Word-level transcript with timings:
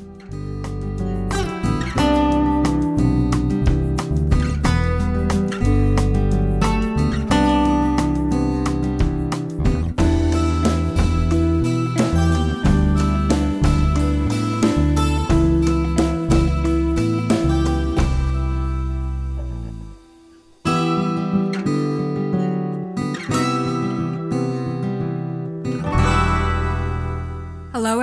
Hello, 0.00 0.39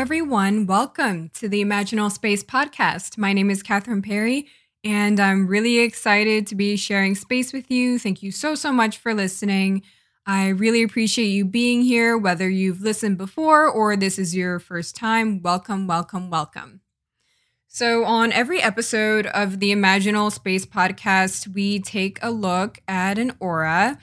everyone. 0.08 0.66
Welcome 0.66 1.32
to 1.34 1.50
the 1.50 1.62
Imaginal 1.62 2.10
Space 2.10 2.42
podcast. 2.42 3.18
My 3.18 3.34
name 3.34 3.50
is 3.50 3.62
Katherine 3.62 4.02
Perry, 4.02 4.48
and 4.82 5.20
I'm 5.20 5.48
really 5.48 5.80
excited 5.80 6.48
to 6.48 6.56
be 6.56 6.78
sharing 6.78 7.14
space 7.14 7.52
with 7.52 7.70
you. 7.70 8.00
Thank 8.00 8.24
you 8.24 8.32
so, 8.32 8.56
so 8.56 8.72
much 8.72 9.00
for 9.00 9.14
listening. 9.14 9.82
I 10.26 10.48
really 10.48 10.82
appreciate 10.82 11.26
you 11.26 11.44
being 11.44 11.82
here, 11.82 12.18
whether 12.18 12.48
you've 12.48 12.80
listened 12.80 13.18
before 13.18 13.68
or 13.68 13.98
this 13.98 14.18
is 14.18 14.34
your 14.34 14.60
first 14.60 14.96
time. 14.96 15.42
Welcome, 15.42 15.88
welcome, 15.88 16.30
welcome. 16.30 16.80
So, 17.68 18.06
on 18.06 18.32
every 18.32 18.62
episode 18.62 19.26
of 19.28 19.60
the 19.60 19.74
Imaginal 19.74 20.32
Space 20.32 20.66
podcast, 20.66 21.54
we 21.54 21.82
take 21.82 22.18
a 22.22 22.32
look 22.32 22.80
at 22.88 23.18
an 23.18 23.34
aura 23.42 24.00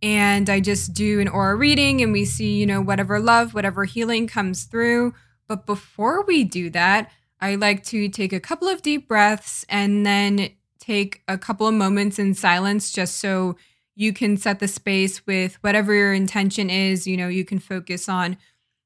and 0.00 0.48
I 0.48 0.60
just 0.60 0.94
do 0.94 1.18
an 1.18 1.26
aura 1.26 1.56
reading 1.56 2.00
and 2.00 2.12
we 2.12 2.26
see, 2.26 2.54
you 2.54 2.64
know, 2.64 2.80
whatever 2.80 3.18
love, 3.18 3.54
whatever 3.54 3.86
healing 3.86 4.28
comes 4.28 4.62
through. 4.62 5.14
But 5.48 5.66
before 5.66 6.24
we 6.24 6.44
do 6.44 6.70
that, 6.70 7.10
I 7.40 7.54
like 7.54 7.82
to 7.84 8.08
take 8.08 8.32
a 8.32 8.40
couple 8.40 8.68
of 8.68 8.82
deep 8.82 9.08
breaths 9.08 9.64
and 9.68 10.04
then 10.04 10.50
take 10.78 11.22
a 11.26 11.38
couple 11.38 11.66
of 11.66 11.74
moments 11.74 12.18
in 12.18 12.34
silence 12.34 12.92
just 12.92 13.16
so 13.16 13.56
you 13.94 14.12
can 14.12 14.36
set 14.36 14.60
the 14.60 14.68
space 14.68 15.26
with 15.26 15.54
whatever 15.62 15.94
your 15.94 16.12
intention 16.12 16.70
is. 16.70 17.06
You 17.06 17.16
know, 17.16 17.28
you 17.28 17.44
can 17.44 17.58
focus 17.58 18.08
on, 18.08 18.36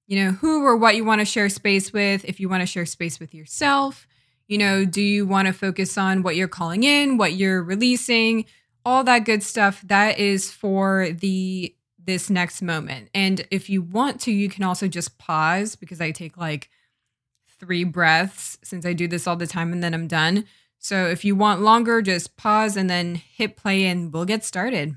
you 0.07 0.23
know, 0.23 0.31
who 0.33 0.65
or 0.65 0.77
what 0.77 0.97
you 0.97 1.05
want 1.05 1.21
to 1.21 1.25
share 1.25 1.49
space 1.49 1.93
with. 1.93 2.25
If 2.25 2.41
you 2.41 2.49
want 2.49 2.63
to 2.63 2.67
share 2.67 2.87
space 2.87 3.21
with 3.21 3.35
yourself, 3.35 4.07
you 4.49 4.59
know, 4.59 4.85
do 4.85 5.03
you 5.03 5.27
want 5.27 5.47
to 5.47 5.53
focus 5.53 5.99
on 5.99 6.23
what 6.23 6.37
you're 6.37 6.49
calling 6.49 6.85
in, 6.85 7.19
what 7.19 7.35
you're 7.35 7.63
releasing? 7.63 8.47
all 8.85 9.05
that 9.05 9.25
good 9.25 9.43
stuff 9.43 9.83
that 9.83 10.19
is 10.19 10.51
for 10.51 11.11
the 11.13 11.75
this 12.05 12.31
next 12.31 12.63
moment. 12.63 13.09
And 13.15 13.47
if 13.51 13.71
you 13.71 13.83
want 13.83 14.21
to 14.23 14.33
you 14.33 14.49
can 14.49 14.65
also 14.65 14.89
just 14.89 15.19
pause 15.19 15.77
because 15.77 16.01
i 16.01 16.11
take 16.11 16.37
like 16.37 16.71
three 17.61 17.85
breaths 17.85 18.59
since 18.65 18.85
i 18.85 18.93
do 18.93 19.07
this 19.07 19.27
all 19.27 19.37
the 19.37 19.47
time 19.47 19.73
and 19.73 19.83
then 19.83 19.95
i'm 19.95 20.09
done. 20.09 20.45
So 20.79 21.07
if 21.07 21.25
you 21.25 21.37
want 21.37 21.63
longer 21.63 22.03
just 22.03 22.37
pause 22.37 22.77
and 22.77 22.91
then 22.91 23.15
hit 23.15 23.57
play 23.57 23.85
and 23.87 24.13
we'll 24.13 24.25
get 24.25 24.45
started. 24.45 24.97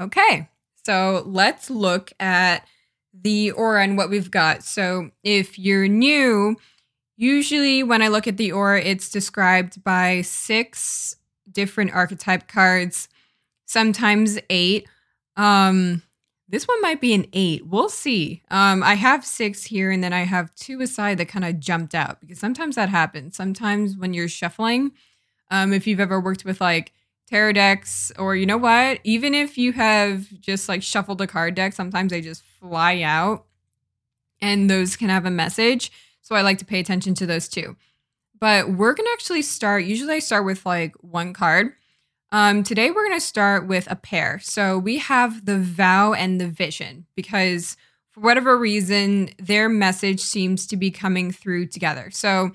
Okay, 0.00 0.48
so 0.84 1.22
let's 1.26 1.70
look 1.70 2.12
at 2.20 2.66
the 3.12 3.52
aura 3.52 3.82
and 3.82 3.96
what 3.96 4.10
we've 4.10 4.30
got. 4.30 4.62
So 4.62 5.10
if 5.22 5.58
you're 5.58 5.88
new, 5.88 6.56
usually 7.16 7.82
when 7.82 8.02
I 8.02 8.08
look 8.08 8.26
at 8.26 8.36
the 8.36 8.52
aura, 8.52 8.80
it's 8.80 9.08
described 9.08 9.82
by 9.84 10.22
six 10.22 11.16
different 11.50 11.92
archetype 11.92 12.48
cards, 12.48 13.08
sometimes 13.66 14.38
eight. 14.50 14.88
Um, 15.36 16.02
this 16.48 16.68
one 16.68 16.80
might 16.82 17.00
be 17.00 17.14
an 17.14 17.26
eight. 17.32 17.66
We'll 17.66 17.88
see. 17.88 18.42
Um, 18.50 18.82
I 18.82 18.94
have 18.94 19.24
six 19.24 19.64
here, 19.64 19.90
and 19.90 20.04
then 20.04 20.12
I 20.12 20.20
have 20.20 20.54
two 20.54 20.80
aside 20.82 21.18
that 21.18 21.28
kind 21.28 21.44
of 21.44 21.58
jumped 21.58 21.94
out 21.94 22.20
because 22.20 22.38
sometimes 22.38 22.76
that 22.76 22.90
happens. 22.90 23.36
Sometimes 23.36 23.96
when 23.96 24.12
you're 24.12 24.28
shuffling, 24.28 24.92
um, 25.50 25.72
if 25.72 25.86
you've 25.86 26.00
ever 26.00 26.20
worked 26.20 26.44
with 26.44 26.60
like 26.60 26.92
tarot 27.34 27.52
decks, 27.52 28.12
or 28.16 28.36
you 28.36 28.46
know 28.46 28.56
what? 28.56 29.00
Even 29.02 29.34
if 29.34 29.58
you 29.58 29.72
have 29.72 30.28
just 30.40 30.68
like 30.68 30.84
shuffled 30.84 31.20
a 31.20 31.26
card 31.26 31.56
deck, 31.56 31.72
sometimes 31.72 32.12
they 32.12 32.20
just 32.20 32.44
fly 32.60 33.02
out 33.02 33.46
and 34.40 34.70
those 34.70 34.94
can 34.94 35.08
have 35.08 35.26
a 35.26 35.32
message. 35.32 35.90
So 36.22 36.36
I 36.36 36.42
like 36.42 36.58
to 36.58 36.64
pay 36.64 36.78
attention 36.78 37.12
to 37.14 37.26
those 37.26 37.48
too. 37.48 37.74
But 38.38 38.70
we're 38.70 38.94
going 38.94 39.06
to 39.06 39.12
actually 39.12 39.42
start, 39.42 39.82
usually 39.82 40.14
I 40.14 40.18
start 40.20 40.44
with 40.44 40.64
like 40.64 40.94
one 41.00 41.32
card. 41.32 41.72
Um, 42.30 42.62
today 42.62 42.92
we're 42.92 43.08
going 43.08 43.18
to 43.18 43.26
start 43.26 43.66
with 43.66 43.90
a 43.90 43.96
pair. 43.96 44.38
So 44.38 44.78
we 44.78 44.98
have 44.98 45.44
the 45.44 45.58
vow 45.58 46.12
and 46.12 46.40
the 46.40 46.46
vision 46.46 47.06
because 47.16 47.76
for 48.12 48.20
whatever 48.20 48.56
reason, 48.56 49.30
their 49.40 49.68
message 49.68 50.20
seems 50.20 50.68
to 50.68 50.76
be 50.76 50.92
coming 50.92 51.32
through 51.32 51.66
together. 51.66 52.10
So 52.12 52.52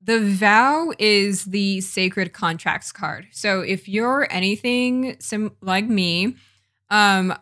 the 0.00 0.20
vow 0.20 0.92
is 0.98 1.46
the 1.46 1.80
sacred 1.80 2.32
contracts 2.32 2.92
card. 2.92 3.26
So 3.32 3.60
if 3.60 3.88
you're 3.88 4.26
anything 4.30 5.16
sim- 5.18 5.56
like 5.60 5.86
me, 5.86 6.36
um, 6.90 7.34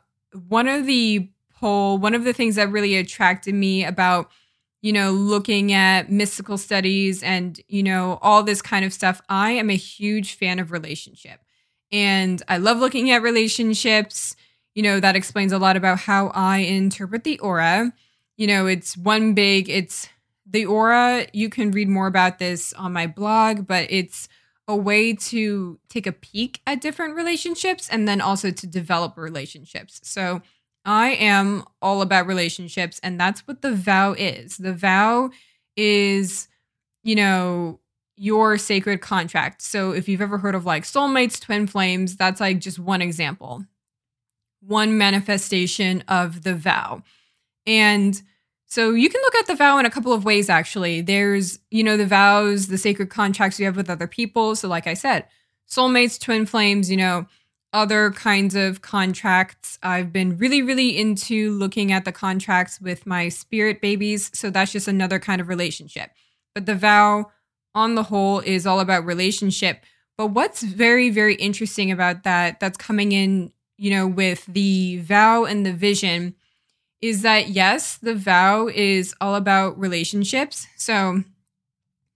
one 0.49 0.67
of 0.69 0.87
the 0.87 1.29
pull, 1.59 1.99
one 1.99 2.15
of 2.15 2.25
the 2.25 2.33
things 2.33 2.57
that 2.57 2.71
really 2.71 2.97
attracted 2.97 3.55
me 3.55 3.85
about, 3.85 4.31
you 4.83 4.93
know, 4.93 5.11
looking 5.11 5.73
at 5.73 6.11
mystical 6.11 6.59
studies 6.59 7.23
and, 7.23 7.61
you 7.69 7.83
know, 7.83 8.19
all 8.23 8.43
this 8.43 8.63
kind 8.63 8.85
of 8.85 8.93
stuff, 8.93 9.21
I 9.29 9.53
am 9.53 9.71
a 9.71 9.77
huge 9.77 10.35
fan 10.35 10.59
of 10.59 10.73
relationship. 10.73 11.41
And 11.93 12.43
I 12.49 12.59
love 12.59 12.79
looking 12.79 13.11
at 13.11 13.23
relationships. 13.23 14.35
You 14.75 14.83
know, 14.83 15.01
that 15.01 15.17
explains 15.17 15.53
a 15.53 15.59
lot 15.59 15.77
about 15.77 16.01
how 16.01 16.29
I 16.29 16.59
interpret 16.59 17.25
the 17.25 17.39
aura. 17.39 17.93
You 18.37 18.47
know, 18.47 18.67
it's 18.67 18.97
one 18.97 19.33
big, 19.33 19.71
it's 19.71 20.09
the 20.49 20.67
aura, 20.67 21.27
you 21.33 21.49
can 21.49 21.73
read 21.73 21.89
more 21.89 22.07
about 22.07 22.39
this 22.39 22.73
on 22.75 22.93
my 22.93 23.07
blog, 23.07 23.67
but 23.67 23.87
it's 23.91 24.29
a 24.69 24.77
way 24.77 25.13
to 25.13 25.79
take 25.89 26.07
a 26.07 26.13
peek 26.13 26.61
at 26.67 26.81
different 26.81 27.17
relationships 27.17 27.89
and 27.89 28.07
then 28.07 28.21
also 28.21 28.51
to 28.51 28.67
develop 28.67 29.17
relationships. 29.17 30.01
So 30.05 30.43
I 30.85 31.11
am 31.11 31.65
all 31.83 32.01
about 32.01 32.27
relationships, 32.27 33.01
and 33.03 33.19
that's 33.19 33.47
what 33.47 33.63
the 33.63 33.75
vow 33.75 34.13
is. 34.13 34.57
The 34.57 34.73
vow 34.73 35.31
is, 35.77 36.49
you 37.03 37.17
know, 37.17 37.81
your 38.17 38.57
sacred 38.57 39.01
contract. 39.01 39.63
So 39.63 39.91
if 39.91 40.09
you've 40.09 40.23
ever 40.23 40.39
heard 40.39 40.55
of 40.55 40.65
like 40.65 40.85
soulmates, 40.85 41.41
twin 41.41 41.67
flames, 41.67 42.17
that's 42.17 42.41
like 42.41 42.61
just 42.61 42.79
one 42.79 43.03
example, 43.03 43.65
one 44.61 44.97
manifestation 44.97 46.03
of 46.09 46.43
the 46.43 46.55
vow. 46.55 47.03
And 47.67 48.21
so 48.67 48.93
you 48.93 49.09
can 49.09 49.21
look 49.23 49.35
at 49.37 49.47
the 49.47 49.55
vow 49.55 49.79
in 49.79 49.87
a 49.87 49.91
couple 49.91 50.13
of 50.13 50.25
ways, 50.25 50.51
actually. 50.51 51.01
There's, 51.01 51.59
you 51.71 51.85
know, 51.85 51.97
the 51.97 52.07
vows, 52.07 52.67
the 52.67 52.79
sacred 52.79 53.11
contracts 53.11 53.59
you 53.59 53.67
have 53.67 53.77
with 53.77 53.89
other 53.89 54.09
people. 54.09 54.57
So, 54.57 54.69
like 54.69 54.87
I 54.87 54.95
said, 54.95 55.27
soulmates, 55.69 56.21
twin 56.21 56.47
flames, 56.47 56.91
you 56.91 56.97
know, 56.97 57.27
other 57.73 58.11
kinds 58.11 58.55
of 58.55 58.83
contracts. 58.83 59.79
I've 59.83 60.13
been 60.13 60.37
really, 60.39 60.63
really 60.63 60.99
into 60.99 61.53
looking 61.53 61.93
at 61.93 62.05
the 62.05 62.13
contracts 62.13 62.81
with 62.81 63.07
my 63.07 63.29
spirit 63.29 63.81
babies. 63.81 64.31
So 64.37 64.51
that's 64.51 64.73
just 64.73 64.89
another 64.89 65.19
kind 65.19 65.41
of 65.41 65.49
relationship. 65.49 66.11
But 66.55 66.67
the 66.67 66.75
vow, 66.75 67.31
on 67.75 67.95
the 67.95 68.05
whole, 68.05 68.41
is 68.41 68.67
all 68.67 68.81
about 68.81 69.05
relationship. 69.05 69.85
But 70.17 70.29
what's 70.29 70.63
very, 70.63 71.11
very 71.11 71.35
interesting 71.35 71.93
about 71.93 72.25
that, 72.25 72.59
that's 72.59 72.79
coming 72.79 73.13
in, 73.13 73.53
you 73.77 73.91
know, 73.91 74.07
with 74.07 74.47
the 74.47 74.99
vow 74.99 75.45
and 75.45 75.65
the 75.65 75.73
vision 75.73 76.35
is 77.01 77.23
that 77.23 77.49
yes, 77.49 77.99
the 77.99 78.15
vow 78.15 78.69
is 78.69 79.15
all 79.21 79.35
about 79.35 79.79
relationships. 79.79 80.67
So 80.77 81.23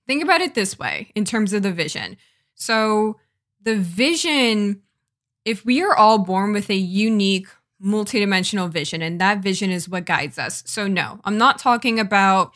think 0.06 0.22
about 0.22 0.40
it 0.40 0.54
this 0.54 0.78
way 0.78 1.10
in 1.14 1.24
terms 1.24 1.52
of 1.52 1.62
the 1.62 1.72
vision. 1.72 2.16
So 2.54 3.18
the 3.62 3.76
vision, 3.76 4.82
if 5.44 5.64
we 5.64 5.82
are 5.82 5.94
all 5.94 6.18
born 6.18 6.52
with 6.52 6.70
a 6.70 6.74
unique 6.74 7.48
multidimensional 7.82 8.70
vision, 8.70 9.00
and 9.00 9.20
that 9.20 9.38
vision 9.38 9.70
is 9.70 9.88
what 9.88 10.04
guides 10.04 10.38
us. 10.38 10.62
So 10.66 10.86
no, 10.86 11.20
I'm 11.24 11.38
not 11.38 11.58
talking 11.58 11.98
about 11.98 12.52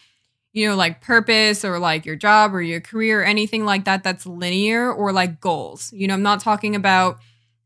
you 0.55 0.69
know, 0.69 0.77
like 0.77 1.01
purpose 1.01 1.65
or 1.65 1.81
like 1.81 2.07
your 2.07 2.15
job 2.15 2.55
or 2.55 2.63
your 2.63 2.81
career 2.81 3.21
or 3.21 3.25
anything 3.25 3.65
like 3.65 3.85
that 3.85 4.05
that's 4.05 4.25
linear 4.25 4.91
or 4.91 5.13
like 5.13 5.41
goals. 5.41 5.93
You 5.93 6.07
know, 6.07 6.15
I'm 6.15 6.23
not 6.23 6.41
talking 6.41 6.77
about 6.77 7.19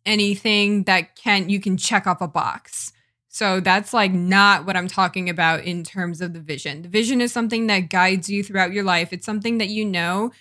anything 0.07 0.85
that 0.85 1.15
can 1.15 1.51
you 1.51 1.61
can 1.61 1.77
check 1.77 2.07
off 2.07 2.23
a 2.23 2.27
box. 2.27 2.93
So 3.29 3.61
that's 3.61 3.93
like 3.93 4.13
not 4.13 4.67
what 4.67 4.77
I'm 4.77 4.89
talking 4.89 5.29
about 5.29 5.65
in 5.65 5.85
terms 5.85 6.21
of 6.21 6.33
the 6.33 6.41
vision. 6.41 6.83
The 6.83 6.89
vision 6.89 7.21
is 7.21 7.33
something 7.33 7.67
that 7.67 7.91
guides 7.91 8.29
you 8.31 8.43
throughout 8.43 8.73
your 8.73 8.85
life. 8.85 9.13
It's 9.13 9.27
something 9.27 9.59
that 9.59 9.69
you 9.69 9.85
know 9.85 10.33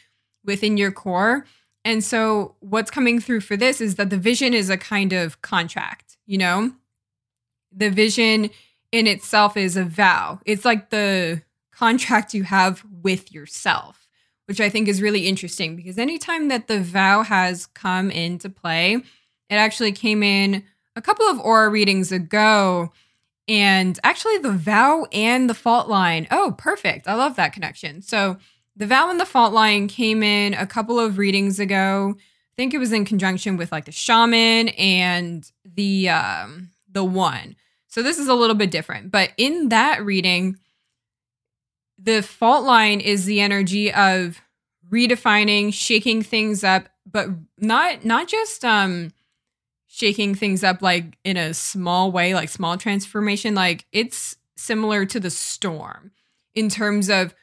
within 0.46 0.78
your 0.78 0.92
core. 0.92 1.46
And 1.84 2.04
so 2.04 2.56
what's 2.62 2.90
coming 2.92 3.20
through 3.20 3.42
for 3.42 3.58
this 3.58 3.82
is 3.82 3.96
that 3.96 4.10
the 4.10 4.18
vision 4.18 4.54
is 4.54 4.70
a 4.70 4.78
kind 4.78 5.14
of 5.14 5.42
contract, 5.42 6.18
you 6.26 6.38
know? 6.38 6.72
The 7.76 7.90
vision 7.90 8.50
in 8.92 9.06
itself 9.06 9.58
is 9.58 9.76
a 9.78 9.84
vow. 9.84 10.40
It's 10.46 10.66
like 10.66 10.90
the 10.90 11.44
contract 11.74 12.34
you 12.34 12.44
have 12.44 12.84
with 13.04 13.32
yourself. 13.34 14.08
which 14.48 14.62
I 14.62 14.70
think 14.70 14.88
is 14.88 15.02
really 15.02 15.28
interesting 15.28 15.76
because 15.76 15.98
anytime 15.98 16.48
that 16.48 16.68
the 16.68 16.80
vow 16.80 17.22
has 17.22 17.66
come 17.68 18.10
into 18.10 18.50
play, 18.50 18.96
it 18.96 19.56
actually 19.56 19.92
came 19.92 20.24
in 20.24 20.64
a 20.98 21.02
couple 21.02 21.28
of 21.28 21.40
aura 21.40 21.70
readings 21.70 22.12
ago. 22.12 22.92
And 23.48 23.98
actually, 24.04 24.40
the 24.40 24.52
vow 24.52 25.08
and 25.14 25.50
the 25.50 25.54
fault 25.54 25.88
line. 25.88 26.28
Oh, 26.32 26.56
perfect. 26.58 27.08
I 27.08 27.14
love 27.14 27.38
that 27.38 27.54
connection. 27.54 28.02
So, 28.02 28.38
the 28.76 28.88
vow 28.88 29.10
and 29.10 29.20
the 29.20 29.26
fault 29.26 29.54
line 29.54 29.88
came 29.88 30.22
in 30.22 30.54
a 30.54 30.68
couple 30.68 31.00
of 31.00 31.18
readings 31.18 31.60
ago. 31.60 32.16
I 32.18 32.56
think 32.58 32.74
it 32.74 32.80
was 32.80 32.92
in 32.92 33.06
conjunction 33.06 33.56
with 33.56 33.72
like 33.72 33.86
the 33.86 33.92
shaman 33.92 34.70
and 34.70 35.50
the 35.64 36.10
um 36.10 36.70
the 36.92 37.04
one. 37.04 37.56
So 37.88 38.04
this 38.04 38.20
is 38.20 38.28
a 38.28 38.34
little 38.36 38.56
bit 38.56 38.72
different. 38.72 39.12
But 39.12 39.32
in 39.38 39.70
that 39.70 40.04
reading, 40.04 40.58
the 41.98 42.22
fault 42.22 42.66
line 42.66 43.00
is 43.00 43.26
the 43.26 43.42
energy 43.42 43.92
of 43.92 44.42
redefining, 44.92 45.74
shaking 45.74 46.22
things 46.22 46.64
up, 46.64 46.90
but 47.06 47.30
not 47.58 48.06
not 48.06 48.28
just 48.28 48.64
um 48.64 49.12
shaking 49.98 50.36
things 50.36 50.64
up 50.64 50.84
like 50.84 51.18
in 51.24 51.38
a 51.38 51.56
small 51.56 52.12
way, 52.12 52.36
like 52.36 52.50
small 52.50 52.78
transformation. 52.78 53.56
Like 53.56 53.88
it's 53.92 54.36
similar 54.56 55.06
to 55.08 55.20
the 55.20 55.32
storm 55.32 56.12
in 56.54 56.70
terms 56.70 57.10
of 57.10 57.34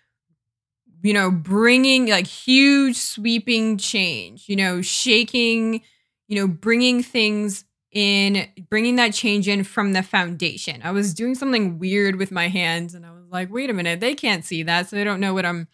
you 1.02 1.12
know, 1.12 1.30
bringing 1.30 2.06
like 2.08 2.26
huge 2.26 2.96
sweeping 2.96 3.76
change, 3.76 4.48
you 4.48 4.56
know, 4.56 4.80
shaking, 4.80 5.82
you 6.28 6.36
know, 6.36 6.48
bringing 6.48 7.02
things 7.02 7.66
in, 7.92 8.48
bringing 8.70 8.96
that 8.96 9.12
change 9.12 9.46
in 9.46 9.64
from 9.64 9.92
the 9.92 10.02
foundation. 10.02 10.80
I 10.82 10.92
was 10.92 11.12
doing 11.12 11.34
something 11.34 11.78
weird 11.78 12.16
with 12.16 12.32
my 12.32 12.48
hands 12.48 12.94
and 12.94 13.04
I 13.04 13.10
was 13.10 13.24
like, 13.30 13.52
wait 13.52 13.68
a 13.68 13.74
minute, 13.74 14.00
they 14.00 14.14
can't 14.14 14.46
see 14.46 14.62
that. 14.62 14.88
So 14.88 14.96
they 14.96 15.04
don't 15.04 15.20
know 15.20 15.34
what 15.34 15.44
I'm 15.44 15.68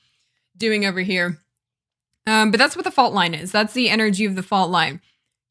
doing 0.56 0.84
over 0.84 1.00
here. 1.00 1.38
Um, 2.26 2.50
but 2.50 2.58
that's 2.58 2.74
what 2.74 2.84
the 2.84 2.90
fault 2.90 3.14
line 3.14 3.32
is. 3.32 3.52
That's 3.52 3.72
the 3.72 3.88
energy 3.88 4.24
of 4.24 4.34
the 4.34 4.42
fault 4.42 4.70
line. 4.70 5.00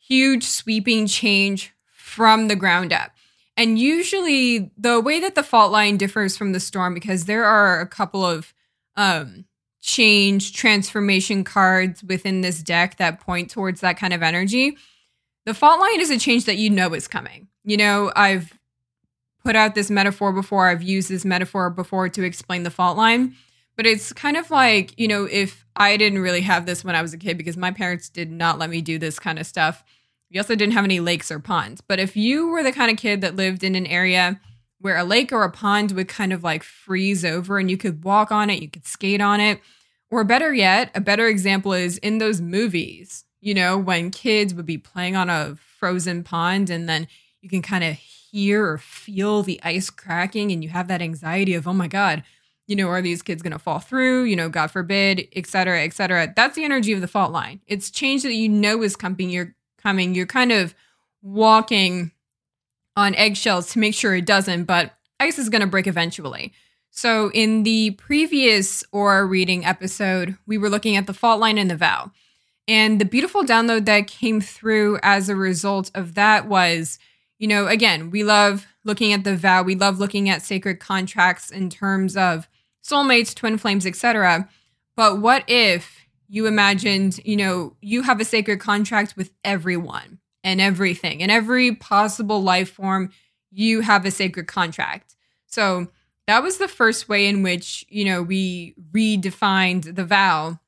Huge 0.10 0.44
sweeping 0.44 1.08
change 1.08 1.72
from 1.92 2.48
the 2.48 2.56
ground 2.56 2.92
up. 2.92 3.12
And 3.56 3.78
usually 3.78 4.72
the 4.78 5.00
way 5.00 5.20
that 5.20 5.36
the 5.36 5.44
fault 5.44 5.72
line 5.72 5.98
differs 5.98 6.36
from 6.36 6.54
the 6.54 6.60
storm, 6.60 6.94
because 6.94 7.26
there 7.26 7.46
are 7.46 7.80
a 7.80 7.88
couple 7.88 8.26
of 8.26 8.54
um, 8.96 9.46
change 9.82 10.54
transformation 10.54 11.44
cards 11.44 12.04
within 12.04 12.42
this 12.42 12.64
deck 12.64 12.98
that 12.98 13.20
point 13.20 13.50
towards 13.50 13.82
that 13.82 13.98
kind 13.98 14.14
of 14.14 14.24
energy. 14.24 14.78
The 15.46 15.54
fault 15.54 15.80
line 15.80 16.02
is 16.02 16.10
a 16.10 16.18
change 16.18 16.46
that 16.46 16.58
you 16.58 16.70
know 16.70 16.94
is 16.94 17.08
coming. 17.08 17.48
You 17.64 17.78
know, 17.78 18.12
I've 18.16 18.58
put 19.44 19.56
out 19.56 19.76
this 19.76 19.90
metaphor 19.90 20.34
before, 20.34 20.68
I've 20.68 20.84
used 20.84 21.10
this 21.10 21.26
metaphor 21.26 21.70
before 21.70 22.10
to 22.10 22.24
explain 22.24 22.64
the 22.64 22.72
fault 22.72 22.98
line, 22.98 23.36
but 23.76 23.86
it's 23.86 24.12
kind 24.14 24.38
of 24.38 24.52
like, 24.52 24.98
you 25.00 25.08
know, 25.08 25.26
if 25.26 25.66
I 25.76 25.96
didn't 25.98 26.20
really 26.20 26.42
have 26.42 26.66
this 26.66 26.84
when 26.84 26.96
I 26.96 27.02
was 27.02 27.14
a 27.14 27.18
kid 27.18 27.38
because 27.38 27.56
my 27.56 27.72
parents 27.72 28.10
did 28.10 28.32
not 28.32 28.60
let 28.60 28.70
me 28.70 28.82
do 28.82 29.00
this 29.00 29.18
kind 29.18 29.40
of 29.40 29.48
stuff. 29.48 29.84
We 30.32 30.38
also 30.38 30.56
didn't 30.56 30.74
have 30.74 30.86
any 30.86 31.00
lakes 31.00 31.32
or 31.32 31.40
ponds. 31.40 31.82
But 31.82 32.00
if 32.00 32.16
you 32.16 32.50
were 32.50 32.64
the 32.64 32.72
kind 32.72 32.92
of 32.92 32.98
kid 32.98 33.22
that 33.22 33.36
lived 33.36 33.64
in 33.64 33.76
an 33.76 33.88
area 33.88 34.40
where 34.80 34.98
a 34.98 35.04
lake 35.04 35.32
or 35.32 35.44
a 35.44 35.52
pond 35.52 35.92
would 35.92 36.08
kind 36.08 36.32
of 36.32 36.44
like 36.44 36.64
freeze 36.64 37.26
over 37.26 37.58
and 37.58 37.70
you 37.70 37.78
could 37.78 38.04
walk 38.04 38.32
on 38.32 38.50
it, 38.50 38.62
you 38.62 38.70
could 38.70 38.86
skate 38.86 39.22
on 39.22 39.40
it. 39.40 39.60
Or 40.12 40.24
better 40.24 40.54
yet, 40.54 40.92
a 40.96 41.02
better 41.02 41.28
example 41.28 41.74
is 41.74 41.98
in 41.98 42.18
those 42.18 42.42
movies, 42.42 43.26
you 43.42 43.54
know, 43.54 43.78
when 43.78 44.12
kids 44.12 44.54
would 44.54 44.66
be 44.66 44.78
playing 44.78 45.16
on 45.16 45.30
a 45.30 45.56
frozen 45.80 46.24
pond 46.24 46.70
and 46.70 46.88
then 46.88 47.08
you 47.42 47.50
can 47.50 47.62
kind 47.62 47.84
of 47.84 47.96
hear 47.96 48.66
or 48.66 48.78
feel 48.78 49.44
the 49.44 49.60
ice 49.64 49.90
cracking 49.90 50.52
and 50.52 50.64
you 50.64 50.70
have 50.70 50.88
that 50.88 51.02
anxiety 51.02 51.54
of, 51.54 51.68
oh 51.68 51.74
my 51.74 51.88
God, 51.88 52.24
you 52.68 52.76
know, 52.76 52.88
are 52.88 53.02
these 53.02 53.22
kids 53.22 53.42
going 53.42 53.54
to 53.54 53.60
fall 53.60 53.80
through? 53.80 54.24
You 54.24 54.36
know, 54.36 54.50
God 54.50 54.72
forbid, 54.72 55.28
et 55.34 55.48
cetera, 55.48 55.82
et 55.82 55.94
cetera. 55.94 56.32
That's 56.36 56.56
the 56.56 56.66
energy 56.66 56.94
of 56.94 57.02
the 57.02 57.08
fault 57.08 57.32
line. 57.32 57.62
It's 57.66 57.90
change 57.90 58.24
that 58.24 58.34
you 58.34 58.48
know 58.48 58.84
is 58.84 58.96
coming. 58.96 59.30
You're 59.30 59.56
coming. 59.82 60.16
You're 60.16 60.26
kind 60.26 60.52
of 60.52 60.74
walking 61.22 62.12
on 62.96 63.16
eggshells 63.16 63.72
to 63.72 63.80
make 63.80 63.94
sure 63.94 64.16
it 64.16 64.26
doesn't, 64.26 64.66
but 64.66 64.94
ice 65.20 65.40
is 65.40 65.50
going 65.50 65.62
to 65.62 65.68
break 65.68 65.88
eventually. 65.88 66.54
So, 66.92 67.32
in 67.32 67.64
the 67.64 67.92
previous 67.92 68.84
aura 68.92 69.26
reading 69.26 69.64
episode, 69.64 70.38
we 70.46 70.58
were 70.58 70.70
looking 70.70 70.96
at 70.96 71.08
the 71.08 71.14
fault 71.14 71.40
line 71.40 71.58
and 71.58 71.70
the 71.70 71.76
vow. 71.76 72.12
And 72.68 73.00
the 73.00 73.06
beautiful 73.06 73.44
download 73.44 73.86
that 73.86 74.08
came 74.08 74.42
through 74.42 75.00
as 75.02 75.30
a 75.30 75.36
result 75.36 75.92
of 75.96 76.16
that 76.16 76.48
was, 76.48 77.00
you 77.38 77.48
know, 77.48 77.68
again, 77.68 78.12
we 78.12 78.24
love 78.24 78.68
looking 78.84 79.14
at 79.14 79.24
the 79.24 79.36
vow, 79.36 79.64
we 79.64 79.76
love 79.76 80.00
looking 80.00 80.30
at 80.30 80.42
sacred 80.42 80.80
contracts 80.80 81.52
in 81.52 81.70
terms 81.70 82.18
of 82.18 82.48
soulmates, 82.84 83.34
twin 83.34 83.58
flames, 83.58 83.86
etc. 83.86 84.50
But 84.96 85.20
what 85.20 85.44
if 85.48 85.99
you 86.30 86.46
imagined, 86.46 87.20
you 87.26 87.36
know, 87.36 87.76
you 87.82 88.04
have 88.04 88.22
a 88.22 88.26
sacred 88.26 88.60
contract 88.60 89.18
with 89.18 89.32
everyone 89.44 90.20
and 90.44 90.62
everything, 90.62 91.22
and 91.22 91.32
every 91.32 91.76
possible 91.76 92.42
life 92.42 92.72
form, 92.72 93.12
you 93.52 93.82
have 93.82 94.06
a 94.06 94.12
sacred 94.12 94.48
contract. 94.48 95.16
So 95.48 95.88
that 96.28 96.44
was 96.44 96.58
the 96.58 96.68
first 96.68 97.10
way 97.10 97.26
in 97.26 97.42
which, 97.42 97.84
you 97.90 98.06
know, 98.06 98.22
we 98.22 98.76
redefined 98.92 99.96
the 99.96 100.06
vow. 100.06 100.60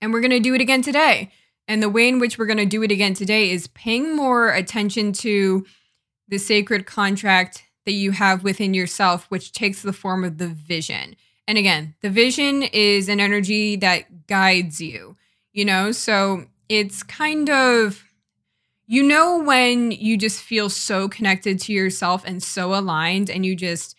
And 0.00 0.12
we're 0.12 0.22
going 0.22 0.30
to 0.30 0.40
do 0.40 0.54
it 0.54 0.60
again 0.60 0.82
today. 0.82 1.30
And 1.68 1.82
the 1.82 1.90
way 1.90 2.08
in 2.08 2.18
which 2.18 2.38
we're 2.38 2.46
going 2.46 2.56
to 2.56 2.66
do 2.66 2.82
it 2.82 2.90
again 2.90 3.14
today 3.14 3.50
is 3.50 3.68
paying 3.68 4.16
more 4.16 4.50
attention 4.50 5.12
to 5.12 5.64
the 6.26 6.38
sacred 6.38 6.86
contract 6.86 7.64
that 7.84 7.92
you 7.92 8.12
have 8.12 8.42
within 8.42 8.74
yourself, 8.74 9.26
which 9.28 9.52
takes 9.52 9.82
the 9.82 9.92
form 9.92 10.24
of 10.24 10.38
the 10.38 10.48
vision. 10.48 11.14
And 11.46 11.58
again, 11.58 11.94
the 12.02 12.10
vision 12.10 12.62
is 12.62 13.08
an 13.08 13.20
energy 13.20 13.76
that 13.76 14.26
guides 14.26 14.80
you, 14.80 15.16
you 15.52 15.64
know? 15.64 15.92
So 15.92 16.46
it's 16.68 17.02
kind 17.02 17.50
of, 17.50 18.04
you 18.86 19.02
know, 19.02 19.42
when 19.42 19.90
you 19.90 20.16
just 20.16 20.40
feel 20.40 20.68
so 20.68 21.08
connected 21.08 21.58
to 21.60 21.72
yourself 21.72 22.22
and 22.24 22.42
so 22.42 22.74
aligned, 22.74 23.30
and 23.30 23.44
you 23.44 23.56
just, 23.56 23.96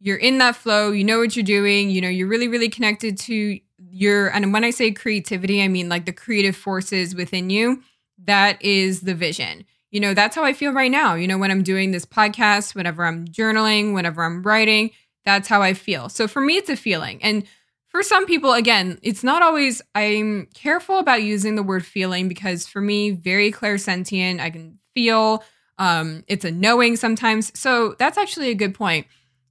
you're 0.00 0.16
in 0.16 0.38
that 0.38 0.56
flow, 0.56 0.90
you 0.90 1.04
know 1.04 1.18
what 1.18 1.36
you're 1.36 1.44
doing, 1.44 1.90
you 1.90 2.00
know, 2.00 2.08
you're 2.08 2.28
really, 2.28 2.48
really 2.48 2.68
connected 2.68 3.18
to 3.18 3.60
your, 3.90 4.28
and 4.28 4.52
when 4.52 4.64
I 4.64 4.70
say 4.70 4.92
creativity, 4.92 5.62
I 5.62 5.68
mean 5.68 5.88
like 5.88 6.06
the 6.06 6.12
creative 6.12 6.56
forces 6.56 7.14
within 7.14 7.50
you. 7.50 7.82
That 8.18 8.62
is 8.62 9.00
the 9.00 9.14
vision 9.14 9.64
you 9.90 9.98
know, 9.98 10.14
that's 10.14 10.36
how 10.36 10.44
I 10.44 10.52
feel 10.52 10.72
right 10.72 10.90
now. 10.90 11.14
You 11.14 11.26
know, 11.26 11.38
when 11.38 11.50
I'm 11.50 11.62
doing 11.62 11.90
this 11.90 12.06
podcast, 12.06 12.74
whenever 12.74 13.04
I'm 13.04 13.26
journaling, 13.26 13.92
whenever 13.92 14.22
I'm 14.22 14.42
writing, 14.42 14.90
that's 15.24 15.48
how 15.48 15.62
I 15.62 15.74
feel. 15.74 16.08
So 16.08 16.26
for 16.26 16.40
me, 16.40 16.56
it's 16.56 16.70
a 16.70 16.76
feeling. 16.76 17.22
And 17.22 17.44
for 17.88 18.02
some 18.02 18.26
people, 18.26 18.52
again, 18.52 18.98
it's 19.02 19.24
not 19.24 19.42
always, 19.42 19.82
I'm 19.94 20.46
careful 20.54 20.98
about 20.98 21.22
using 21.22 21.56
the 21.56 21.62
word 21.62 21.84
feeling 21.84 22.28
because 22.28 22.66
for 22.66 22.80
me, 22.80 23.10
very 23.10 23.50
clairsentient, 23.50 24.40
I 24.40 24.50
can 24.50 24.78
feel, 24.94 25.42
um, 25.78 26.24
it's 26.28 26.44
a 26.44 26.50
knowing 26.50 26.96
sometimes. 26.96 27.58
So 27.58 27.96
that's 27.98 28.16
actually 28.16 28.50
a 28.50 28.54
good 28.54 28.74
point. 28.74 29.06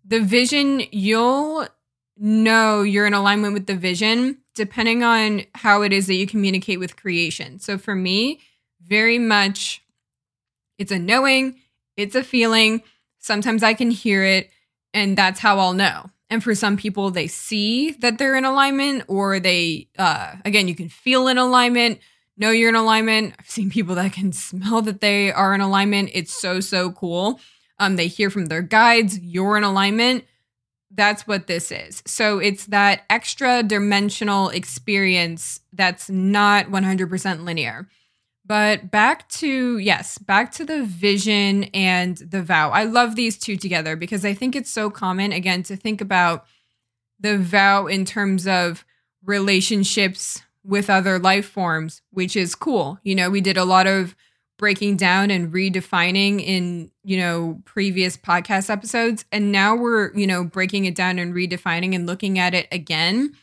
The 0.06 0.22
vision, 0.22 0.84
you'll 0.92 1.68
know 2.18 2.82
you're 2.82 3.08
in 3.08 3.14
alignment 3.14 3.54
with 3.54 3.66
the 3.68 3.76
vision 3.76 4.38
depending 4.56 5.04
on 5.04 5.44
how 5.56 5.82
it 5.84 5.94
is 5.94 6.08
that 6.08 6.16
you 6.16 6.28
communicate 6.28 6.80
with 6.80 6.98
creation. 6.98 7.60
So 7.60 7.78
for 7.78 7.96
me, 7.96 8.42
very 8.82 9.18
much 9.18 9.82
it's 10.78 10.92
a 10.92 11.00
knowing, 11.00 11.60
it's 11.96 12.16
a 12.16 12.24
feeling. 12.24 12.84
Sometimes 13.20 13.64
I 13.64 13.74
can 13.74 13.92
hear 13.92 14.24
it, 14.24 14.50
and 14.94 15.18
that's 15.18 15.40
how 15.40 15.60
I'll 15.60 15.74
know. 15.74 16.10
And 16.30 16.44
for 16.44 16.54
some 16.54 16.78
people, 16.78 17.10
they 17.10 17.28
see 17.28 17.92
that 17.92 18.18
they're 18.18 18.36
in 18.36 18.46
alignment, 18.46 19.04
or 19.08 19.40
they, 19.40 19.88
uh, 19.98 20.36
again, 20.46 20.68
you 20.68 20.76
can 20.76 20.90
feel 20.90 21.28
in 21.28 21.38
alignment, 21.38 22.00
know 22.38 22.52
you're 22.52 22.70
in 22.70 22.76
alignment. 22.76 23.34
I've 23.40 23.50
seen 23.50 23.70
people 23.70 23.96
that 23.96 24.14
can 24.14 24.32
smell 24.34 24.82
that 24.84 25.02
they 25.02 25.32
are 25.32 25.54
in 25.54 25.62
alignment. 25.62 26.12
It's 26.14 26.34
so, 26.34 26.60
so 26.60 26.92
cool. 26.92 27.40
Um, 27.80 27.96
they 27.96 28.08
hear 28.08 28.30
from 28.30 28.48
their 28.48 28.62
guides, 28.62 29.20
you're 29.20 29.58
in 29.58 29.64
alignment. 29.64 30.26
That's 30.92 31.28
what 31.28 31.48
this 31.48 31.72
is. 31.72 32.04
So 32.06 32.40
it's 32.40 32.66
that 32.68 33.04
extra 33.10 33.64
dimensional 33.64 34.50
experience 34.50 35.62
that's 35.72 36.10
not 36.10 36.66
100% 36.68 37.44
linear. 37.46 37.88
But 38.50 38.90
back 38.90 39.30
to, 39.30 39.78
yes, 39.78 40.18
back 40.18 40.52
to 40.54 40.66
the 40.66 40.84
vision 40.84 41.66
and 41.66 42.18
the 42.18 42.42
vow. 42.42 42.72
I 42.72 42.84
love 42.84 43.16
these 43.16 43.38
two 43.38 43.56
together 43.56 43.96
because 43.96 44.26
I 44.26 44.34
think 44.34 44.56
it's 44.56 44.72
so 44.72 44.90
common, 44.90 45.32
again, 45.32 45.62
to 45.64 45.76
think 45.76 46.02
about 46.02 46.46
the 47.20 47.38
vow 47.38 47.86
in 47.86 48.06
terms 48.06 48.48
of 48.48 48.84
relationships 49.24 50.42
with 50.64 50.90
other 50.90 51.20
life 51.20 51.48
forms, 51.48 52.02
which 52.10 52.36
is 52.36 52.56
cool. 52.56 52.98
You 53.04 53.14
know, 53.14 53.30
we 53.30 53.40
did 53.40 53.56
a 53.56 53.66
lot 53.66 53.86
of 53.86 54.16
breaking 54.58 54.98
down 54.98 55.30
and 55.30 55.54
redefining 55.54 56.44
in, 56.44 56.90
you 57.04 57.20
know, 57.20 57.62
previous 57.66 58.18
podcast 58.18 58.72
episodes. 58.72 59.26
And 59.32 59.52
now 59.52 59.76
we're, 59.76 60.12
you 60.18 60.26
know, 60.26 60.44
breaking 60.44 60.86
it 60.86 60.96
down 60.96 61.20
and 61.20 61.36
redefining 61.36 61.94
and 61.94 62.08
looking 62.08 62.40
at 62.40 62.56
it 62.56 62.68
again 62.72 63.34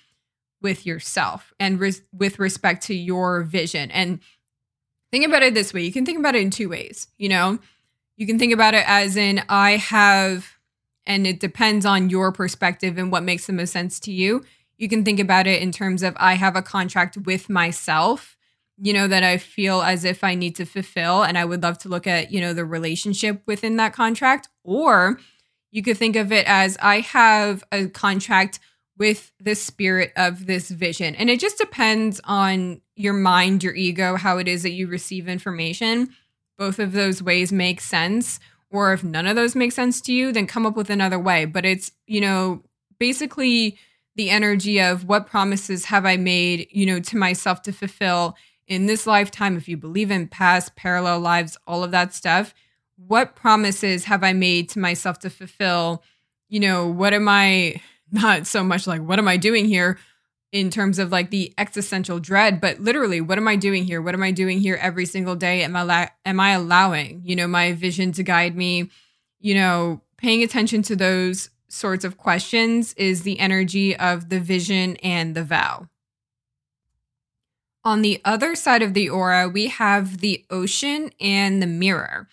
with 0.60 0.84
yourself 0.84 1.52
and 1.60 1.78
res- 1.78 2.02
with 2.12 2.40
respect 2.40 2.82
to 2.84 2.94
your 2.94 3.44
vision. 3.44 3.90
And 3.92 4.18
think 5.16 5.26
about 5.26 5.42
it 5.42 5.54
this 5.54 5.72
way 5.72 5.82
you 5.82 5.92
can 5.92 6.04
think 6.04 6.18
about 6.18 6.34
it 6.34 6.42
in 6.42 6.50
two 6.50 6.68
ways 6.68 7.08
you 7.16 7.28
know 7.28 7.58
you 8.16 8.26
can 8.26 8.38
think 8.38 8.52
about 8.52 8.74
it 8.74 8.84
as 8.86 9.16
in 9.16 9.42
i 9.48 9.72
have 9.72 10.56
and 11.06 11.26
it 11.26 11.40
depends 11.40 11.86
on 11.86 12.10
your 12.10 12.32
perspective 12.32 12.98
and 12.98 13.10
what 13.10 13.22
makes 13.22 13.46
the 13.46 13.52
most 13.52 13.72
sense 13.72 13.98
to 14.00 14.12
you 14.12 14.44
You 14.78 14.88
can 14.88 15.04
think 15.04 15.20
about 15.20 15.46
it 15.46 15.62
in 15.62 15.72
terms 15.72 16.02
of 16.02 16.14
I 16.18 16.34
have 16.34 16.56
a 16.56 16.62
contract 16.62 17.16
with 17.16 17.48
myself, 17.48 18.36
you 18.76 18.92
know, 18.92 19.08
that 19.08 19.22
I 19.22 19.38
feel 19.38 19.80
as 19.82 20.04
if 20.04 20.22
I 20.22 20.34
need 20.34 20.54
to 20.56 20.66
fulfill. 20.66 21.22
And 21.22 21.38
I 21.38 21.44
would 21.44 21.62
love 21.62 21.78
to 21.78 21.88
look 21.88 22.06
at, 22.06 22.30
you 22.30 22.40
know, 22.40 22.52
the 22.52 22.64
relationship 22.64 23.42
within 23.46 23.76
that 23.76 23.94
contract. 23.94 24.48
Or 24.64 25.18
you 25.70 25.82
could 25.82 25.96
think 25.96 26.16
of 26.16 26.30
it 26.30 26.46
as 26.46 26.76
I 26.82 27.00
have 27.00 27.64
a 27.72 27.88
contract 27.88 28.60
with 28.98 29.32
the 29.40 29.54
spirit 29.54 30.12
of 30.16 30.46
this 30.46 30.70
vision. 30.70 31.14
And 31.14 31.28
it 31.28 31.40
just 31.40 31.58
depends 31.58 32.20
on 32.24 32.80
your 32.94 33.12
mind, 33.12 33.62
your 33.62 33.74
ego, 33.74 34.16
how 34.16 34.38
it 34.38 34.48
is 34.48 34.62
that 34.62 34.72
you 34.72 34.86
receive 34.86 35.28
information. 35.28 36.10
Both 36.58 36.78
of 36.78 36.92
those 36.92 37.22
ways 37.22 37.52
make 37.52 37.80
sense. 37.80 38.40
Or 38.70 38.92
if 38.92 39.04
none 39.04 39.26
of 39.26 39.36
those 39.36 39.54
make 39.54 39.72
sense 39.72 40.00
to 40.02 40.12
you, 40.12 40.32
then 40.32 40.46
come 40.46 40.66
up 40.66 40.76
with 40.76 40.90
another 40.90 41.18
way. 41.18 41.44
But 41.44 41.64
it's, 41.64 41.92
you 42.06 42.20
know, 42.20 42.62
basically 42.98 43.78
the 44.16 44.30
energy 44.30 44.80
of 44.80 45.04
what 45.04 45.26
promises 45.26 45.84
have 45.86 46.06
I 46.06 46.16
made, 46.16 46.68
you 46.70 46.86
know, 46.86 47.00
to 47.00 47.16
myself 47.16 47.62
to 47.62 47.72
fulfill 47.72 48.34
in 48.66 48.86
this 48.86 49.06
lifetime. 49.06 49.56
If 49.56 49.68
you 49.68 49.76
believe 49.76 50.10
in 50.10 50.26
past, 50.26 50.74
parallel 50.74 51.20
lives, 51.20 51.58
all 51.66 51.84
of 51.84 51.90
that 51.90 52.14
stuff, 52.14 52.54
what 52.96 53.36
promises 53.36 54.04
have 54.04 54.24
I 54.24 54.32
made 54.32 54.70
to 54.70 54.78
myself 54.78 55.18
to 55.20 55.30
fulfill? 55.30 56.02
You 56.48 56.60
know, 56.60 56.88
what 56.88 57.12
am 57.12 57.28
I 57.28 57.82
not 58.10 58.46
so 58.46 58.62
much 58.62 58.86
like, 58.86 59.00
what 59.00 59.18
am 59.18 59.28
I 59.28 59.36
doing 59.36 59.66
here 59.66 59.98
in 60.52 60.70
terms 60.70 60.98
of 60.98 61.12
like 61.12 61.30
the 61.30 61.52
existential 61.58 62.18
dread, 62.18 62.60
but 62.60 62.80
literally, 62.80 63.20
what 63.20 63.38
am 63.38 63.48
I 63.48 63.56
doing 63.56 63.84
here? 63.84 64.00
What 64.00 64.14
am 64.14 64.22
I 64.22 64.30
doing 64.30 64.60
here 64.60 64.78
every 64.80 65.04
single 65.04 65.36
day? 65.36 65.62
Am 65.62 65.76
I, 65.76 65.82
la- 65.82 66.08
am 66.24 66.40
I 66.40 66.50
allowing, 66.50 67.22
you 67.24 67.36
know, 67.36 67.46
my 67.46 67.72
vision 67.72 68.12
to 68.12 68.22
guide 68.22 68.56
me? 68.56 68.90
You 69.40 69.54
know, 69.54 70.02
paying 70.16 70.42
attention 70.42 70.82
to 70.82 70.96
those 70.96 71.50
sorts 71.68 72.04
of 72.04 72.16
questions 72.16 72.94
is 72.94 73.22
the 73.22 73.38
energy 73.40 73.96
of 73.96 74.28
the 74.28 74.40
vision 74.40 74.96
and 74.96 75.34
the 75.34 75.44
vow. 75.44 75.88
On 77.84 78.02
the 78.02 78.20
other 78.24 78.54
side 78.54 78.82
of 78.82 78.94
the 78.94 79.08
aura, 79.08 79.48
we 79.48 79.68
have 79.68 80.18
the 80.18 80.44
ocean 80.50 81.10
and 81.20 81.62
the 81.62 81.66
mirror. 81.66 82.28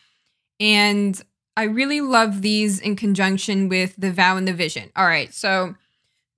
And 0.59 1.21
I 1.55 1.63
really 1.63 2.01
love 2.01 2.41
these 2.41 2.79
in 2.79 2.95
conjunction 2.95 3.69
with 3.69 3.95
the 3.97 4.11
vow 4.11 4.37
and 4.37 4.47
the 4.47 4.53
vision. 4.53 4.91
All 4.95 5.05
right, 5.05 5.33
so 5.33 5.75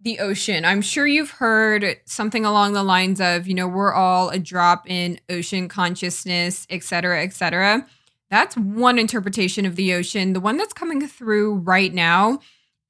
the 0.01 0.19
ocean. 0.19 0.65
I'm 0.65 0.81
sure 0.81 1.07
you've 1.07 1.31
heard 1.31 1.97
something 2.05 2.45
along 2.45 2.73
the 2.73 2.83
lines 2.83 3.19
of, 3.19 3.47
you 3.47 3.53
know, 3.53 3.67
we're 3.67 3.93
all 3.93 4.29
a 4.29 4.37
drop 4.37 4.89
in 4.89 5.19
ocean 5.29 5.67
consciousness, 5.67 6.67
et 6.69 6.83
cetera, 6.83 7.23
et 7.23 7.33
cetera. 7.33 7.87
That's 8.29 8.55
one 8.55 8.99
interpretation 8.99 9.65
of 9.65 9.75
the 9.75 9.93
ocean. 9.93 10.33
The 10.33 10.39
one 10.39 10.57
that's 10.57 10.73
coming 10.73 11.07
through 11.07 11.55
right 11.55 11.93
now 11.93 12.39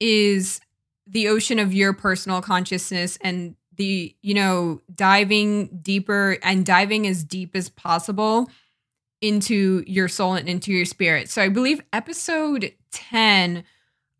is 0.00 0.60
the 1.06 1.28
ocean 1.28 1.58
of 1.58 1.72
your 1.72 1.92
personal 1.92 2.42
consciousness 2.42 3.16
and 3.20 3.54
the, 3.76 4.14
you 4.20 4.34
know, 4.34 4.80
diving 4.94 5.68
deeper 5.82 6.38
and 6.42 6.66
diving 6.66 7.06
as 7.06 7.22
deep 7.24 7.54
as 7.54 7.68
possible 7.68 8.50
into 9.20 9.82
your 9.86 10.08
soul 10.08 10.34
and 10.34 10.48
into 10.48 10.72
your 10.72 10.84
spirit. 10.84 11.28
So 11.28 11.42
I 11.42 11.48
believe 11.48 11.80
episode 11.92 12.72
10 12.92 13.64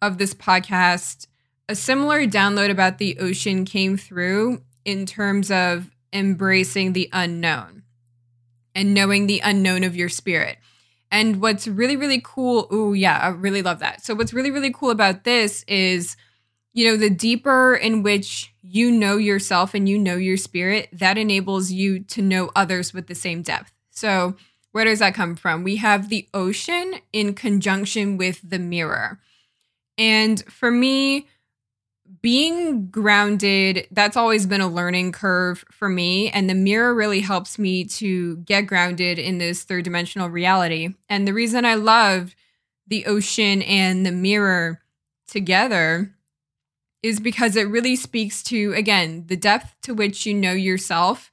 of 0.02 0.18
this 0.18 0.34
podcast, 0.34 1.26
a 1.68 1.74
similar 1.74 2.26
download 2.26 2.70
about 2.70 2.98
the 2.98 3.18
ocean 3.18 3.64
came 3.64 3.96
through 3.96 4.62
in 4.84 5.06
terms 5.06 5.50
of 5.50 5.90
embracing 6.12 6.92
the 6.92 7.08
unknown 7.12 7.82
and 8.74 8.94
knowing 8.94 9.26
the 9.26 9.40
unknown 9.44 9.84
of 9.84 9.96
your 9.96 10.08
spirit. 10.08 10.58
And 11.10 11.40
what's 11.40 11.68
really, 11.68 11.96
really 11.96 12.20
cool, 12.22 12.66
oh, 12.70 12.92
yeah, 12.92 13.18
I 13.18 13.28
really 13.28 13.62
love 13.62 13.78
that. 13.78 14.04
So, 14.04 14.14
what's 14.14 14.32
really, 14.32 14.50
really 14.50 14.72
cool 14.72 14.90
about 14.90 15.24
this 15.24 15.64
is, 15.68 16.16
you 16.72 16.84
know, 16.84 16.96
the 16.96 17.10
deeper 17.10 17.74
in 17.74 18.02
which 18.02 18.52
you 18.62 18.90
know 18.90 19.16
yourself 19.16 19.72
and 19.72 19.88
you 19.88 19.98
know 19.98 20.16
your 20.16 20.36
spirit, 20.36 20.88
that 20.92 21.16
enables 21.16 21.70
you 21.70 22.00
to 22.00 22.22
know 22.22 22.50
others 22.56 22.92
with 22.92 23.06
the 23.06 23.14
same 23.14 23.42
depth. 23.42 23.72
So, 23.90 24.36
where 24.76 24.84
does 24.84 24.98
that 24.98 25.14
come 25.14 25.34
from? 25.34 25.64
We 25.64 25.76
have 25.76 26.10
the 26.10 26.28
ocean 26.34 26.96
in 27.10 27.32
conjunction 27.32 28.18
with 28.18 28.42
the 28.46 28.58
mirror. 28.58 29.18
And 29.96 30.44
for 30.52 30.70
me, 30.70 31.28
being 32.20 32.88
grounded, 32.88 33.88
that's 33.90 34.18
always 34.18 34.44
been 34.44 34.60
a 34.60 34.68
learning 34.68 35.12
curve 35.12 35.64
for 35.70 35.88
me. 35.88 36.28
And 36.28 36.50
the 36.50 36.54
mirror 36.54 36.94
really 36.94 37.22
helps 37.22 37.58
me 37.58 37.84
to 37.84 38.36
get 38.36 38.66
grounded 38.66 39.18
in 39.18 39.38
this 39.38 39.64
third 39.64 39.84
dimensional 39.84 40.28
reality. 40.28 40.90
And 41.08 41.26
the 41.26 41.32
reason 41.32 41.64
I 41.64 41.76
love 41.76 42.36
the 42.86 43.06
ocean 43.06 43.62
and 43.62 44.04
the 44.04 44.12
mirror 44.12 44.82
together 45.26 46.14
is 47.02 47.18
because 47.18 47.56
it 47.56 47.66
really 47.66 47.96
speaks 47.96 48.42
to, 48.42 48.74
again, 48.74 49.24
the 49.28 49.38
depth 49.38 49.74
to 49.84 49.94
which 49.94 50.26
you 50.26 50.34
know 50.34 50.52
yourself 50.52 51.30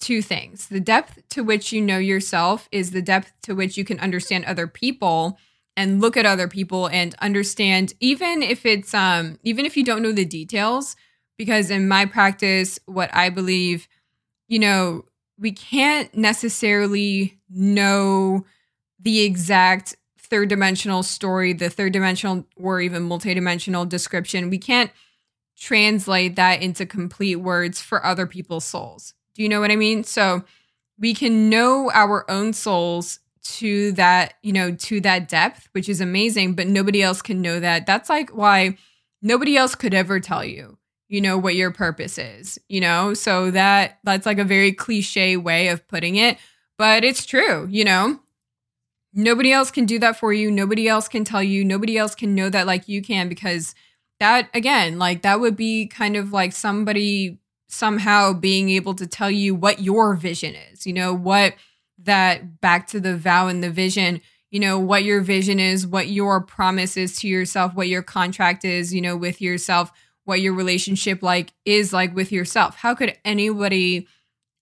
two 0.00 0.22
things. 0.22 0.68
The 0.68 0.80
depth 0.80 1.28
to 1.30 1.42
which 1.42 1.72
you 1.72 1.80
know 1.80 1.98
yourself 1.98 2.68
is 2.72 2.90
the 2.90 3.02
depth 3.02 3.32
to 3.42 3.54
which 3.54 3.76
you 3.76 3.84
can 3.84 4.00
understand 4.00 4.44
other 4.44 4.66
people 4.66 5.38
and 5.76 6.00
look 6.00 6.16
at 6.16 6.26
other 6.26 6.48
people 6.48 6.88
and 6.88 7.14
understand 7.20 7.94
even 8.00 8.42
if 8.42 8.66
it's 8.66 8.92
um 8.92 9.38
even 9.42 9.64
if 9.64 9.76
you 9.76 9.84
don't 9.84 10.02
know 10.02 10.12
the 10.12 10.24
details 10.24 10.96
because 11.38 11.70
in 11.70 11.88
my 11.88 12.04
practice 12.04 12.78
what 12.86 13.14
I 13.14 13.30
believe 13.30 13.86
you 14.48 14.58
know 14.58 15.04
we 15.38 15.52
can't 15.52 16.14
necessarily 16.14 17.38
know 17.48 18.44
the 18.98 19.22
exact 19.22 19.96
third 20.18 20.48
dimensional 20.48 21.02
story, 21.02 21.52
the 21.52 21.70
third 21.70 21.92
dimensional 21.92 22.46
or 22.56 22.80
even 22.80 23.08
multidimensional 23.08 23.88
description. 23.88 24.50
We 24.50 24.58
can't 24.58 24.90
translate 25.58 26.36
that 26.36 26.62
into 26.62 26.86
complete 26.86 27.36
words 27.36 27.80
for 27.80 28.04
other 28.04 28.26
people's 28.26 28.64
souls. 28.64 29.14
Do 29.34 29.42
you 29.42 29.48
know 29.48 29.60
what 29.60 29.70
I 29.70 29.76
mean? 29.76 30.04
So 30.04 30.44
we 30.98 31.14
can 31.14 31.48
know 31.48 31.90
our 31.92 32.30
own 32.30 32.52
souls 32.52 33.20
to 33.42 33.92
that, 33.92 34.34
you 34.42 34.52
know, 34.52 34.74
to 34.74 35.00
that 35.00 35.28
depth, 35.28 35.68
which 35.72 35.88
is 35.88 36.00
amazing, 36.00 36.54
but 36.54 36.66
nobody 36.66 37.02
else 37.02 37.22
can 37.22 37.40
know 37.40 37.58
that. 37.58 37.86
That's 37.86 38.08
like 38.10 38.30
why 38.30 38.76
nobody 39.22 39.56
else 39.56 39.74
could 39.74 39.94
ever 39.94 40.20
tell 40.20 40.44
you, 40.44 40.78
you 41.08 41.20
know, 41.20 41.38
what 41.38 41.54
your 41.54 41.70
purpose 41.70 42.18
is, 42.18 42.58
you 42.68 42.80
know? 42.80 43.14
So 43.14 43.50
that 43.50 43.98
that's 44.04 44.26
like 44.26 44.38
a 44.38 44.44
very 44.44 44.72
cliche 44.72 45.36
way 45.36 45.68
of 45.68 45.86
putting 45.88 46.16
it, 46.16 46.38
but 46.76 47.02
it's 47.02 47.24
true, 47.24 47.66
you 47.70 47.84
know? 47.84 48.20
Nobody 49.12 49.52
else 49.52 49.70
can 49.70 49.86
do 49.86 49.98
that 49.98 50.18
for 50.18 50.32
you. 50.32 50.50
Nobody 50.50 50.86
else 50.86 51.08
can 51.08 51.24
tell 51.24 51.42
you. 51.42 51.64
Nobody 51.64 51.98
else 51.98 52.14
can 52.14 52.34
know 52.34 52.48
that 52.48 52.66
like 52.66 52.88
you 52.88 53.02
can 53.02 53.28
because 53.28 53.74
that 54.20 54.48
again, 54.54 54.98
like 54.98 55.22
that 55.22 55.40
would 55.40 55.56
be 55.56 55.86
kind 55.86 56.14
of 56.14 56.32
like 56.32 56.52
somebody 56.52 57.39
somehow 57.72 58.32
being 58.32 58.70
able 58.70 58.94
to 58.94 59.06
tell 59.06 59.30
you 59.30 59.54
what 59.54 59.80
your 59.80 60.14
vision 60.14 60.54
is, 60.72 60.86
you 60.86 60.92
know, 60.92 61.14
what 61.14 61.54
that 61.98 62.60
back 62.60 62.86
to 62.88 63.00
the 63.00 63.16
vow 63.16 63.48
and 63.48 63.62
the 63.62 63.70
vision, 63.70 64.20
you 64.50 64.58
know, 64.58 64.78
what 64.78 65.04
your 65.04 65.20
vision 65.20 65.60
is, 65.60 65.86
what 65.86 66.08
your 66.08 66.40
promise 66.40 66.96
is 66.96 67.18
to 67.18 67.28
yourself, 67.28 67.74
what 67.74 67.88
your 67.88 68.02
contract 68.02 68.64
is, 68.64 68.92
you 68.92 69.00
know, 69.00 69.16
with 69.16 69.40
yourself, 69.40 69.92
what 70.24 70.40
your 70.40 70.54
relationship 70.54 71.22
like 71.22 71.52
is 71.64 71.92
like 71.92 72.14
with 72.14 72.32
yourself. 72.32 72.76
How 72.76 72.94
could 72.94 73.16
anybody 73.24 74.06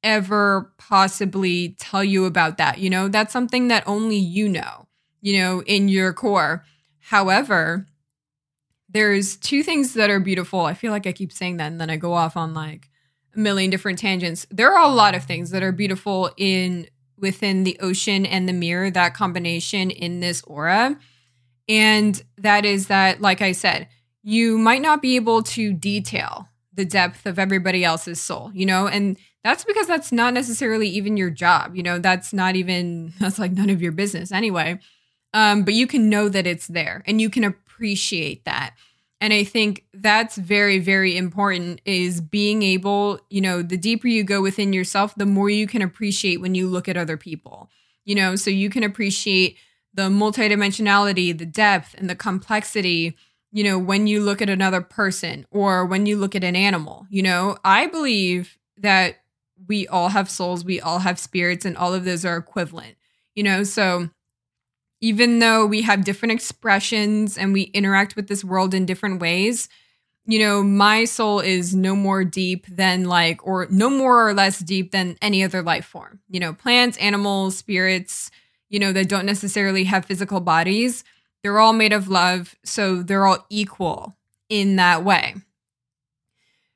ever 0.02 0.72
possibly 0.78 1.76
tell 1.78 2.04
you 2.04 2.24
about 2.24 2.58
that? 2.58 2.78
You 2.78 2.90
know, 2.90 3.08
that's 3.08 3.32
something 3.32 3.68
that 3.68 3.84
only 3.86 4.16
you 4.16 4.48
know, 4.48 4.86
you 5.20 5.38
know, 5.38 5.62
in 5.62 5.88
your 5.88 6.12
core. 6.12 6.64
However, 7.00 7.86
there's 8.88 9.36
two 9.36 9.62
things 9.62 9.94
that 9.94 10.10
are 10.10 10.20
beautiful. 10.20 10.60
I 10.60 10.74
feel 10.74 10.92
like 10.92 11.06
I 11.06 11.12
keep 11.12 11.32
saying 11.32 11.58
that 11.58 11.66
and 11.66 11.80
then 11.80 11.90
I 11.90 11.96
go 11.96 12.14
off 12.14 12.36
on 12.36 12.54
like 12.54 12.88
million 13.38 13.70
different 13.70 13.98
tangents. 13.98 14.46
There 14.50 14.76
are 14.76 14.84
a 14.84 14.92
lot 14.92 15.14
of 15.14 15.24
things 15.24 15.50
that 15.50 15.62
are 15.62 15.72
beautiful 15.72 16.30
in 16.36 16.88
within 17.16 17.64
the 17.64 17.78
ocean 17.80 18.26
and 18.26 18.48
the 18.48 18.52
mirror, 18.52 18.90
that 18.90 19.14
combination 19.14 19.90
in 19.90 20.20
this 20.20 20.42
aura. 20.42 20.98
And 21.68 22.22
that 22.36 22.64
is 22.64 22.86
that, 22.88 23.20
like 23.20 23.42
I 23.42 23.52
said, 23.52 23.88
you 24.22 24.58
might 24.58 24.82
not 24.82 25.02
be 25.02 25.16
able 25.16 25.42
to 25.42 25.72
detail 25.72 26.48
the 26.72 26.84
depth 26.84 27.26
of 27.26 27.38
everybody 27.38 27.84
else's 27.84 28.20
soul, 28.20 28.50
you 28.54 28.64
know, 28.64 28.86
and 28.86 29.16
that's 29.42 29.64
because 29.64 29.86
that's 29.86 30.12
not 30.12 30.34
necessarily 30.34 30.88
even 30.88 31.16
your 31.16 31.30
job, 31.30 31.74
you 31.74 31.82
know, 31.82 31.98
that's 31.98 32.32
not 32.32 32.56
even, 32.56 33.12
that's 33.20 33.38
like 33.38 33.52
none 33.52 33.70
of 33.70 33.82
your 33.82 33.92
business 33.92 34.32
anyway. 34.32 34.78
Um, 35.34 35.64
but 35.64 35.74
you 35.74 35.86
can 35.86 36.08
know 36.08 36.28
that 36.28 36.46
it's 36.46 36.68
there 36.68 37.02
and 37.06 37.20
you 37.20 37.30
can 37.30 37.44
appreciate 37.44 38.44
that. 38.44 38.74
And 39.20 39.32
I 39.32 39.42
think 39.42 39.84
that's 39.92 40.36
very, 40.36 40.78
very 40.78 41.16
important 41.16 41.80
is 41.84 42.20
being 42.20 42.62
able, 42.62 43.20
you 43.30 43.40
know, 43.40 43.62
the 43.62 43.76
deeper 43.76 44.06
you 44.06 44.22
go 44.22 44.40
within 44.40 44.72
yourself, 44.72 45.14
the 45.16 45.26
more 45.26 45.50
you 45.50 45.66
can 45.66 45.82
appreciate 45.82 46.40
when 46.40 46.54
you 46.54 46.68
look 46.68 46.88
at 46.88 46.96
other 46.96 47.16
people, 47.16 47.68
you 48.04 48.14
know, 48.14 48.36
so 48.36 48.50
you 48.50 48.70
can 48.70 48.84
appreciate 48.84 49.56
the 49.92 50.08
multidimensionality, 50.08 51.36
the 51.36 51.46
depth, 51.46 51.94
and 51.98 52.08
the 52.08 52.14
complexity, 52.14 53.16
you 53.50 53.64
know, 53.64 53.78
when 53.78 54.06
you 54.06 54.20
look 54.20 54.40
at 54.40 54.50
another 54.50 54.80
person 54.80 55.46
or 55.50 55.84
when 55.84 56.06
you 56.06 56.16
look 56.16 56.36
at 56.36 56.44
an 56.44 56.54
animal. 56.54 57.06
You 57.10 57.22
know, 57.22 57.58
I 57.64 57.86
believe 57.86 58.56
that 58.76 59.16
we 59.66 59.88
all 59.88 60.10
have 60.10 60.30
souls, 60.30 60.64
we 60.64 60.80
all 60.80 61.00
have 61.00 61.18
spirits, 61.18 61.64
and 61.64 61.76
all 61.76 61.92
of 61.92 62.04
those 62.04 62.24
are 62.24 62.36
equivalent, 62.36 62.94
you 63.34 63.42
know, 63.42 63.64
so 63.64 64.10
even 65.00 65.38
though 65.38 65.64
we 65.66 65.82
have 65.82 66.04
different 66.04 66.32
expressions 66.32 67.38
and 67.38 67.52
we 67.52 67.62
interact 67.62 68.16
with 68.16 68.28
this 68.28 68.44
world 68.44 68.74
in 68.74 68.86
different 68.86 69.20
ways, 69.20 69.68
you 70.26 70.38
know, 70.38 70.62
my 70.62 71.04
soul 71.04 71.40
is 71.40 71.74
no 71.74 71.96
more 71.96 72.22
deep 72.24 72.66
than 72.66 73.04
like, 73.04 73.46
or 73.46 73.66
no 73.70 73.88
more 73.88 74.28
or 74.28 74.34
less 74.34 74.58
deep 74.58 74.90
than 74.90 75.16
any 75.22 75.42
other 75.42 75.62
life 75.62 75.86
form. 75.86 76.20
You 76.28 76.40
know, 76.40 76.52
plants, 76.52 76.98
animals, 76.98 77.56
spirits, 77.56 78.30
you 78.68 78.78
know, 78.78 78.92
that 78.92 79.08
don't 79.08 79.24
necessarily 79.24 79.84
have 79.84 80.04
physical 80.04 80.40
bodies, 80.40 81.04
they're 81.42 81.58
all 81.58 81.72
made 81.72 81.92
of 81.92 82.08
love. 82.08 82.56
So 82.64 83.02
they're 83.02 83.26
all 83.26 83.46
equal 83.48 84.16
in 84.48 84.76
that 84.76 85.04
way. 85.04 85.36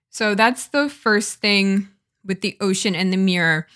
So 0.08 0.34
that's 0.34 0.68
the 0.68 0.88
first 0.88 1.40
thing 1.40 1.88
with 2.24 2.40
the 2.40 2.56
ocean 2.60 2.94
and 2.94 3.12
the 3.12 3.16
mirror. 3.16 3.66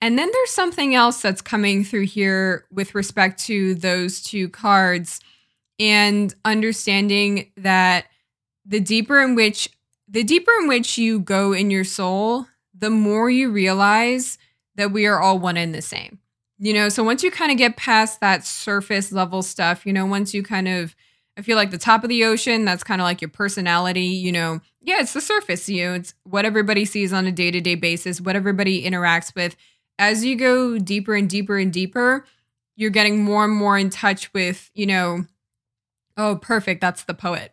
And 0.00 0.18
then 0.18 0.28
there's 0.30 0.50
something 0.50 0.94
else 0.94 1.22
that's 1.22 1.40
coming 1.40 1.84
through 1.84 2.06
here 2.06 2.66
with 2.70 2.94
respect 2.94 3.42
to 3.46 3.74
those 3.74 4.22
two 4.22 4.48
cards 4.48 5.20
and 5.78 6.34
understanding 6.44 7.50
that 7.56 8.06
the 8.64 8.80
deeper 8.80 9.20
in 9.20 9.34
which 9.34 9.68
the 10.08 10.22
deeper 10.22 10.52
in 10.60 10.68
which 10.68 10.98
you 10.98 11.18
go 11.18 11.52
in 11.52 11.70
your 11.70 11.84
soul, 11.84 12.46
the 12.78 12.90
more 12.90 13.28
you 13.28 13.50
realize 13.50 14.38
that 14.76 14.92
we 14.92 15.06
are 15.06 15.20
all 15.20 15.38
one 15.38 15.56
and 15.56 15.74
the 15.74 15.82
same. 15.82 16.20
You 16.58 16.72
know, 16.72 16.88
so 16.88 17.02
once 17.02 17.22
you 17.22 17.30
kind 17.30 17.50
of 17.50 17.58
get 17.58 17.76
past 17.76 18.20
that 18.20 18.46
surface 18.46 19.12
level 19.12 19.42
stuff, 19.42 19.84
you 19.84 19.92
know, 19.92 20.06
once 20.06 20.32
you 20.32 20.42
kind 20.42 20.68
of 20.68 20.94
I 21.38 21.42
feel 21.42 21.56
like 21.56 21.70
the 21.70 21.78
top 21.78 22.02
of 22.02 22.08
the 22.08 22.24
ocean, 22.24 22.64
that's 22.64 22.82
kind 22.82 23.00
of 23.00 23.04
like 23.04 23.20
your 23.20 23.28
personality, 23.28 24.06
you 24.06 24.32
know. 24.32 24.60
Yeah, 24.80 25.00
it's 25.00 25.12
the 25.12 25.20
surface, 25.20 25.68
you 25.68 25.84
know, 25.84 25.94
it's 25.94 26.14
what 26.24 26.46
everybody 26.46 26.84
sees 26.84 27.12
on 27.12 27.26
a 27.26 27.32
day-to-day 27.32 27.74
basis, 27.74 28.20
what 28.20 28.36
everybody 28.36 28.84
interacts 28.84 29.34
with. 29.34 29.56
As 29.98 30.24
you 30.24 30.36
go 30.36 30.78
deeper 30.78 31.14
and 31.14 31.28
deeper 31.28 31.58
and 31.58 31.72
deeper, 31.72 32.24
you're 32.76 32.90
getting 32.90 33.24
more 33.24 33.44
and 33.44 33.54
more 33.54 33.78
in 33.78 33.90
touch 33.90 34.32
with, 34.34 34.70
you 34.74 34.86
know, 34.86 35.24
oh, 36.16 36.36
perfect, 36.36 36.80
that's 36.80 37.04
the 37.04 37.14
poet 37.14 37.52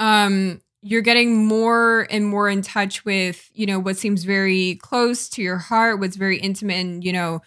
um, 0.00 0.60
you're 0.82 1.02
getting 1.02 1.44
more 1.46 2.06
and 2.10 2.24
more 2.26 2.48
in 2.48 2.62
touch 2.62 3.04
with, 3.04 3.50
you 3.52 3.66
know, 3.66 3.78
what 3.78 3.96
seems 3.96 4.24
very 4.24 4.76
close 4.76 5.28
to 5.30 5.42
your 5.42 5.56
heart, 5.56 5.98
what's 5.98 6.16
very 6.16 6.38
intimate, 6.38 6.76
and, 6.76 7.04
you 7.04 7.12
know, 7.12 7.42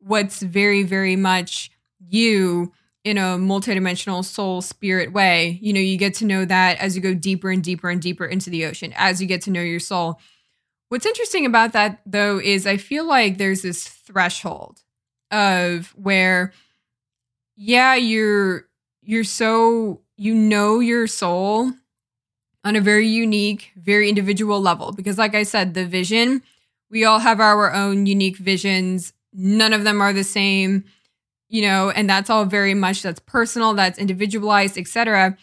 what's 0.00 0.42
very, 0.42 0.82
very 0.82 1.16
much 1.16 1.70
you 2.08 2.72
in 3.04 3.18
a 3.18 3.38
multidimensional 3.38 4.24
soul 4.24 4.60
spirit 4.60 5.12
way. 5.12 5.60
You 5.62 5.72
know, 5.72 5.80
you 5.80 5.96
get 5.96 6.14
to 6.14 6.24
know 6.24 6.44
that 6.44 6.78
as 6.78 6.96
you 6.96 7.02
go 7.02 7.14
deeper 7.14 7.50
and 7.50 7.62
deeper 7.62 7.88
and 7.88 8.02
deeper 8.02 8.26
into 8.26 8.50
the 8.50 8.64
ocean, 8.66 8.92
as 8.96 9.20
you 9.20 9.28
get 9.28 9.42
to 9.42 9.50
know 9.50 9.62
your 9.62 9.80
soul. 9.80 10.20
What's 10.88 11.06
interesting 11.06 11.46
about 11.46 11.72
that, 11.72 12.00
though, 12.06 12.38
is 12.38 12.66
I 12.66 12.76
feel 12.76 13.04
like 13.06 13.38
there's 13.38 13.62
this 13.62 13.86
threshold 13.88 14.82
of 15.30 15.88
where, 15.96 16.52
yeah, 17.56 17.94
you're 17.94 18.66
you're 19.02 19.24
so 19.24 20.00
you 20.16 20.34
know 20.34 20.80
your 20.80 21.06
soul 21.06 21.72
on 22.64 22.76
a 22.76 22.80
very 22.80 23.06
unique, 23.06 23.72
very 23.76 24.08
individual 24.08 24.60
level. 24.60 24.92
Because, 24.92 25.18
like 25.18 25.34
I 25.34 25.44
said, 25.44 25.74
the 25.74 25.86
vision, 25.86 26.42
we 26.90 27.04
all 27.04 27.20
have 27.20 27.40
our 27.40 27.72
own 27.72 28.06
unique 28.06 28.36
visions. 28.36 29.12
None 29.32 29.72
of 29.72 29.84
them 29.84 30.00
are 30.00 30.12
the 30.12 30.24
same, 30.24 30.84
you 31.48 31.62
know, 31.62 31.90
and 31.90 32.08
that's 32.08 32.30
all 32.30 32.44
very 32.44 32.74
much 32.74 33.02
that's 33.02 33.20
personal, 33.20 33.74
that's 33.74 33.98
individualized, 33.98 34.78
etc. 34.78 35.36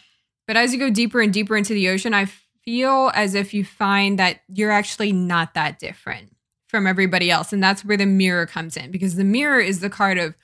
But 0.46 0.56
as 0.56 0.72
you 0.72 0.78
go 0.78 0.90
deeper 0.90 1.20
and 1.20 1.32
deeper 1.32 1.56
into 1.56 1.74
the 1.74 1.88
ocean, 1.88 2.14
I 2.14 2.26
feel 2.64 3.10
as 3.14 3.34
if 3.34 3.52
you 3.52 3.64
find 3.64 4.18
that 4.18 4.40
you're 4.48 4.70
actually 4.70 5.12
not 5.12 5.54
that 5.54 5.78
different 5.78 6.34
from 6.68 6.86
everybody 6.86 7.30
else. 7.30 7.52
And 7.52 7.62
that's 7.62 7.84
where 7.84 7.96
the 7.96 8.06
mirror 8.06 8.46
comes 8.46 8.76
in 8.76 8.90
because 8.90 9.16
the 9.16 9.24
mirror 9.24 9.60
is 9.60 9.80
the 9.80 9.90
card 9.90 10.18
of 10.18 10.34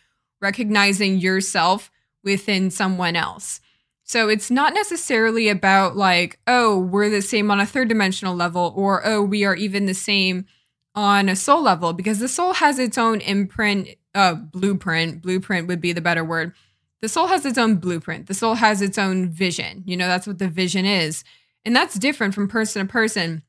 recognizing 0.40 1.18
yourself 1.18 1.90
within 2.22 2.70
someone 2.70 3.16
else. 3.16 3.60
So 4.04 4.28
it's 4.28 4.50
not 4.50 4.74
necessarily 4.74 5.48
about 5.48 5.96
like, 5.96 6.38
oh, 6.46 6.78
we're 6.78 7.10
the 7.10 7.22
same 7.22 7.50
on 7.50 7.60
a 7.60 7.66
third 7.66 7.88
dimensional 7.88 8.34
level 8.34 8.72
or 8.76 9.06
oh, 9.06 9.22
we 9.22 9.44
are 9.44 9.54
even 9.54 9.86
the 9.86 9.94
same 9.94 10.46
on 10.94 11.28
a 11.28 11.36
soul 11.36 11.62
level 11.62 11.92
because 11.92 12.18
the 12.18 12.28
soul 12.28 12.54
has 12.54 12.78
its 12.78 12.98
own 12.98 13.20
imprint, 13.20 13.88
uh, 14.14 14.34
blueprint. 14.34 15.22
Blueprint 15.22 15.68
would 15.68 15.80
be 15.80 15.92
the 15.92 16.00
better 16.00 16.24
word. 16.24 16.54
The 17.00 17.08
soul 17.08 17.28
has 17.28 17.46
its 17.46 17.56
own 17.56 17.76
blueprint. 17.76 18.26
The 18.26 18.34
soul 18.34 18.54
has 18.54 18.82
its 18.82 18.98
own 18.98 19.30
vision. 19.30 19.84
You 19.86 19.96
know, 19.96 20.08
that's 20.08 20.26
what 20.26 20.38
the 20.38 20.48
vision 20.48 20.84
is. 20.84 21.24
And 21.64 21.76
that's 21.76 21.98
different 21.98 22.34
from 22.34 22.48
person 22.48 22.86
to 22.86 22.90
person. 22.90 23.42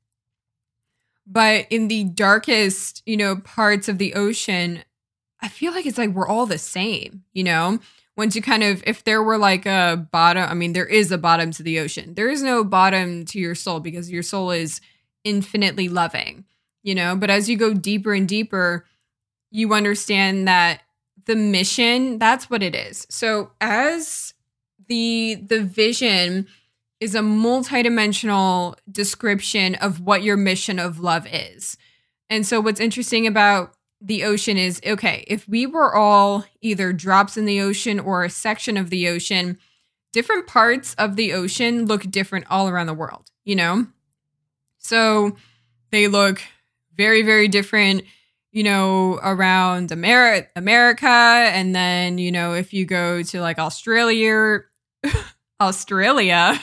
But 1.26 1.68
in 1.70 1.88
the 1.88 2.04
darkest, 2.04 3.04
you 3.06 3.16
know, 3.16 3.38
parts 3.38 3.88
of 3.88 3.98
the 3.98 4.16
ocean, 4.16 4.84
I 5.40 5.48
feel 5.48 5.72
like 5.72 5.86
it's 5.86 5.98
like 5.98 6.10
we're 6.10 6.28
all 6.28 6.46
the 6.46 6.58
same, 6.58 7.24
you 7.34 7.44
know? 7.44 7.80
once 8.18 8.36
you 8.36 8.42
kind 8.42 8.64
of 8.64 8.84
if 8.86 9.04
there 9.04 9.24
were 9.24 9.38
like 9.38 9.66
a 9.66 10.08
bottom 10.12 10.48
i 10.50 10.54
mean 10.54 10.74
there 10.74 10.86
is 10.86 11.12
a 11.12 11.18
bottom 11.18 11.52
to 11.52 11.64
the 11.64 11.80
ocean 11.80 12.14
there 12.14 12.30
is 12.30 12.44
no 12.44 12.64
bottom 12.64 13.26
to 13.26 13.40
your 13.40 13.56
soul 13.56 13.80
because 13.80 14.12
your 14.12 14.24
soul 14.24 14.52
is 14.52 14.82
infinitely 15.24 15.90
loving 15.90 16.46
you 16.84 16.94
know 16.94 17.16
but 17.16 17.30
as 17.30 17.50
you 17.50 17.58
go 17.58 17.74
deeper 17.74 18.14
and 18.14 18.28
deeper 18.28 18.86
you 19.50 19.74
understand 19.74 20.48
that 20.48 20.82
the 21.26 21.36
mission 21.36 22.18
that's 22.18 22.50
what 22.50 22.64
it 22.64 22.76
is 22.76 23.08
so 23.10 23.52
as 23.62 24.34
the 24.88 25.36
the 25.48 25.64
vision 25.64 26.48
is 27.02 27.16
a 27.16 27.20
multidimensional 27.20 28.76
description 28.90 29.76
of 29.76 30.00
what 30.00 30.24
your 30.24 30.38
mission 30.38 30.80
of 30.80 31.00
love 31.00 31.28
is 31.30 31.76
and 32.32 32.48
so 32.48 32.62
what's 32.62 32.80
interesting 32.80 33.28
about 33.28 33.74
the 34.02 34.24
ocean 34.24 34.58
is 34.58 34.82
okay, 34.86 35.24
if 35.28 35.48
we 35.48 35.68
were 35.68 35.94
all 35.94 36.46
either 36.62 36.92
drops 36.94 37.38
in 37.38 37.46
the 37.46 37.62
ocean 37.62 38.00
or 38.00 38.24
a 38.24 38.30
section 38.30 38.78
of 38.78 38.90
the 38.90 39.08
ocean, 39.10 39.60
different 40.12 40.48
parts 40.48 40.96
of 40.96 41.18
the 41.18 41.34
ocean 41.34 41.86
look 41.86 42.10
different 42.10 42.46
all 42.50 42.68
around 42.68 42.88
the 42.88 42.94
world, 42.94 43.30
you 43.44 43.56
know? 43.56 43.86
So 44.80 45.36
they 45.92 46.08
look 46.08 46.42
very, 46.96 47.22
very 47.22 47.50
different, 47.50 48.04
you 48.52 48.64
know, 48.64 49.20
around 49.22 49.92
America, 49.92 50.48
America. 50.56 51.08
And 51.08 51.76
then, 51.76 52.18
you 52.18 52.32
know, 52.32 52.54
if 52.54 52.74
you 52.74 52.86
go 52.86 53.22
to 53.22 53.42
like 53.42 53.60
Australia, 53.60 54.62
Australia, 55.62 56.60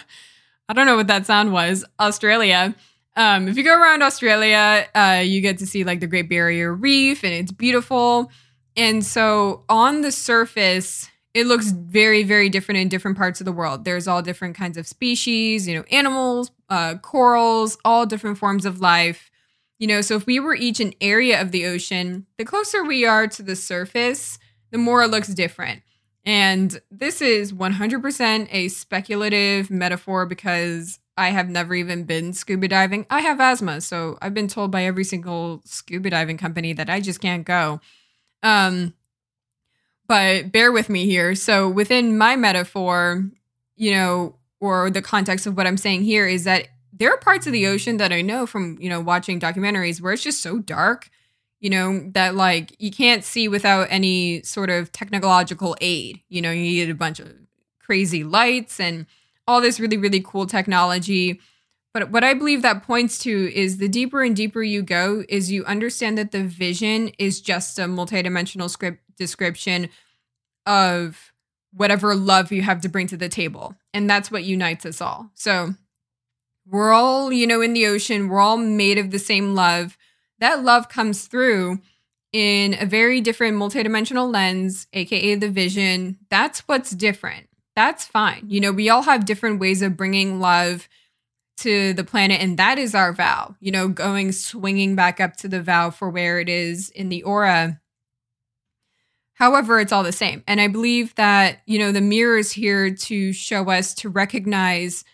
I 0.69 0.75
don't 0.75 0.87
know 0.87 0.97
what 0.97 1.07
that 1.07 1.27
sound 1.27 1.53
was, 1.53 1.85
Australia 1.99 2.75
um, 3.19 3.49
if 3.49 3.57
you 3.57 3.65
go 3.65 3.75
around 3.75 4.03
Australia, 4.03 4.87
uh, 4.95 5.23
you 5.25 5.41
get 5.41 5.59
to 5.59 5.67
see 5.67 5.83
like 5.83 5.99
the 5.99 6.07
Great 6.07 6.29
Barrier 6.29 6.73
Reef 6.73 7.25
and 7.25 7.33
it's 7.33 7.51
beautiful. 7.51 8.31
And 8.77 9.05
so 9.05 9.65
on 9.69 10.03
the 10.03 10.13
surface, 10.13 11.11
it 11.35 11.47
looks 11.47 11.73
very, 11.73 12.23
very 12.23 12.49
different 12.49 12.79
in 12.79 12.89
different 12.89 13.17
parts 13.17 13.41
of 13.41 13.45
the 13.45 13.51
world. 13.51 13.85
There's 13.85 14.07
all 14.07 14.23
different 14.23 14.55
kinds 14.55 14.79
of 14.79 14.87
species, 14.87 15.67
you 15.67 15.75
know, 15.75 15.83
animals, 15.91 16.53
uh, 16.69 16.95
corals, 17.03 17.77
all 17.85 18.07
different 18.07 18.39
forms 18.39 18.65
of 18.65 18.81
life. 18.81 19.33
You 19.81 19.89
know, 19.89 20.01
so 20.01 20.15
if 20.15 20.25
we 20.25 20.39
were 20.39 20.55
each 20.55 20.79
an 20.79 20.95
area 21.01 21.41
of 21.41 21.51
the 21.51 21.67
ocean, 21.67 22.27
the 22.37 22.45
closer 22.45 22.85
we 22.85 23.05
are 23.05 23.27
to 23.27 23.43
the 23.43 23.57
surface, 23.57 24.39
the 24.71 24.79
more 24.79 25.03
it 25.03 25.11
looks 25.11 25.29
different. 25.29 25.83
And 26.29 26.79
this 26.91 27.23
is 27.23 27.55
100% 27.55 28.49
a 28.51 28.69
speculative 28.69 29.71
metaphor 29.71 30.27
because 30.27 30.99
I 31.17 31.31
have 31.31 31.49
never 31.49 31.75
even 31.75 32.05
been 32.05 32.35
scuba 32.35 32.69
diving. 32.69 33.07
I 33.09 33.21
have 33.23 33.41
asthma, 33.41 33.81
so 33.81 34.19
I've 34.21 34.35
been 34.35 34.47
told 34.47 34.71
by 34.71 34.85
every 34.85 35.05
single 35.05 35.63
scuba 35.65 36.11
diving 36.11 36.37
company 36.37 36.75
that 36.75 36.91
I 36.91 37.01
just 37.01 37.23
can't 37.23 37.47
go. 37.47 37.81
Um, 38.43 38.93
but 40.07 40.53
bear 40.53 40.71
with 40.71 40.91
me 40.91 41.07
here. 41.07 41.35
So 41.35 41.67
within 41.67 42.19
my 42.19 42.37
metaphor, 42.37 43.25
you 43.77 43.93
know, 43.93 44.37
or 44.61 44.91
the 44.91 45.01
context 45.01 45.47
of 45.47 45.57
what 45.57 45.67
I'm 45.67 45.79
saying 45.79 46.03
here 46.03 46.27
is 46.27 46.45
that 46.45 46.69
there 46.93 47.11
are 47.11 47.17
parts 47.17 47.47
of 47.47 47.55
the 47.55 47.69
ocean 47.69 47.97
that 47.97 48.13
I 48.13 48.21
know 48.21 48.45
from, 48.45 48.77
you 48.79 48.91
know, 48.91 49.01
watching 49.01 49.41
documentaries 49.41 49.99
where 49.99 50.13
it's 50.13 50.23
just 50.23 50.43
so 50.43 50.59
dark, 50.59 51.09
you 51.61 51.71
know, 51.71 52.11
that 52.15 52.35
like 52.35 52.75
you 52.79 52.91
can't 52.91 53.25
see 53.25 53.49
without 53.49 53.89
any 53.91 54.43
sort 54.43 54.71
of 54.71 54.93
technological 54.93 55.77
aid. 55.81 56.21
You 56.29 56.43
know, 56.43 56.51
you 56.51 56.63
need 56.63 56.91
a 56.91 56.95
bunch 56.95 57.21
of 57.21 57.33
crazy 57.81 58.23
lights 58.25 58.79
and 58.79 59.07
all 59.47 59.61
this 59.61 59.81
really, 59.81 59.97
really 59.97 60.21
cool 60.21 60.47
technology. 60.47 61.41
But 61.95 62.11
what 62.11 62.23
I 62.23 62.35
believe 62.35 62.63
that 62.63 62.83
points 62.83 63.19
to 63.21 63.53
is 63.55 63.79
the 63.79 63.89
deeper 63.89 64.23
and 64.23 64.37
deeper 64.37 64.63
you 64.63 64.83
go, 64.83 65.25
is 65.29 65.51
you 65.51 65.65
understand 65.65 66.19
that 66.19 66.33
the 66.33 66.45
vision 66.45 67.11
is 67.19 67.41
just 67.41 67.79
a 67.79 67.83
multidimensional 67.83 68.69
script 68.69 69.01
description 69.17 69.89
of 70.67 71.33
whatever 71.73 72.15
love 72.15 72.53
you 72.53 72.63
have 72.63 72.83
to 72.83 72.89
bring 72.89 73.07
to 73.09 73.17
the 73.17 73.29
table. 73.29 73.75
And 73.95 74.09
that's 74.09 74.31
what 74.31 74.45
unites 74.45 74.87
us 74.87 75.01
all. 75.01 75.31
So 75.35 75.75
we're 76.67 76.93
all, 76.93 77.33
you 77.33 77.47
know, 77.47 77.63
in 77.63 77.73
the 77.73 77.87
ocean, 77.87 78.29
we're 78.29 78.41
all 78.41 78.59
made 78.59 78.99
of 78.99 79.11
the 79.11 79.19
same 79.19 79.55
love. 79.55 79.97
That 80.41 80.65
love 80.65 80.89
comes 80.89 81.27
through 81.27 81.81
in 82.33 82.77
a 82.79 82.87
very 82.87 83.21
different 83.21 83.57
multidimensional 83.57 84.33
lens, 84.33 84.87
aka 84.93 85.35
the 85.35 85.49
vision. 85.49 86.19
That's 86.31 86.61
what's 86.61 86.91
different 86.91 87.49
that's 87.79 88.05
fine. 88.05 88.43
You 88.49 88.61
know, 88.61 88.73
we 88.73 88.89
all 88.89 89.03
have 89.03 89.25
different 89.25 89.61
ways 89.61 89.83
of 89.83 89.97
bringing 89.97 90.41
love 90.41 90.89
to 91.59 91.93
the 91.93 92.03
planet, 92.03 92.41
and 92.41 92.59
that 92.59 92.77
is 92.77 92.93
our 92.93 93.13
vow. 93.13 93.55
You 93.61 93.71
know, 93.71 93.87
going 93.87 94.33
swinging 94.33 94.97
back 94.97 95.21
up 95.21 95.37
to 95.37 95.49
the 95.49 95.63
vow 95.63 95.91
for 95.91 96.11
where 96.11 96.41
it 96.41 96.49
is 96.49 96.91
in 96.91 97.09
the 97.09 97.23
aura. 97.23 97.81
However, 99.35 99.79
it's 99.79 99.93
all 99.93 100.03
the 100.03 100.11
same. 100.11 100.43
And 100.49 100.61
I 100.61 100.67
believe 100.67 101.15
that, 101.15 101.61
you 101.67 101.79
know, 101.79 101.93
the 101.93 102.01
mirror 102.01 102.37
is 102.37 102.51
here 102.51 102.93
to 102.93 103.33
show 103.33 103.71
us 103.71 103.95
to 103.95 104.09
recognize 104.09 105.05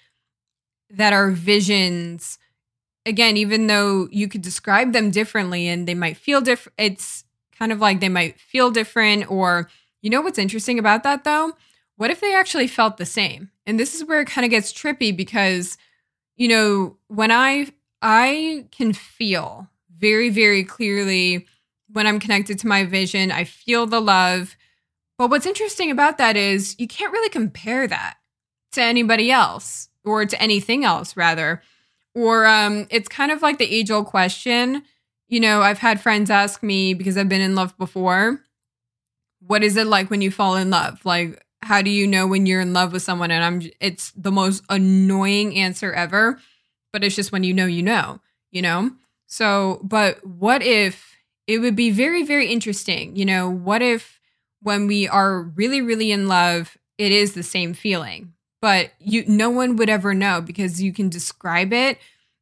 that 0.88 1.12
our 1.12 1.30
visions 1.30 2.38
again 3.06 3.36
even 3.36 3.66
though 3.66 4.08
you 4.10 4.28
could 4.28 4.42
describe 4.42 4.92
them 4.92 5.10
differently 5.10 5.68
and 5.68 5.86
they 5.86 5.94
might 5.94 6.16
feel 6.16 6.40
different 6.40 6.74
it's 6.78 7.24
kind 7.58 7.72
of 7.72 7.80
like 7.80 8.00
they 8.00 8.08
might 8.08 8.38
feel 8.40 8.70
different 8.70 9.30
or 9.30 9.68
you 10.02 10.10
know 10.10 10.20
what's 10.20 10.38
interesting 10.38 10.78
about 10.78 11.02
that 11.04 11.24
though? 11.24 11.52
What 11.96 12.10
if 12.10 12.20
they 12.20 12.34
actually 12.34 12.66
felt 12.66 12.96
the 12.96 13.06
same? 13.06 13.50
And 13.66 13.78
this 13.80 13.94
is 13.94 14.04
where 14.04 14.20
it 14.20 14.26
kind 14.26 14.44
of 14.44 14.50
gets 14.50 14.72
trippy 14.72 15.16
because 15.16 15.78
you 16.36 16.48
know 16.48 16.96
when 17.08 17.30
i 17.30 17.68
i 18.02 18.66
can 18.70 18.92
feel 18.92 19.68
very 19.96 20.28
very 20.28 20.64
clearly 20.64 21.46
when 21.92 22.06
i'm 22.06 22.18
connected 22.18 22.58
to 22.58 22.66
my 22.66 22.84
vision 22.84 23.30
i 23.30 23.44
feel 23.44 23.86
the 23.86 24.00
love. 24.00 24.56
But 25.16 25.30
what's 25.30 25.46
interesting 25.46 25.92
about 25.92 26.18
that 26.18 26.36
is 26.36 26.74
you 26.78 26.88
can't 26.88 27.12
really 27.12 27.30
compare 27.30 27.86
that 27.86 28.16
to 28.72 28.82
anybody 28.82 29.30
else 29.30 29.88
or 30.04 30.26
to 30.26 30.42
anything 30.42 30.84
else 30.84 31.16
rather 31.16 31.62
or 32.14 32.46
um 32.46 32.86
it's 32.90 33.08
kind 33.08 33.32
of 33.32 33.42
like 33.42 33.58
the 33.58 33.74
age 33.74 33.90
old 33.90 34.06
question 34.06 34.82
you 35.28 35.40
know 35.40 35.62
i've 35.62 35.78
had 35.78 36.00
friends 36.00 36.30
ask 36.30 36.62
me 36.62 36.94
because 36.94 37.16
i've 37.16 37.28
been 37.28 37.40
in 37.40 37.54
love 37.54 37.76
before 37.78 38.40
what 39.46 39.62
is 39.62 39.76
it 39.76 39.86
like 39.86 40.10
when 40.10 40.20
you 40.22 40.30
fall 40.30 40.56
in 40.56 40.70
love? 40.70 41.04
Like 41.04 41.44
how 41.62 41.82
do 41.82 41.90
you 41.90 42.06
know 42.06 42.26
when 42.26 42.46
you're 42.46 42.60
in 42.60 42.72
love 42.72 42.92
with 42.92 43.02
someone? 43.02 43.30
And 43.30 43.44
i'm 43.44 43.70
it's 43.80 44.10
the 44.12 44.32
most 44.32 44.62
annoying 44.68 45.56
answer 45.56 45.92
ever 45.92 46.38
but 46.92 47.02
it's 47.02 47.16
just 47.16 47.32
when 47.32 47.44
you 47.44 47.54
know 47.54 47.66
you 47.66 47.82
know 47.82 48.20
you 48.50 48.62
know? 48.62 48.90
So 49.26 49.80
but 49.82 50.24
what 50.26 50.62
if 50.62 51.16
it 51.46 51.58
would 51.58 51.76
be 51.76 51.90
very 51.90 52.22
very 52.24 52.48
interesting 52.48 53.16
you 53.16 53.24
know 53.24 53.48
what 53.50 53.82
if 53.82 54.20
when 54.62 54.86
we 54.86 55.08
are 55.08 55.42
really 55.42 55.80
really 55.80 56.12
in 56.12 56.28
love 56.28 56.76
it 56.98 57.12
is 57.12 57.34
the 57.34 57.42
same 57.42 57.74
feeling 57.74 58.33
but 58.64 58.92
you 58.98 59.22
no 59.26 59.50
one 59.50 59.76
would 59.76 59.90
ever 59.90 60.14
know 60.14 60.40
because 60.40 60.80
you 60.80 60.90
can 60.90 61.10
describe 61.10 61.70
it. 61.70 61.98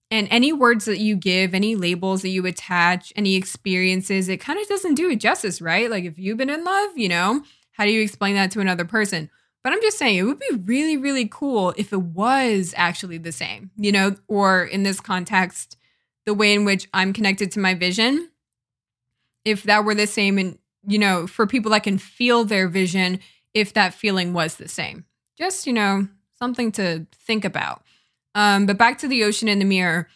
And 0.08 0.28
any 0.30 0.52
words 0.52 0.85
that 0.85 1.00
you 1.00 1.16
give 1.16 1.52
any 1.52 1.74
labels 1.74 2.22
that 2.22 2.28
you 2.28 2.46
attach 2.46 3.12
any 3.16 3.35
experiences 3.35 4.28
it 4.28 4.37
kind 4.37 4.61
of 4.61 4.68
doesn't 4.68 4.94
do 4.94 5.11
it 5.11 5.16
justice 5.16 5.61
right? 5.61 5.90
Like 5.90 6.04
if 6.04 6.20
you've 6.20 6.38
been 6.38 6.48
in 6.48 6.62
love 6.62 6.96
you 6.96 7.08
know 7.08 7.42
how 7.72 7.85
do 7.85 7.90
you 7.90 8.00
explain 8.02 8.37
that 8.37 8.52
to 8.52 8.61
another 8.61 8.85
person? 8.85 9.30
But 9.64 9.72
i'm 9.72 9.82
just 9.82 9.98
saying 9.98 10.16
it 10.16 10.22
would 10.22 10.38
be 10.38 10.62
really 10.64 10.96
really 10.96 11.26
cool 11.26 11.74
if 11.76 11.92
it 11.92 12.02
was 12.02 12.72
actually 12.76 13.18
the 13.18 13.32
same 13.32 13.72
you 13.76 13.90
know 13.90 14.14
or 14.28 14.62
in 14.62 14.85
this 14.85 15.00
context 15.00 15.76
the 16.24 16.35
way 16.35 16.54
in 16.54 16.64
which 16.64 16.88
i'm 16.94 17.12
connected 17.12 17.50
to 17.52 17.61
my 17.61 17.74
vision 17.74 18.30
if 19.44 19.64
that 19.64 19.85
were 19.85 19.94
the 19.94 20.06
same 20.06 20.38
and 20.38 20.58
you 20.87 20.98
know 20.98 21.26
for 21.26 21.48
people 21.48 21.72
that 21.72 21.82
can 21.82 21.98
feel 21.98 22.44
their 22.44 22.68
vision 22.68 23.18
if 23.54 23.72
that 23.72 23.94
feeling 23.94 24.32
was 24.32 24.56
the 24.56 24.68
same 24.68 25.04
just, 25.42 25.66
you 25.66 25.72
know, 25.72 26.07
something 26.38 26.70
to 26.72 27.05
think 27.26 27.44
about. 27.44 27.83
Um, 28.35 28.64
but 28.64 28.78
back 28.78 28.98
to 28.98 29.09
the 29.09 29.24
ocean 29.24 29.48
in 29.48 29.59
the 29.59 29.64
mirror. 29.64 30.09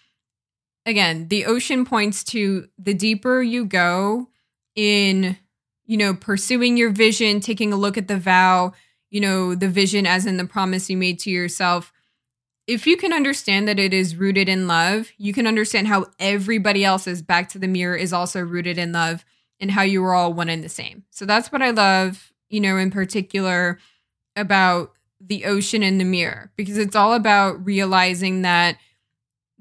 Again, 0.86 1.26
the 1.26 1.46
ocean 1.46 1.84
points 1.84 2.22
to 2.24 2.68
the 2.78 2.94
deeper 2.94 3.42
you 3.42 3.64
go 3.64 4.28
in, 4.76 5.36
you 5.84 5.96
know, 5.96 6.14
pursuing 6.14 6.76
your 6.76 6.90
vision, 6.90 7.40
taking 7.40 7.72
a 7.72 7.76
look 7.76 7.98
at 7.98 8.06
the 8.06 8.16
vow, 8.16 8.72
you 9.10 9.20
know, 9.20 9.56
the 9.56 9.68
vision 9.68 10.06
as 10.06 10.26
in 10.26 10.36
the 10.36 10.44
promise 10.44 10.88
you 10.88 10.96
made 10.96 11.18
to 11.20 11.30
yourself. 11.30 11.92
If 12.68 12.86
you 12.86 12.96
can 12.96 13.12
understand 13.12 13.66
that 13.66 13.80
it 13.80 13.92
is 13.92 14.14
rooted 14.14 14.48
in 14.48 14.68
love, 14.68 15.10
you 15.18 15.32
can 15.32 15.46
understand 15.46 15.88
how 15.88 16.06
everybody 16.20 16.84
else's 16.84 17.20
back 17.20 17.48
to 17.50 17.58
the 17.58 17.68
mirror 17.68 17.96
is 17.96 18.12
also 18.12 18.40
rooted 18.40 18.78
in 18.78 18.92
love 18.92 19.24
and 19.58 19.72
how 19.72 19.82
you 19.82 20.04
are 20.04 20.14
all 20.14 20.32
one 20.32 20.48
and 20.48 20.62
the 20.62 20.68
same. 20.68 21.04
So 21.10 21.26
that's 21.26 21.50
what 21.50 21.62
I 21.62 21.70
love, 21.70 22.32
you 22.48 22.60
know, 22.60 22.76
in 22.76 22.92
particular 22.92 23.78
about 24.36 24.95
the 25.26 25.44
ocean 25.44 25.82
in 25.82 25.98
the 25.98 26.04
mirror 26.04 26.52
because 26.56 26.78
it's 26.78 26.96
all 26.96 27.14
about 27.14 27.64
realizing 27.64 28.42
that 28.42 28.76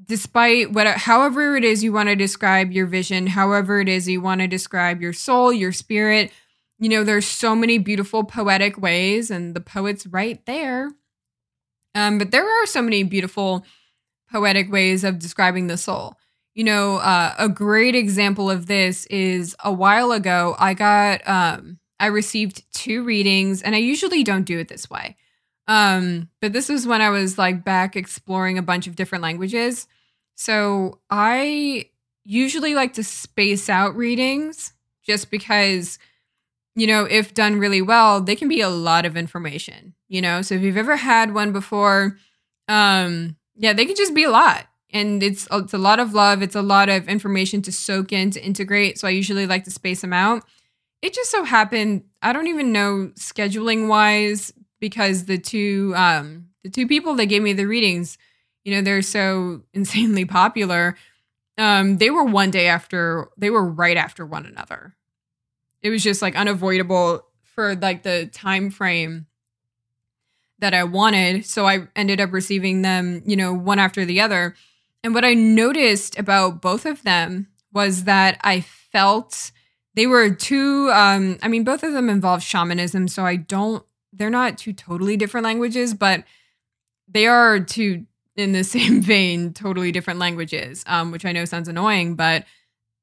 despite 0.03 0.71
what 0.71 0.85
however 0.87 1.55
it 1.55 1.63
is 1.63 1.83
you 1.83 1.91
want 1.91 2.09
to 2.09 2.15
describe 2.15 2.71
your 2.71 2.85
vision 2.85 3.27
however 3.27 3.79
it 3.79 3.89
is 3.89 4.07
you 4.07 4.21
want 4.21 4.41
to 4.41 4.47
describe 4.47 5.01
your 5.01 5.13
soul 5.13 5.51
your 5.51 5.71
spirit 5.71 6.31
you 6.79 6.89
know 6.89 7.03
there's 7.03 7.25
so 7.25 7.55
many 7.55 7.77
beautiful 7.77 8.23
poetic 8.23 8.77
ways 8.77 9.31
and 9.31 9.55
the 9.55 9.61
poet's 9.61 10.05
right 10.07 10.45
there. 10.45 10.91
Um, 11.93 12.17
but 12.17 12.31
there 12.31 12.45
are 12.45 12.65
so 12.65 12.81
many 12.81 13.03
beautiful 13.03 13.65
poetic 14.29 14.69
ways 14.69 15.03
of 15.03 15.19
describing 15.19 15.67
the 15.67 15.77
soul. 15.77 16.15
You 16.53 16.65
know 16.65 16.97
uh, 16.97 17.33
a 17.37 17.49
great 17.49 17.95
example 17.95 18.49
of 18.49 18.67
this 18.67 19.05
is 19.07 19.55
a 19.63 19.73
while 19.73 20.11
ago 20.13 20.55
i 20.57 20.73
got 20.73 21.27
um, 21.27 21.79
i 21.99 22.05
received 22.05 22.63
two 22.73 23.03
readings 23.03 23.61
and 23.61 23.75
i 23.75 23.77
usually 23.77 24.23
don't 24.23 24.45
do 24.45 24.57
it 24.57 24.69
this 24.69 24.89
way 24.89 25.17
um, 25.67 26.29
but 26.41 26.53
this 26.53 26.69
was 26.69 26.85
when 26.85 27.01
I 27.01 27.09
was 27.09 27.37
like 27.37 27.63
back 27.63 27.95
exploring 27.95 28.57
a 28.57 28.63
bunch 28.63 28.87
of 28.87 28.95
different 28.95 29.23
languages. 29.23 29.87
So 30.35 30.99
I 31.09 31.89
usually 32.23 32.75
like 32.75 32.93
to 32.93 33.03
space 33.03 33.69
out 33.69 33.95
readings 33.95 34.73
just 35.03 35.31
because, 35.31 35.97
you 36.75 36.87
know, 36.87 37.05
if 37.05 37.33
done 37.33 37.59
really 37.59 37.81
well, 37.81 38.21
they 38.21 38.35
can 38.35 38.47
be 38.47 38.61
a 38.61 38.69
lot 38.69 39.05
of 39.05 39.15
information, 39.15 39.93
you 40.07 40.21
know? 40.21 40.41
So 40.41 40.55
if 40.55 40.61
you've 40.61 40.77
ever 40.77 40.97
had 40.97 41.33
one 41.33 41.51
before, 41.51 42.17
um, 42.67 43.35
yeah, 43.55 43.73
they 43.73 43.85
can 43.85 43.95
just 43.95 44.13
be 44.13 44.23
a 44.23 44.31
lot. 44.31 44.67
And 44.91 45.21
it's 45.23 45.47
it's 45.51 45.73
a 45.73 45.77
lot 45.77 45.99
of 45.99 46.13
love. 46.13 46.41
It's 46.41 46.55
a 46.55 46.61
lot 46.61 46.89
of 46.89 47.09
information 47.09 47.61
to 47.63 47.71
soak 47.71 48.13
in, 48.13 48.31
to 48.31 48.43
integrate. 48.43 48.97
So 48.97 49.07
I 49.07 49.11
usually 49.11 49.45
like 49.45 49.63
to 49.65 49.71
space 49.71 50.01
them 50.01 50.13
out. 50.13 50.43
It 51.01 51.13
just 51.13 51.31
so 51.31 51.43
happened, 51.43 52.05
I 52.21 52.33
don't 52.33 52.47
even 52.47 52.71
know 52.71 53.11
scheduling 53.15 53.87
wise, 53.87 54.53
because 54.79 55.25
the 55.25 55.37
two 55.37 55.93
um 55.95 56.47
the 56.63 56.69
two 56.69 56.87
people 56.87 57.15
that 57.15 57.27
gave 57.27 57.41
me 57.41 57.53
the 57.53 57.67
readings, 57.67 58.17
you 58.63 58.73
know, 58.73 58.81
they're 58.81 59.01
so 59.01 59.61
insanely 59.73 60.25
popular. 60.25 60.95
Um, 61.57 61.97
they 61.97 62.09
were 62.09 62.25
one 62.25 62.51
day 62.51 62.67
after 62.67 63.29
they 63.37 63.49
were 63.49 63.65
right 63.65 63.97
after 63.97 64.25
one 64.25 64.45
another. 64.45 64.95
It 65.81 65.89
was 65.89 66.03
just 66.03 66.21
like 66.21 66.35
unavoidable 66.35 67.25
for 67.43 67.75
like 67.75 68.03
the 68.03 68.27
time 68.27 68.71
frame 68.71 69.27
that 70.59 70.73
I 70.73 70.83
wanted. 70.83 71.45
So 71.45 71.67
I 71.67 71.87
ended 71.95 72.19
up 72.19 72.31
receiving 72.33 72.81
them, 72.81 73.21
you 73.25 73.35
know, 73.35 73.53
one 73.53 73.79
after 73.79 74.05
the 74.05 74.21
other. 74.21 74.55
And 75.03 75.13
what 75.13 75.25
I 75.25 75.33
noticed 75.33 76.17
about 76.17 76.61
both 76.61 76.85
of 76.85 77.03
them 77.03 77.47
was 77.71 78.05
that 78.05 78.39
I 78.41 78.61
felt 78.61 79.51
they 79.93 80.07
were 80.07 80.29
two 80.33 80.89
um 80.91 81.37
I 81.41 81.47
mean 81.47 81.63
both 81.63 81.83
of 81.83 81.93
them 81.93 82.09
involve 82.09 82.41
shamanism, 82.41 83.07
so 83.07 83.25
I 83.25 83.35
don't 83.35 83.85
they're 84.15 84.29
not 84.29 84.57
two 84.57 84.73
totally 84.73 85.17
different 85.17 85.43
languages, 85.43 85.93
but 85.93 86.23
they 87.07 87.27
are 87.27 87.59
two 87.59 88.05
in 88.35 88.51
the 88.51 88.63
same 88.75 89.01
vein, 89.01 89.53
totally 89.53 89.91
different 89.91 90.19
languages, 90.19 90.83
um, 90.87 91.11
which 91.11 91.25
I 91.25 91.31
know 91.31 91.45
sounds 91.45 91.67
annoying, 91.67 92.15
but 92.15 92.45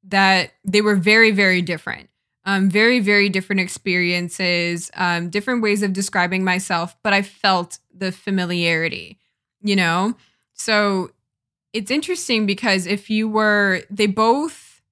that 0.04 0.52
they 0.64 0.80
were 0.80 0.96
very, 0.96 1.30
very 1.30 1.62
different. 1.62 2.08
Um, 2.44 2.68
very, 2.68 2.98
very 2.98 3.28
different 3.28 3.60
experiences, 3.60 4.90
um, 4.94 5.30
different 5.30 5.62
ways 5.62 5.84
of 5.84 5.92
describing 5.92 6.42
myself, 6.42 6.96
but 7.04 7.12
I 7.12 7.22
felt 7.22 7.78
the 7.96 8.10
familiarity, 8.10 9.20
you 9.60 9.76
know? 9.76 10.16
So 10.52 11.12
it's 11.72 11.92
interesting 11.92 12.44
because 12.44 12.84
if 12.86 13.08
you 13.08 13.28
were, 13.28 13.82
they 13.90 14.08
both 14.08 14.82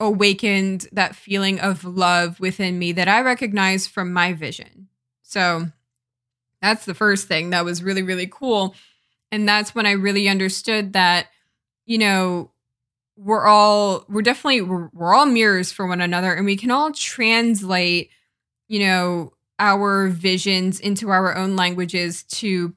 awakened 0.00 0.88
that 0.90 1.14
feeling 1.14 1.60
of 1.60 1.84
love 1.84 2.40
within 2.40 2.76
me 2.76 2.90
that 2.90 3.06
I 3.06 3.20
recognize 3.20 3.86
from 3.86 4.12
my 4.12 4.32
vision. 4.32 4.87
So 5.28 5.66
that's 6.62 6.86
the 6.86 6.94
first 6.94 7.28
thing 7.28 7.50
that 7.50 7.66
was 7.66 7.82
really, 7.82 8.02
really 8.02 8.26
cool. 8.26 8.74
And 9.30 9.46
that's 9.46 9.74
when 9.74 9.84
I 9.84 9.90
really 9.90 10.26
understood 10.26 10.94
that, 10.94 11.26
you 11.84 11.98
know, 11.98 12.50
we're 13.18 13.44
all, 13.44 14.06
we're 14.08 14.22
definitely, 14.22 14.62
we're, 14.62 14.88
we're 14.94 15.14
all 15.14 15.26
mirrors 15.26 15.70
for 15.70 15.86
one 15.86 16.00
another 16.00 16.32
and 16.32 16.46
we 16.46 16.56
can 16.56 16.70
all 16.70 16.92
translate, 16.92 18.10
you 18.68 18.78
know, 18.78 19.34
our 19.58 20.08
visions 20.08 20.80
into 20.80 21.10
our 21.10 21.36
own 21.36 21.56
languages 21.56 22.22
to 22.22 22.74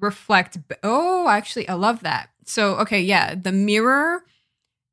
reflect. 0.00 0.58
Oh, 0.82 1.28
actually, 1.28 1.68
I 1.68 1.74
love 1.74 2.00
that. 2.00 2.30
So, 2.46 2.74
okay, 2.78 3.00
yeah, 3.00 3.36
the 3.36 3.52
mirror 3.52 4.24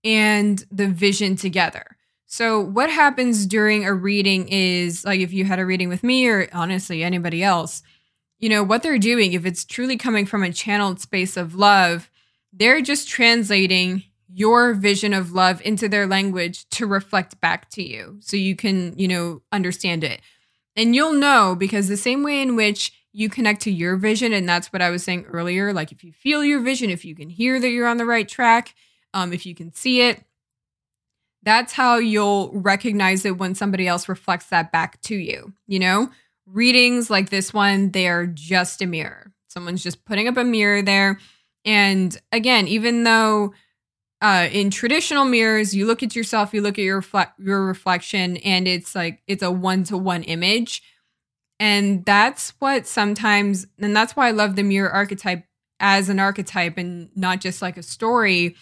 and 0.03 0.63
the 0.69 0.87
vision 0.87 1.37
together. 1.37 1.92
So, 2.33 2.59
what 2.59 2.89
happens 2.89 3.45
during 3.45 3.85
a 3.85 3.93
reading 3.93 4.47
is 4.47 5.05
like 5.05 5.19
if 5.19 5.31
you 5.31 5.45
had 5.45 5.59
a 5.59 5.65
reading 5.67 5.87
with 5.87 6.01
me 6.01 6.27
or 6.27 6.49
honestly 6.51 7.03
anybody 7.03 7.43
else, 7.43 7.83
you 8.39 8.49
know, 8.49 8.63
what 8.63 8.81
they're 8.81 8.97
doing, 8.97 9.33
if 9.33 9.45
it's 9.45 9.63
truly 9.63 9.97
coming 9.97 10.25
from 10.25 10.41
a 10.41 10.51
channeled 10.51 10.99
space 10.99 11.37
of 11.37 11.53
love, 11.53 12.09
they're 12.51 12.81
just 12.81 13.07
translating 13.07 14.05
your 14.33 14.73
vision 14.73 15.13
of 15.13 15.31
love 15.31 15.61
into 15.63 15.87
their 15.87 16.07
language 16.07 16.67
to 16.69 16.87
reflect 16.87 17.39
back 17.39 17.69
to 17.69 17.83
you 17.83 18.17
so 18.19 18.35
you 18.35 18.55
can, 18.55 18.97
you 18.97 19.07
know, 19.07 19.43
understand 19.51 20.03
it. 20.03 20.19
And 20.75 20.95
you'll 20.95 21.13
know 21.13 21.55
because 21.55 21.87
the 21.87 21.95
same 21.95 22.23
way 22.23 22.41
in 22.41 22.55
which 22.55 22.93
you 23.11 23.29
connect 23.29 23.61
to 23.61 23.71
your 23.71 23.95
vision, 23.95 24.33
and 24.33 24.49
that's 24.49 24.73
what 24.73 24.81
I 24.81 24.89
was 24.89 25.03
saying 25.03 25.25
earlier, 25.25 25.71
like 25.71 25.91
if 25.91 26.03
you 26.03 26.11
feel 26.11 26.43
your 26.43 26.61
vision, 26.61 26.89
if 26.89 27.05
you 27.05 27.13
can 27.13 27.29
hear 27.29 27.59
that 27.59 27.69
you're 27.69 27.85
on 27.85 27.97
the 27.97 28.07
right 28.07 28.27
track, 28.27 28.73
um, 29.13 29.33
if 29.33 29.45
you 29.45 29.53
can 29.53 29.71
see 29.71 30.01
it, 30.01 30.23
that's 31.43 31.73
how 31.73 31.97
you'll 31.97 32.51
recognize 32.53 33.25
it 33.25 33.37
when 33.37 33.55
somebody 33.55 33.87
else 33.87 34.07
reflects 34.09 34.47
that 34.47 34.71
back 34.71 35.01
to 35.01 35.15
you. 35.15 35.53
You 35.67 35.79
know, 35.79 36.09
readings 36.45 37.09
like 37.09 37.29
this 37.29 37.53
one, 37.53 37.91
they 37.91 38.07
are 38.07 38.25
just 38.25 38.81
a 38.81 38.85
mirror. 38.85 39.31
Someone's 39.47 39.83
just 39.83 40.05
putting 40.05 40.27
up 40.27 40.37
a 40.37 40.43
mirror 40.43 40.81
there 40.81 41.19
And 41.65 42.17
again, 42.31 42.67
even 42.67 43.03
though 43.03 43.53
uh, 44.21 44.49
in 44.51 44.69
traditional 44.71 45.25
mirrors, 45.25 45.75
you 45.75 45.85
look 45.85 46.03
at 46.03 46.15
yourself, 46.15 46.53
you 46.53 46.61
look 46.61 46.79
at 46.79 46.83
your 46.85 47.01
refle- 47.01 47.31
your 47.39 47.65
reflection, 47.65 48.37
and 48.37 48.67
it's 48.67 48.95
like 48.95 49.21
it's 49.27 49.43
a 49.43 49.51
one 49.51 49.83
to 49.85 49.97
one 49.97 50.23
image. 50.23 50.81
And 51.59 52.03
that's 52.05 52.51
what 52.59 52.87
sometimes, 52.87 53.67
and 53.79 53.95
that's 53.95 54.15
why 54.15 54.27
I 54.27 54.31
love 54.31 54.55
the 54.55 54.63
mirror 54.63 54.89
archetype 54.89 55.45
as 55.79 56.09
an 56.09 56.19
archetype 56.19 56.77
and 56.77 57.09
not 57.15 57.41
just 57.41 57.61
like 57.61 57.77
a 57.77 57.83
story, 57.83 58.55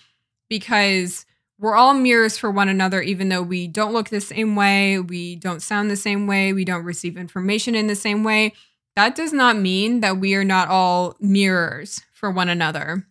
because 0.50 1.26
we're 1.62 1.76
all 1.76 1.94
mirrors 1.94 2.40
for 2.40 2.50
one 2.50 2.70
another, 2.70 3.02
even 3.04 3.30
though 3.30 3.44
we 3.44 3.68
don't 3.68 3.94
look 3.94 4.10
the 4.10 4.20
same 4.20 4.56
way, 4.56 4.98
we 4.98 5.36
don't 5.36 5.62
sound 5.62 5.92
the 5.92 5.96
same 5.96 6.26
way, 6.26 6.54
we 6.54 6.66
don't 6.66 6.84
receive 6.84 7.18
information 7.18 7.76
in 7.76 7.86
the 7.86 7.96
same 7.96 8.24
way. 8.24 8.54
That 8.96 9.16
does 9.16 9.32
not 9.32 9.56
mean 9.56 10.02
that 10.02 10.18
we 10.18 10.34
are 10.34 10.44
not 10.44 10.70
all 10.70 11.16
mirrors 11.20 12.02
for 12.14 12.32
one 12.32 12.50
another. 12.50 13.06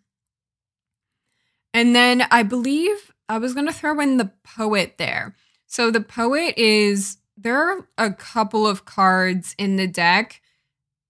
And 1.73 1.95
then 1.95 2.27
I 2.33 2.43
believe 2.43 3.13
I 3.29 3.39
was 3.39 3.55
going 3.55 3.69
to 3.69 3.73
throw 3.73 4.01
in 4.01 4.17
the 4.17 4.33
poet 4.43 4.97
there. 4.99 5.37
So 5.67 5.93
the 5.93 6.01
poet 6.01 6.55
is 6.57 7.19
there 7.37 7.57
are 7.57 7.87
a 7.97 8.13
couple 8.13 8.67
of 8.67 8.85
cards 8.85 9.55
in 9.59 9.77
the 9.77 9.87
deck 9.87 10.43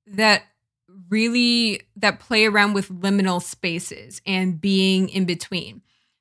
that 0.06 0.42
really 1.08 1.80
that 1.96 2.20
play 2.20 2.44
around 2.44 2.74
with 2.74 2.90
liminal 2.90 3.42
spaces 3.42 4.20
and 4.26 4.60
being 4.60 5.08
in 5.08 5.24
between. 5.24 5.80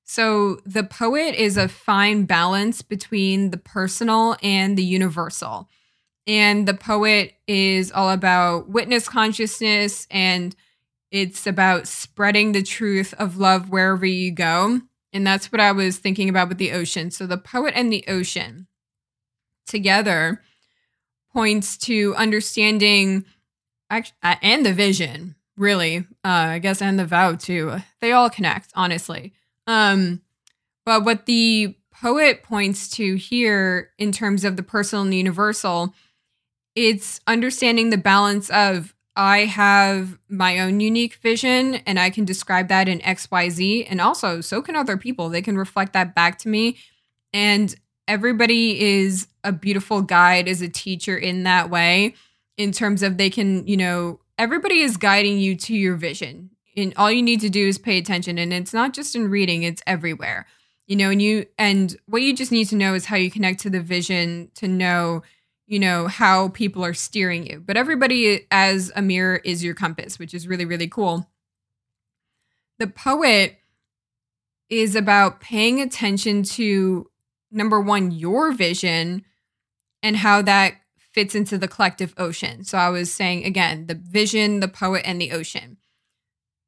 So 0.10 0.56
the 0.65 0.84
poet 0.84 1.36
is 1.36 1.56
a 1.56 1.67
fine 1.67 2.26
balance 2.26 2.82
between 2.82 3.52
the 3.52 3.60
personal 3.60 4.38
and 4.41 4.76
the 4.76 4.84
universal. 4.84 5.69
And 6.26 6.67
the 6.67 6.74
poet 6.74 7.36
is 7.48 7.91
all 7.91 8.10
about 8.10 8.69
witness 8.69 9.08
consciousness 9.08 10.08
and 10.10 10.56
it's 11.12 11.45
about 11.45 11.88
spreading 11.88 12.54
the 12.54 12.63
truth 12.63 13.13
of 13.19 13.38
love 13.38 13.69
wherever 13.69 14.04
you 14.04 14.32
go. 14.32 14.82
And 15.13 15.28
that's 15.28 15.52
what 15.52 15.62
I 15.62 15.72
was 15.74 16.00
thinking 16.00 16.28
about 16.28 16.50
with 16.50 16.58
the 16.58 16.72
ocean. 16.72 17.12
So 17.12 17.28
the 17.28 17.38
poet 17.38 17.76
and 17.76 17.93
the 17.93 18.04
ocean 18.08 18.65
together 19.67 20.41
points 21.32 21.78
to 21.78 22.15
understanding 22.15 23.26
uh, 23.91 24.02
and 24.24 24.65
the 24.65 24.74
vision, 24.74 25.36
really. 25.56 26.00
Uh, 26.26 26.58
I 26.58 26.58
guess 26.58 26.82
and 26.82 26.98
the 26.98 27.06
vow 27.06 27.36
too. 27.36 27.78
They 28.02 28.12
all 28.12 28.32
connect, 28.32 28.72
honestly. 28.74 29.34
Um, 29.69 30.21
but 30.84 31.05
what 31.05 31.27
the 31.27 31.75
poet 31.91 32.41
points 32.41 32.89
to 32.89 33.15
here 33.15 33.91
in 33.99 34.12
terms 34.12 34.43
of 34.43 34.58
the 34.58 34.63
personal 34.63 35.03
and 35.03 35.13
the 35.13 35.17
universal, 35.17 35.93
it's 36.75 37.21
understanding 37.27 37.91
the 37.91 37.97
balance 37.97 38.49
of 38.49 38.95
I 39.15 39.45
have 39.45 40.17
my 40.27 40.60
own 40.60 40.79
unique 40.79 41.15
vision 41.15 41.75
and 41.86 41.99
I 41.99 42.10
can 42.10 42.25
describe 42.25 42.67
that 42.69 42.88
in 42.88 42.99
XYZ. 42.99 43.86
And 43.88 44.01
also, 44.01 44.41
so 44.41 44.62
can 44.63 44.75
other 44.75 44.97
people. 44.97 45.29
They 45.29 45.41
can 45.41 45.58
reflect 45.58 45.93
that 45.93 46.15
back 46.15 46.39
to 46.39 46.49
me. 46.49 46.77
And 47.32 47.75
everybody 48.08 48.82
is 48.82 49.27
a 49.43 49.51
beautiful 49.51 50.01
guide, 50.01 50.47
is 50.47 50.63
a 50.63 50.69
teacher 50.69 51.15
in 51.15 51.43
that 51.43 51.69
way, 51.69 52.15
in 52.58 52.71
terms 52.71 53.03
of 53.03 53.17
they 53.17 53.29
can, 53.29 53.67
you 53.67 53.77
know, 53.77 54.19
everybody 54.39 54.79
is 54.79 54.97
guiding 54.97 55.38
you 55.38 55.55
to 55.58 55.75
your 55.75 55.95
vision. 55.95 56.49
And 56.82 56.94
all 56.98 57.12
you 57.12 57.22
need 57.22 57.42
to 57.42 57.50
do 57.50 57.68
is 57.68 57.78
pay 57.78 57.98
attention. 57.98 58.38
And 58.38 58.54
it's 58.54 58.74
not 58.74 58.94
just 58.94 59.15
in 59.15 59.30
reading, 59.30 59.63
it's 59.63 59.82
everywhere. 59.88 60.46
You 60.88 60.96
know, 60.96 61.12
and 61.12 61.22
you, 61.22 61.46
and 61.58 61.96
what 62.08 62.22
you 62.22 62.36
just 62.36 62.52
need 62.52 62.65
to 62.65 62.76
know 62.76 62.94
is 62.96 63.06
how 63.06 63.15
you 63.15 63.30
connect 63.30 63.60
to 63.62 63.70
the 63.70 63.80
vision 63.82 64.50
to 64.56 64.68
know 64.68 65.24
you 65.70 65.78
know, 65.78 66.08
how 66.08 66.50
people 66.50 66.84
are 66.84 66.96
steering 66.96 67.46
you. 67.46 67.63
But 67.63 67.78
everybody 67.78 68.48
as 68.50 68.92
a 68.96 69.04
mirror 69.04 69.39
is 69.46 69.63
your 69.63 69.76
compass, 69.76 70.18
which 70.18 70.34
is 70.34 70.48
really, 70.48 70.65
really 70.65 70.88
cool. 70.88 71.30
The 72.80 72.88
poet 72.88 73.60
is 74.68 74.96
about 74.96 75.42
paying 75.42 75.80
attention 75.80 76.42
to 76.42 77.12
number 77.52 77.80
one, 77.80 78.10
your 78.10 78.52
vision 78.52 79.24
and 80.02 80.18
how 80.18 80.42
that 80.42 80.74
fits 80.98 81.36
into 81.36 81.56
the 81.56 81.68
collective 81.68 82.15
ocean. 82.18 82.63
So 82.63 82.80
I 82.80 82.89
was 82.89 83.13
saying 83.13 83.46
again, 83.46 83.86
the 83.86 83.96
vision, 83.96 84.62
the 84.62 84.68
poet, 84.68 85.04
and 85.06 85.22
the 85.22 85.32
ocean. 85.32 85.78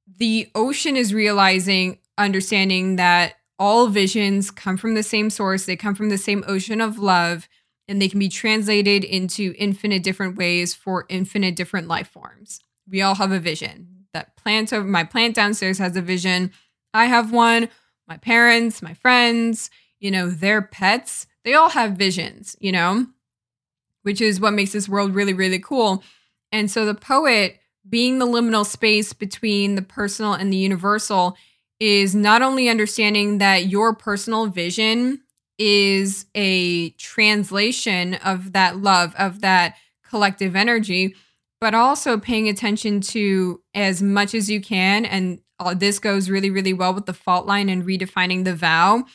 The 0.08 0.50
ocean 0.56 0.96
is 0.96 1.14
realizing, 1.14 2.00
understanding 2.18 2.98
that 2.98 3.36
all 3.58 3.88
visions 3.88 4.52
come 4.52 4.78
from 4.78 4.96
the 4.96 5.04
same 5.04 5.30
source, 5.30 5.66
they 5.66 5.76
come 5.76 5.96
from 5.96 6.10
the 6.10 6.18
same 6.18 6.44
ocean 6.48 6.82
of 6.82 6.98
love 6.98 7.48
and 7.88 8.02
they 8.02 8.10
can 8.10 8.20
be 8.20 8.30
translated 8.30 9.04
into 9.04 9.54
infinite 9.58 10.04
different 10.04 10.38
ways 10.38 10.74
for 10.74 11.06
infinite 11.10 11.56
different 11.56 11.88
life 11.88 12.08
forms. 12.08 12.60
We 12.90 13.02
all 13.02 13.16
have 13.16 13.32
a 13.32 13.40
vision. 13.40 14.06
That 14.14 14.36
plant 14.36 14.72
my 14.86 15.04
plant 15.04 15.36
downstairs 15.36 15.78
has 15.78 15.96
a 15.96 16.02
vision. 16.02 16.52
I 16.94 17.06
have 17.06 17.32
one. 17.32 17.70
My 18.08 18.18
parents, 18.18 18.82
my 18.82 18.94
friends, 18.94 19.70
you 20.00 20.12
know, 20.12 20.30
their 20.30 20.62
pets, 20.62 21.28
they 21.44 21.54
all 21.54 21.70
have 21.70 21.94
visions, 21.94 22.56
you 22.60 22.72
know, 22.72 23.08
which 24.04 24.20
is 24.20 24.40
what 24.40 24.54
makes 24.54 24.74
this 24.74 24.90
world 24.90 25.16
really, 25.16 25.34
really 25.34 25.60
cool. 25.60 26.04
And 26.52 26.70
so 26.70 26.86
the 26.86 26.96
poet, 26.96 27.60
being 27.88 28.20
the 28.20 28.26
liminal 28.26 28.66
space 28.66 29.14
between 29.14 29.76
the 29.76 29.82
personal 29.82 30.34
and 30.34 30.52
the 30.52 30.58
universal, 30.58 31.36
is 31.80 32.14
not 32.14 32.44
only 32.44 32.70
understanding 32.70 33.40
that 33.40 33.66
your 33.66 33.96
personal 33.96 34.46
vision 34.46 35.20
is 35.58 36.26
a 36.36 36.92
translation 36.92 38.16
of 38.16 38.54
that 38.54 38.78
love, 38.78 39.16
of 39.18 39.42
that 39.42 39.76
collective 40.08 40.56
energy, 40.56 41.16
but 41.60 41.74
also 41.74 42.20
paying 42.20 42.50
attention 42.50 43.02
to 43.02 43.62
as 43.74 44.02
much 44.02 44.34
as 44.34 44.50
you 44.50 44.62
can. 44.62 45.06
And 45.06 45.40
uh, 45.60 45.74
this 45.74 46.00
goes 46.00 46.30
really, 46.30 46.50
really 46.50 46.74
well 46.74 46.94
with 46.94 47.06
the 47.06 47.14
fault 47.14 47.46
line 47.46 47.70
and 47.70 47.84
redefining 47.84 48.44
the 48.44 48.56
vow. 48.56 49.06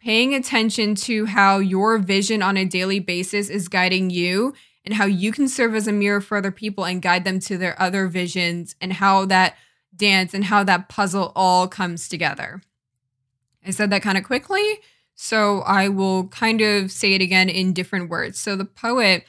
Paying 0.00 0.34
attention 0.34 0.96
to 0.96 1.26
how 1.26 1.58
your 1.58 1.98
vision 1.98 2.42
on 2.42 2.56
a 2.56 2.64
daily 2.64 3.00
basis 3.00 3.48
is 3.48 3.68
guiding 3.68 4.10
you 4.10 4.52
and 4.84 4.94
how 4.94 5.06
you 5.06 5.32
can 5.32 5.48
serve 5.48 5.74
as 5.74 5.88
a 5.88 5.92
mirror 5.92 6.20
for 6.20 6.36
other 6.36 6.50
people 6.50 6.84
and 6.84 7.02
guide 7.02 7.24
them 7.24 7.40
to 7.40 7.56
their 7.56 7.80
other 7.80 8.06
visions 8.06 8.76
and 8.80 8.92
how 8.92 9.24
that 9.26 9.56
dance 9.96 10.34
and 10.34 10.44
how 10.44 10.64
that 10.64 10.88
puzzle 10.88 11.32
all 11.34 11.68
comes 11.68 12.08
together. 12.08 12.60
I 13.66 13.70
said 13.70 13.90
that 13.90 14.02
kind 14.02 14.18
of 14.18 14.24
quickly, 14.24 14.80
so 15.14 15.60
I 15.60 15.88
will 15.88 16.28
kind 16.28 16.60
of 16.60 16.90
say 16.90 17.14
it 17.14 17.22
again 17.22 17.48
in 17.48 17.72
different 17.72 18.10
words. 18.10 18.38
So 18.38 18.56
the 18.56 18.64
poet 18.64 19.24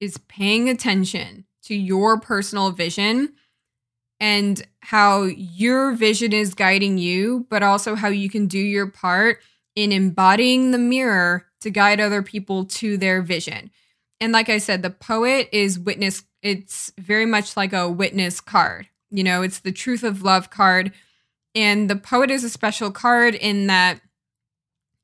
is 0.00 0.18
paying 0.28 0.68
attention 0.68 1.46
to 1.64 1.74
your 1.74 2.20
personal 2.20 2.70
vision 2.70 3.32
and 4.20 4.64
how 4.80 5.24
your 5.24 5.94
vision 5.94 6.32
is 6.32 6.54
guiding 6.54 6.98
you, 6.98 7.46
but 7.50 7.62
also 7.62 7.96
how 7.96 8.08
you 8.08 8.30
can 8.30 8.46
do 8.46 8.58
your 8.58 8.86
part 8.86 9.40
in 9.74 9.90
embodying 9.90 10.70
the 10.70 10.78
mirror 10.78 11.46
to 11.60 11.70
guide 11.70 12.00
other 12.00 12.22
people 12.22 12.64
to 12.66 12.96
their 12.96 13.22
vision. 13.22 13.70
And 14.22 14.32
like 14.32 14.48
I 14.48 14.58
said, 14.58 14.82
the 14.82 14.90
poet 14.90 15.48
is 15.50 15.80
witness, 15.80 16.22
it's 16.42 16.92
very 16.96 17.26
much 17.26 17.56
like 17.56 17.72
a 17.72 17.88
witness 17.88 18.40
card. 18.40 18.86
You 19.10 19.24
know, 19.24 19.42
it's 19.42 19.58
the 19.58 19.72
truth 19.72 20.04
of 20.04 20.22
love 20.22 20.48
card. 20.48 20.92
And 21.56 21.90
the 21.90 21.96
poet 21.96 22.30
is 22.30 22.44
a 22.44 22.48
special 22.48 22.92
card 22.92 23.34
in 23.34 23.66
that 23.66 24.00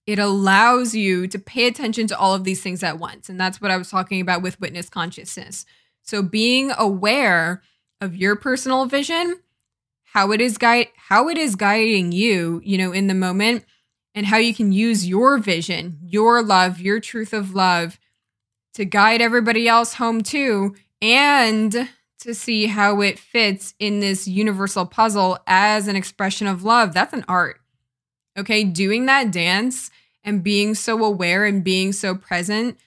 it 0.07 0.21
allows 0.21 0.95
you 0.95 1.27
to 1.27 1.39
pay 1.41 1.67
attention 1.67 2.07
to 2.07 2.17
all 2.17 2.33
of 2.33 2.45
these 2.45 2.63
things 2.63 2.85
at 2.85 3.01
once. 3.01 3.29
And 3.29 3.41
that's 3.41 3.61
what 3.61 3.73
I 3.73 3.77
was 3.77 3.91
talking 3.91 4.21
about 4.21 4.41
with 4.41 4.61
witness 4.61 4.89
consciousness. 4.89 5.67
So 6.03 6.23
being 6.23 6.71
aware 6.79 7.61
of 8.01 8.15
your 8.15 8.37
personal 8.37 8.87
vision, 8.87 9.41
how 10.05 10.31
it 10.31 10.41
is 10.41 10.59
guide 10.59 10.91
how 11.09 11.29
it 11.29 11.39
is 11.39 11.57
guiding 11.57 12.13
you, 12.13 12.61
you 12.65 12.79
know, 12.79 12.93
in 12.93 13.09
the 13.09 13.15
moment 13.15 13.65
and 14.15 14.27
how 14.27 14.37
you 14.37 14.55
can 14.55 14.71
use 14.71 15.09
your 15.09 15.39
vision, 15.39 15.99
your 16.05 16.41
love, 16.41 16.79
your 16.79 17.01
truth 17.01 17.33
of 17.33 17.53
love 17.53 17.99
to 18.79 18.85
guide 18.85 19.21
everybody 19.21 19.67
else 19.67 19.95
home 19.95 20.23
too 20.23 20.73
and 21.03 21.89
to 22.21 22.33
see 22.33 22.67
how 22.67 23.01
it 23.01 23.19
fits 23.19 23.75
in 23.81 23.99
this 23.99 24.29
universal 24.29 24.87
puzzle 24.87 25.37
as 25.49 25.89
an 25.89 25.97
expression 25.97 26.47
of 26.47 26.63
love. 26.63 26.95
That's 26.95 27.13
an 27.13 27.25
art. 27.27 27.61
Okay, 28.39 28.63
doing 28.63 29.07
that 29.07 29.33
dance 29.33 29.91
and 30.23 30.45
being 30.45 30.77
so 30.77 31.05
aware 31.05 31.45
and 31.45 31.65
being 31.65 31.93
so 31.93 32.15
present 32.15 32.79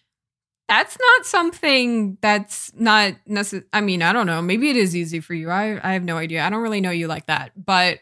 that's 0.70 0.98
not 0.98 1.26
something 1.26 2.18
that's 2.22 2.72
not 2.76 3.16
necessary. 3.28 3.66
I 3.74 3.82
mean, 3.82 4.02
I 4.02 4.14
don't 4.14 4.26
know. 4.26 4.42
Maybe 4.42 4.70
it 4.70 4.78
is 4.78 4.96
easy 4.96 5.20
for 5.20 5.34
you. 5.34 5.50
I, 5.50 5.78
I 5.84 5.92
have 5.92 6.04
no 6.06 6.16
idea. 6.16 6.46
I 6.46 6.50
don't 6.50 6.62
really 6.62 6.80
know 6.80 6.92
you 6.92 7.08
like 7.08 7.26
that. 7.26 7.52
But 7.58 8.00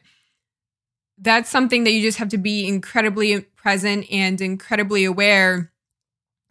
that's 1.17 1.49
something 1.49 1.86
that 1.86 1.91
you 1.93 2.04
just 2.04 2.19
have 2.19 2.30
to 2.30 2.38
be 2.38 2.67
incredibly 2.67 3.41
present 3.41 4.06
and 4.12 4.39
incredibly 4.39 5.04
aware 5.04 5.71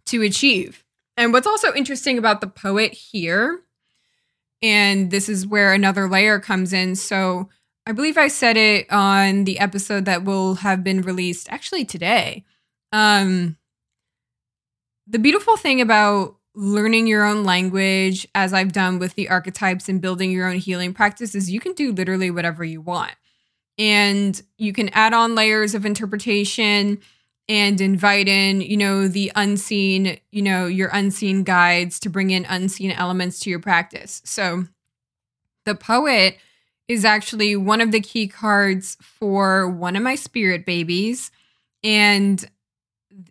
to 0.06 0.22
achieve. 0.22 0.84
And 1.18 1.32
what's 1.34 1.46
also 1.48 1.74
interesting 1.74 2.16
about 2.16 2.40
the 2.40 2.46
poet 2.46 2.92
here, 2.92 3.60
and 4.62 5.10
this 5.10 5.28
is 5.28 5.46
where 5.46 5.74
another 5.74 6.08
layer 6.08 6.38
comes 6.40 6.72
in. 6.72 6.94
So 6.96 7.50
I 7.86 7.92
believe 7.92 8.16
I 8.16 8.28
said 8.28 8.56
it 8.56 8.86
on 8.90 9.44
the 9.44 9.58
episode 9.58 10.04
that 10.06 10.24
will 10.24 10.54
have 10.56 10.84
been 10.84 11.02
released 11.02 11.48
actually 11.50 11.84
today. 11.84 12.44
Um, 12.92 13.56
the 15.08 15.18
beautiful 15.18 15.56
thing 15.56 15.80
about 15.80 16.36
learning 16.54 17.06
your 17.08 17.24
own 17.24 17.44
language, 17.44 18.26
as 18.34 18.52
I've 18.52 18.72
done 18.72 18.98
with 18.98 19.14
the 19.14 19.28
archetypes 19.28 19.88
and 19.88 20.00
building 20.00 20.30
your 20.30 20.46
own 20.48 20.56
healing 20.56 20.94
practice, 20.94 21.34
is 21.34 21.50
you 21.50 21.60
can 21.60 21.72
do 21.72 21.92
literally 21.92 22.30
whatever 22.30 22.64
you 22.64 22.80
want. 22.80 23.14
and 23.78 24.42
you 24.56 24.72
can 24.72 24.88
add 24.90 25.14
on 25.14 25.34
layers 25.34 25.74
of 25.74 25.86
interpretation 25.86 26.98
and 27.48 27.80
invite 27.80 28.28
in, 28.28 28.60
you 28.60 28.76
know, 28.76 29.08
the 29.08 29.32
unseen, 29.34 30.18
you 30.30 30.42
know, 30.42 30.66
your 30.66 30.90
unseen 30.92 31.44
guides 31.44 31.98
to 32.00 32.10
bring 32.10 32.30
in 32.30 32.44
unseen 32.44 32.90
elements 32.90 33.40
to 33.40 33.50
your 33.50 33.58
practice. 33.60 34.20
So 34.24 34.64
the 35.64 35.74
poet 35.74 36.38
is 36.88 37.04
actually 37.04 37.56
one 37.56 37.80
of 37.80 37.92
the 37.92 38.00
key 38.00 38.28
cards 38.28 38.96
for 39.00 39.68
one 39.68 39.96
of 39.96 40.02
my 40.02 40.14
spirit 40.14 40.66
babies. 40.66 41.30
And 41.82 42.44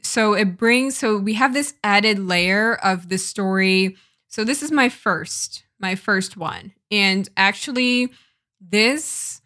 so 0.02 0.34
it 0.34 0.58
brings, 0.58 0.98
so 0.98 1.18
we 1.18 1.36
have 1.36 1.54
this 1.54 1.74
added 1.84 2.20
layer 2.20 2.76
of 2.76 3.10
the 3.10 3.18
story. 3.18 3.96
So 4.28 4.44
this 4.44 4.62
is 4.62 4.72
my 4.72 4.90
first, 4.90 5.64
my 5.80 5.96
first 5.96 6.38
one. 6.38 6.74
And 6.92 7.28
actually, 7.38 8.10
this 8.60 9.42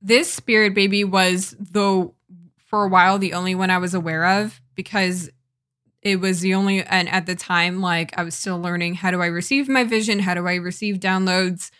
this 0.00 0.32
spirit 0.32 0.74
baby 0.74 1.02
was 1.02 1.56
the 1.58 2.10
for 2.68 2.84
a 2.84 2.88
while 2.88 3.18
the 3.18 3.32
only 3.32 3.54
one 3.54 3.70
I 3.70 3.78
was 3.78 3.94
aware 3.94 4.26
of 4.26 4.60
because 4.74 5.30
it 6.02 6.20
was 6.20 6.40
the 6.40 6.54
only 6.54 6.84
and 6.84 7.08
at 7.08 7.26
the 7.26 7.34
time 7.34 7.80
like 7.80 8.16
I 8.16 8.22
was 8.22 8.34
still 8.34 8.60
learning 8.60 8.94
how 8.94 9.10
do 9.10 9.20
I 9.20 9.26
receive 9.26 9.68
my 9.68 9.84
vision, 9.84 10.20
how 10.20 10.34
do 10.34 10.46
I 10.46 10.54
receive 10.56 10.96
downloads, 10.96 11.70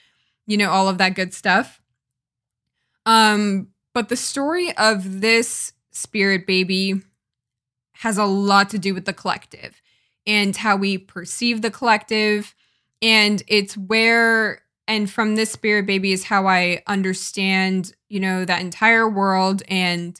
you 0.47 0.57
know, 0.57 0.71
all 0.71 0.89
of 0.89 0.99
that 0.99 1.15
good 1.15 1.33
stuff. 1.35 1.81
Um 3.07 3.69
but 3.95 4.09
the 4.09 4.17
story 4.17 4.77
of 4.77 5.21
this 5.21 5.73
spirit 5.91 6.47
baby 6.47 7.03
has 7.93 8.17
a 8.17 8.25
lot 8.25 8.71
to 8.71 8.79
do 8.79 8.95
with 8.95 9.05
the 9.05 9.13
collective 9.13 9.83
and 10.27 10.57
how 10.57 10.77
we 10.77 10.97
perceive 10.97 11.61
the 11.63 11.71
collective 11.71 12.55
and 13.03 13.43
it's 13.47 13.77
where 13.77 14.63
and 14.87 15.11
from 15.11 15.37
this 15.37 15.53
spirit 15.53 15.87
baby 15.87 16.13
is 16.13 16.25
how 16.25 16.47
I 16.47 16.83
understand, 16.87 17.93
you 18.09 18.21
know, 18.21 18.47
that 18.47 18.63
entire 18.63 19.07
world 19.07 19.63
and 19.69 20.19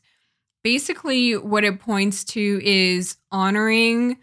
basically 0.63 1.37
what 1.37 1.65
it 1.65 1.81
points 1.81 2.25
to 2.25 2.61
is 2.65 3.17
honoring 3.31 4.19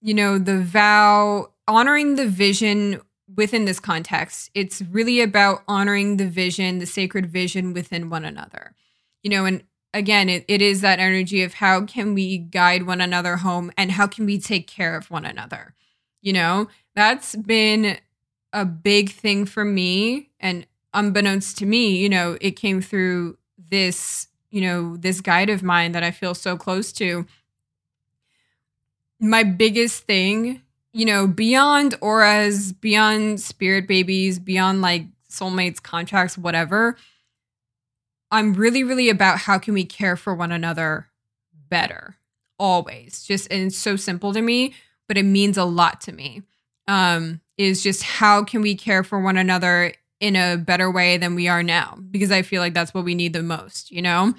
you 0.00 0.14
know 0.14 0.38
the 0.38 0.60
vow 0.60 1.52
honoring 1.68 2.16
the 2.16 2.26
vision 2.26 3.00
within 3.36 3.64
this 3.64 3.78
context. 3.78 4.50
It's 4.54 4.82
really 4.82 5.20
about 5.20 5.62
honoring 5.68 6.16
the 6.16 6.26
vision 6.26 6.78
the 6.78 6.86
sacred 6.86 7.26
vision 7.26 7.72
within 7.72 8.10
one 8.10 8.24
another. 8.24 8.74
You 9.22 9.30
know 9.30 9.44
and 9.44 9.64
again 9.92 10.28
it, 10.28 10.44
it 10.48 10.62
is 10.62 10.80
that 10.80 10.98
energy 11.00 11.42
of 11.42 11.54
how 11.54 11.84
can 11.84 12.14
we 12.14 12.38
guide 12.38 12.84
one 12.86 13.00
another 13.00 13.36
home 13.36 13.70
and 13.76 13.92
how 13.92 14.06
can 14.06 14.26
we 14.26 14.38
take 14.38 14.66
care 14.66 14.96
of 14.96 15.10
one 15.10 15.24
another? 15.24 15.74
You 16.22 16.32
know 16.32 16.68
that's 16.94 17.36
been 17.36 17.98
a 18.52 18.64
big 18.64 19.10
thing 19.10 19.46
for 19.46 19.64
me 19.64 20.30
and 20.40 20.66
unbeknownst 20.92 21.56
to 21.58 21.66
me 21.66 21.96
you 21.96 22.08
know 22.08 22.36
it 22.40 22.52
came 22.52 22.80
through 22.80 23.38
this 23.70 24.26
you 24.50 24.60
know, 24.60 24.96
this 24.96 25.20
guide 25.20 25.50
of 25.50 25.62
mine 25.62 25.92
that 25.92 26.02
I 26.02 26.10
feel 26.10 26.34
so 26.34 26.56
close 26.56 26.92
to. 26.94 27.26
My 29.20 29.42
biggest 29.42 30.04
thing, 30.04 30.62
you 30.92 31.04
know, 31.04 31.26
beyond 31.26 31.94
auras, 32.00 32.72
beyond 32.72 33.40
spirit 33.40 33.86
babies, 33.86 34.38
beyond 34.38 34.82
like 34.82 35.06
soulmates, 35.28 35.82
contracts, 35.82 36.36
whatever, 36.36 36.96
I'm 38.30 38.54
really, 38.54 38.84
really 38.84 39.08
about 39.08 39.38
how 39.38 39.58
can 39.58 39.74
we 39.74 39.84
care 39.84 40.16
for 40.16 40.34
one 40.34 40.52
another 40.52 41.08
better 41.68 42.16
always. 42.58 43.22
Just, 43.22 43.50
and 43.50 43.66
it's 43.66 43.76
so 43.76 43.96
simple 43.96 44.32
to 44.32 44.42
me, 44.42 44.74
but 45.08 45.16
it 45.18 45.24
means 45.24 45.58
a 45.58 45.64
lot 45.64 46.00
to 46.02 46.12
me. 46.12 46.42
Um, 46.88 47.40
is 47.56 47.82
just 47.82 48.02
how 48.02 48.42
can 48.42 48.62
we 48.62 48.74
care 48.74 49.04
for 49.04 49.20
one 49.20 49.36
another 49.36 49.92
in 50.20 50.36
a 50.36 50.56
better 50.56 50.90
way 50.90 51.16
than 51.16 51.34
we 51.34 51.48
are 51.48 51.62
now 51.62 51.98
because 52.10 52.30
I 52.30 52.42
feel 52.42 52.60
like 52.60 52.74
that's 52.74 52.94
what 52.94 53.04
we 53.04 53.14
need 53.14 53.32
the 53.32 53.42
most, 53.42 53.90
you 53.90 54.02
know? 54.02 54.34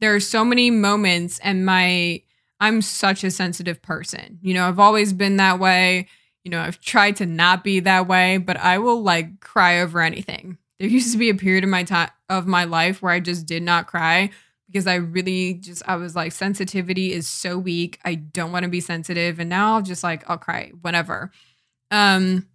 There 0.00 0.14
are 0.14 0.20
so 0.20 0.44
many 0.44 0.70
moments 0.70 1.38
and 1.40 1.64
my 1.64 2.22
I'm 2.60 2.82
such 2.82 3.24
a 3.24 3.30
sensitive 3.30 3.80
person. 3.80 4.38
You 4.42 4.52
know, 4.54 4.68
I've 4.68 4.78
always 4.78 5.14
been 5.14 5.38
that 5.38 5.58
way. 5.58 6.08
You 6.44 6.50
know, 6.50 6.60
I've 6.60 6.80
tried 6.80 7.16
to 7.16 7.26
not 7.26 7.64
be 7.64 7.80
that 7.80 8.06
way, 8.06 8.36
but 8.36 8.58
I 8.58 8.78
will 8.78 9.02
like 9.02 9.40
cry 9.40 9.80
over 9.80 10.00
anything. 10.00 10.58
There 10.78 10.88
used 10.88 11.12
to 11.12 11.18
be 11.18 11.30
a 11.30 11.34
period 11.34 11.64
of 11.64 11.70
my 11.70 11.84
time 11.84 12.10
of 12.28 12.46
my 12.46 12.64
life 12.64 13.02
where 13.02 13.12
I 13.12 13.20
just 13.20 13.46
did 13.46 13.62
not 13.62 13.86
cry 13.86 14.30
because 14.66 14.86
I 14.86 14.96
really 14.96 15.54
just 15.54 15.82
I 15.86 15.96
was 15.96 16.14
like 16.14 16.32
sensitivity 16.32 17.12
is 17.12 17.28
so 17.28 17.58
weak. 17.58 17.98
I 18.04 18.14
don't 18.14 18.52
want 18.52 18.64
to 18.64 18.70
be 18.70 18.80
sensitive 18.80 19.40
and 19.40 19.50
now 19.50 19.74
I'll 19.74 19.82
just 19.82 20.02
like 20.02 20.28
I'll 20.28 20.38
cry 20.38 20.72
whenever. 20.80 21.30
Um 21.90 22.46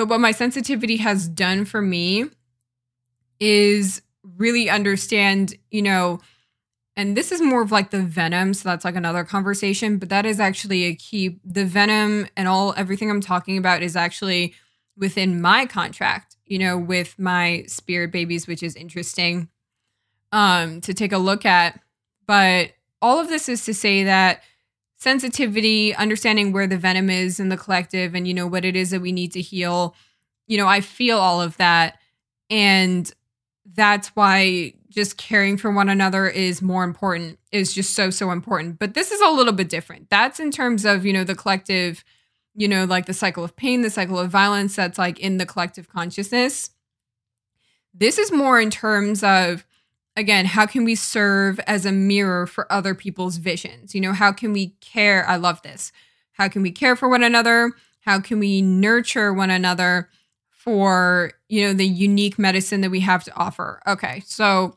but 0.00 0.08
what 0.08 0.20
my 0.20 0.32
sensitivity 0.32 0.96
has 0.96 1.28
done 1.28 1.66
for 1.66 1.82
me 1.82 2.24
is 3.38 4.00
really 4.36 4.70
understand, 4.70 5.54
you 5.70 5.82
know, 5.82 6.20
and 6.96 7.14
this 7.14 7.30
is 7.32 7.42
more 7.42 7.60
of 7.60 7.70
like 7.70 7.90
the 7.90 8.00
venom, 8.00 8.54
so 8.54 8.66
that's 8.66 8.84
like 8.84 8.96
another 8.96 9.24
conversation, 9.24 9.98
but 9.98 10.08
that 10.08 10.24
is 10.24 10.40
actually 10.40 10.84
a 10.84 10.94
key. 10.94 11.38
The 11.44 11.66
venom 11.66 12.28
and 12.34 12.48
all 12.48 12.72
everything 12.78 13.10
I'm 13.10 13.20
talking 13.20 13.58
about 13.58 13.82
is 13.82 13.94
actually 13.94 14.54
within 14.96 15.38
my 15.40 15.66
contract, 15.66 16.36
you 16.46 16.58
know, 16.58 16.78
with 16.78 17.18
my 17.18 17.64
spirit 17.66 18.10
babies, 18.10 18.46
which 18.46 18.62
is 18.62 18.76
interesting 18.76 19.48
um 20.32 20.80
to 20.80 20.94
take 20.94 21.12
a 21.12 21.18
look 21.18 21.44
at. 21.44 21.78
But 22.26 22.72
all 23.02 23.18
of 23.18 23.28
this 23.28 23.50
is 23.50 23.66
to 23.66 23.74
say 23.74 24.04
that 24.04 24.42
sensitivity, 25.00 25.94
understanding 25.94 26.52
where 26.52 26.66
the 26.66 26.76
venom 26.76 27.08
is 27.08 27.40
in 27.40 27.48
the 27.48 27.56
collective 27.56 28.14
and 28.14 28.28
you 28.28 28.34
know 28.34 28.46
what 28.46 28.66
it 28.66 28.76
is 28.76 28.90
that 28.90 29.00
we 29.00 29.12
need 29.12 29.32
to 29.32 29.40
heal. 29.40 29.94
You 30.46 30.58
know, 30.58 30.66
I 30.66 30.82
feel 30.82 31.18
all 31.18 31.40
of 31.40 31.56
that 31.56 31.98
and 32.50 33.10
that's 33.72 34.08
why 34.08 34.74
just 34.90 35.16
caring 35.16 35.56
for 35.56 35.70
one 35.70 35.88
another 35.88 36.26
is 36.28 36.60
more 36.60 36.84
important 36.84 37.38
is 37.50 37.72
just 37.72 37.94
so 37.94 38.10
so 38.10 38.30
important. 38.30 38.78
But 38.78 38.92
this 38.92 39.10
is 39.10 39.20
a 39.22 39.30
little 39.30 39.54
bit 39.54 39.70
different. 39.70 40.10
That's 40.10 40.38
in 40.38 40.50
terms 40.50 40.84
of, 40.84 41.06
you 41.06 41.14
know, 41.14 41.24
the 41.24 41.34
collective, 41.34 42.04
you 42.54 42.68
know, 42.68 42.84
like 42.84 43.06
the 43.06 43.14
cycle 43.14 43.42
of 43.42 43.56
pain, 43.56 43.80
the 43.80 43.90
cycle 43.90 44.18
of 44.18 44.30
violence 44.30 44.76
that's 44.76 44.98
like 44.98 45.18
in 45.18 45.38
the 45.38 45.46
collective 45.46 45.88
consciousness. 45.88 46.70
This 47.94 48.18
is 48.18 48.30
more 48.30 48.60
in 48.60 48.70
terms 48.70 49.22
of 49.22 49.64
again, 50.20 50.44
how 50.44 50.66
can 50.66 50.84
we 50.84 50.94
serve 50.94 51.58
as 51.66 51.86
a 51.86 51.92
mirror 51.92 52.46
for 52.46 52.70
other 52.70 52.94
people's 52.94 53.38
visions? 53.38 53.94
You 53.94 54.02
know, 54.02 54.12
how 54.12 54.32
can 54.32 54.52
we 54.52 54.68
care? 54.80 55.26
I 55.26 55.36
love 55.36 55.62
this. 55.62 55.92
How 56.32 56.46
can 56.48 56.62
we 56.62 56.70
care 56.70 56.94
for 56.94 57.08
one 57.08 57.22
another? 57.22 57.72
How 58.00 58.20
can 58.20 58.38
we 58.38 58.60
nurture 58.60 59.32
one 59.32 59.50
another 59.50 60.10
for, 60.50 61.32
you 61.48 61.66
know, 61.66 61.72
the 61.72 61.86
unique 61.86 62.38
medicine 62.38 62.82
that 62.82 62.90
we 62.90 63.00
have 63.00 63.24
to 63.24 63.34
offer? 63.34 63.80
Okay. 63.86 64.22
So, 64.26 64.76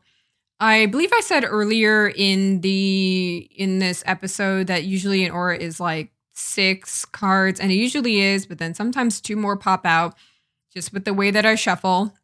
I 0.60 0.86
believe 0.86 1.10
I 1.12 1.20
said 1.20 1.44
earlier 1.44 2.08
in 2.08 2.60
the 2.60 3.48
in 3.54 3.80
this 3.80 4.02
episode 4.06 4.68
that 4.68 4.84
usually 4.84 5.24
an 5.24 5.32
aura 5.32 5.58
is 5.58 5.80
like 5.80 6.12
six 6.32 7.04
cards 7.04 7.60
and 7.60 7.70
it 7.70 7.74
usually 7.74 8.20
is, 8.20 8.46
but 8.46 8.58
then 8.58 8.72
sometimes 8.72 9.20
two 9.20 9.36
more 9.36 9.56
pop 9.56 9.84
out 9.84 10.14
just 10.72 10.92
with 10.92 11.04
the 11.04 11.12
way 11.12 11.30
that 11.30 11.44
I 11.44 11.56
shuffle. 11.56 12.14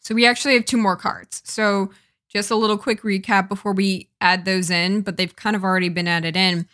So 0.00 0.14
we 0.14 0.26
actually 0.26 0.54
have 0.54 0.64
two 0.64 0.76
more 0.76 0.96
cards. 0.96 1.42
So 1.44 1.90
just 2.34 2.50
a 2.50 2.56
little 2.56 2.76
quick 2.76 3.02
recap 3.02 3.48
before 3.48 3.72
we 3.72 4.10
add 4.20 4.44
those 4.44 4.70
in, 4.70 5.02
but 5.02 5.16
they've 5.16 5.36
kind 5.36 5.54
of 5.54 5.62
already 5.62 5.88
been 5.88 6.08
added 6.08 6.36
in. 6.36 6.66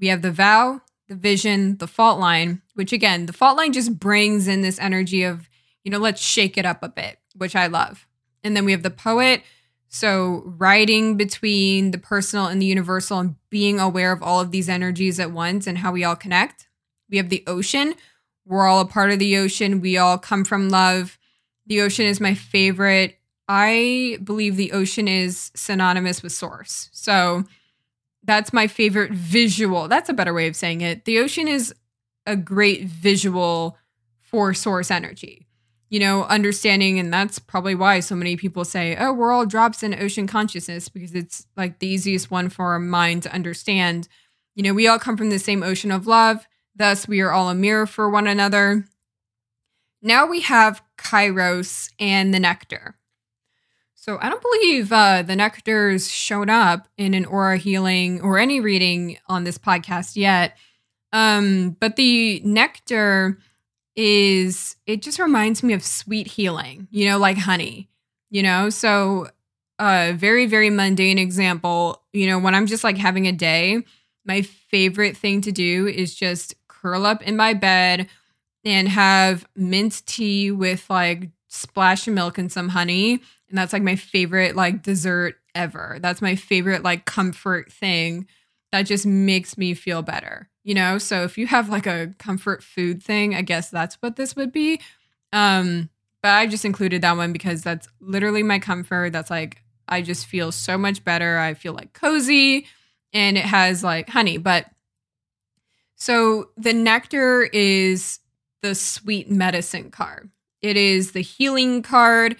We 0.00 0.08
have 0.08 0.22
the 0.22 0.32
vow, 0.32 0.80
the 1.08 1.14
vision, 1.14 1.76
the 1.76 1.86
fault 1.86 2.18
line, 2.18 2.62
which 2.74 2.92
again, 2.92 3.26
the 3.26 3.32
fault 3.32 3.56
line 3.56 3.72
just 3.72 3.98
brings 3.98 4.48
in 4.48 4.62
this 4.62 4.78
energy 4.78 5.22
of, 5.22 5.48
you 5.84 5.90
know, 5.90 5.98
let's 5.98 6.22
shake 6.22 6.56
it 6.56 6.64
up 6.64 6.82
a 6.82 6.88
bit, 6.88 7.18
which 7.36 7.54
I 7.54 7.66
love. 7.66 8.06
And 8.42 8.56
then 8.56 8.64
we 8.64 8.72
have 8.72 8.82
the 8.82 8.90
poet. 8.90 9.42
So, 9.88 10.42
writing 10.44 11.16
between 11.16 11.92
the 11.92 11.98
personal 11.98 12.46
and 12.46 12.60
the 12.60 12.66
universal 12.66 13.20
and 13.20 13.36
being 13.48 13.78
aware 13.78 14.10
of 14.10 14.22
all 14.22 14.40
of 14.40 14.50
these 14.50 14.68
energies 14.68 15.20
at 15.20 15.30
once 15.30 15.68
and 15.68 15.78
how 15.78 15.92
we 15.92 16.02
all 16.02 16.16
connect. 16.16 16.66
We 17.08 17.18
have 17.18 17.28
the 17.28 17.44
ocean. 17.46 17.94
We're 18.44 18.66
all 18.66 18.80
a 18.80 18.86
part 18.86 19.12
of 19.12 19.20
the 19.20 19.36
ocean. 19.36 19.80
We 19.80 19.96
all 19.96 20.18
come 20.18 20.44
from 20.44 20.68
love. 20.68 21.16
The 21.66 21.80
ocean 21.80 22.06
is 22.06 22.20
my 22.20 22.34
favorite 22.34 23.18
I 23.48 24.18
believe 24.24 24.56
the 24.56 24.72
ocean 24.72 25.08
is 25.08 25.50
synonymous 25.54 26.22
with 26.22 26.32
source. 26.32 26.88
So 26.92 27.44
that's 28.22 28.52
my 28.52 28.66
favorite 28.66 29.12
visual. 29.12 29.88
That's 29.88 30.08
a 30.08 30.14
better 30.14 30.32
way 30.32 30.48
of 30.48 30.56
saying 30.56 30.80
it. 30.80 31.04
The 31.04 31.18
ocean 31.18 31.46
is 31.46 31.74
a 32.26 32.36
great 32.36 32.84
visual 32.84 33.76
for 34.20 34.54
source 34.54 34.90
energy. 34.90 35.46
You 35.90 36.00
know, 36.00 36.24
understanding, 36.24 36.98
and 36.98 37.12
that's 37.12 37.38
probably 37.38 37.74
why 37.74 38.00
so 38.00 38.16
many 38.16 38.36
people 38.36 38.64
say, 38.64 38.96
oh, 38.96 39.12
we're 39.12 39.30
all 39.30 39.46
drops 39.46 39.82
in 39.82 39.94
ocean 39.94 40.26
consciousness 40.26 40.88
because 40.88 41.14
it's 41.14 41.46
like 41.56 41.78
the 41.78 41.86
easiest 41.86 42.30
one 42.30 42.48
for 42.48 42.72
our 42.72 42.80
mind 42.80 43.22
to 43.24 43.32
understand. 43.32 44.08
You 44.54 44.62
know, 44.62 44.74
we 44.74 44.88
all 44.88 44.98
come 44.98 45.16
from 45.16 45.30
the 45.30 45.38
same 45.38 45.62
ocean 45.62 45.92
of 45.92 46.06
love. 46.06 46.48
Thus, 46.74 47.06
we 47.06 47.20
are 47.20 47.30
all 47.30 47.50
a 47.50 47.54
mirror 47.54 47.86
for 47.86 48.08
one 48.08 48.26
another. 48.26 48.86
Now 50.02 50.26
we 50.26 50.40
have 50.40 50.82
Kairos 50.98 51.92
and 52.00 52.34
the 52.34 52.40
nectar. 52.40 52.96
So 54.04 54.18
I 54.20 54.28
don't 54.28 54.42
believe 54.42 54.92
uh, 54.92 55.22
the 55.22 55.34
nectar's 55.34 56.10
shown 56.10 56.50
up 56.50 56.88
in 56.98 57.14
an 57.14 57.24
aura 57.24 57.56
healing 57.56 58.20
or 58.20 58.38
any 58.38 58.60
reading 58.60 59.16
on 59.28 59.44
this 59.44 59.56
podcast 59.56 60.14
yet. 60.14 60.58
Um, 61.14 61.74
but 61.80 61.96
the 61.96 62.42
nectar 62.44 63.38
is 63.96 64.76
it 64.86 65.00
just 65.00 65.18
reminds 65.18 65.62
me 65.62 65.72
of 65.72 65.82
sweet 65.82 66.26
healing, 66.26 66.86
you 66.90 67.06
know, 67.06 67.16
like 67.16 67.38
honey. 67.38 67.88
you 68.28 68.42
know? 68.42 68.68
So, 68.68 69.28
a 69.78 70.12
very, 70.12 70.44
very 70.44 70.68
mundane 70.68 71.16
example, 71.16 72.02
you 72.12 72.26
know, 72.26 72.38
when 72.38 72.54
I'm 72.54 72.66
just 72.66 72.84
like 72.84 72.98
having 72.98 73.26
a 73.26 73.32
day, 73.32 73.84
my 74.26 74.42
favorite 74.42 75.16
thing 75.16 75.40
to 75.40 75.50
do 75.50 75.86
is 75.86 76.14
just 76.14 76.54
curl 76.68 77.06
up 77.06 77.22
in 77.22 77.38
my 77.38 77.54
bed 77.54 78.08
and 78.66 78.86
have 78.86 79.46
mint 79.56 80.02
tea 80.04 80.50
with 80.50 80.90
like 80.90 81.30
splash 81.48 82.06
of 82.06 82.12
milk 82.12 82.36
and 82.36 82.52
some 82.52 82.68
honey. 82.68 83.22
And 83.54 83.58
that's 83.60 83.72
like 83.72 83.84
my 83.84 83.94
favorite 83.94 84.56
like 84.56 84.82
dessert 84.82 85.36
ever. 85.54 85.98
That's 86.00 86.20
my 86.20 86.34
favorite 86.34 86.82
like 86.82 87.04
comfort 87.04 87.70
thing 87.70 88.26
that 88.72 88.82
just 88.82 89.06
makes 89.06 89.56
me 89.56 89.74
feel 89.74 90.02
better. 90.02 90.50
You 90.64 90.74
know, 90.74 90.98
so 90.98 91.22
if 91.22 91.38
you 91.38 91.46
have 91.46 91.68
like 91.68 91.86
a 91.86 92.12
comfort 92.18 92.64
food 92.64 93.00
thing, 93.00 93.32
I 93.32 93.42
guess 93.42 93.70
that's 93.70 93.94
what 94.02 94.16
this 94.16 94.34
would 94.34 94.50
be. 94.50 94.80
Um, 95.32 95.88
but 96.20 96.32
I 96.32 96.48
just 96.48 96.64
included 96.64 97.02
that 97.02 97.16
one 97.16 97.32
because 97.32 97.62
that's 97.62 97.86
literally 98.00 98.42
my 98.42 98.58
comfort. 98.58 99.12
That's 99.12 99.30
like 99.30 99.62
I 99.86 100.02
just 100.02 100.26
feel 100.26 100.50
so 100.50 100.76
much 100.76 101.04
better. 101.04 101.38
I 101.38 101.54
feel 101.54 101.74
like 101.74 101.92
cozy 101.92 102.66
and 103.12 103.38
it 103.38 103.44
has 103.44 103.84
like 103.84 104.08
honey, 104.08 104.36
but 104.36 104.66
so 105.94 106.48
the 106.56 106.72
nectar 106.72 107.44
is 107.52 108.18
the 108.62 108.74
sweet 108.74 109.30
medicine 109.30 109.92
card. 109.92 110.32
It 110.60 110.76
is 110.76 111.12
the 111.12 111.20
healing 111.20 111.82
card. 111.82 112.36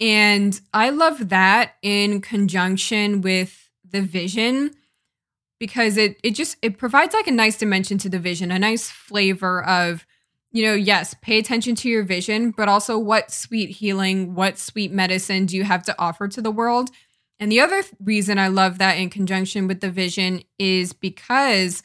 And 0.00 0.60
I 0.74 0.90
love 0.90 1.30
that 1.30 1.74
in 1.82 2.20
conjunction 2.20 3.22
with 3.22 3.70
the 3.88 4.02
vision 4.02 4.72
because 5.58 5.96
it 5.96 6.18
it 6.22 6.32
just 6.32 6.58
it 6.60 6.78
provides 6.78 7.14
like 7.14 7.26
a 7.26 7.32
nice 7.32 7.56
dimension 7.56 7.98
to 7.98 8.08
the 8.08 8.18
vision, 8.18 8.50
a 8.50 8.58
nice 8.58 8.90
flavor 8.90 9.64
of 9.64 10.06
you 10.52 10.62
know, 10.64 10.74
yes, 10.74 11.14
pay 11.20 11.38
attention 11.38 11.74
to 11.74 11.88
your 11.88 12.02
vision, 12.02 12.50
but 12.50 12.68
also 12.68 12.98
what 12.98 13.30
sweet 13.30 13.68
healing, 13.68 14.34
what 14.34 14.58
sweet 14.58 14.90
medicine 14.90 15.44
do 15.44 15.56
you 15.56 15.64
have 15.64 15.82
to 15.82 15.94
offer 15.98 16.28
to 16.28 16.40
the 16.40 16.50
world? 16.50 16.88
And 17.38 17.52
the 17.52 17.60
other 17.60 17.82
th- 17.82 17.94
reason 18.02 18.38
I 18.38 18.48
love 18.48 18.78
that 18.78 18.94
in 18.94 19.10
conjunction 19.10 19.66
with 19.66 19.80
the 19.80 19.90
vision 19.90 20.42
is 20.58 20.94
because 20.94 21.82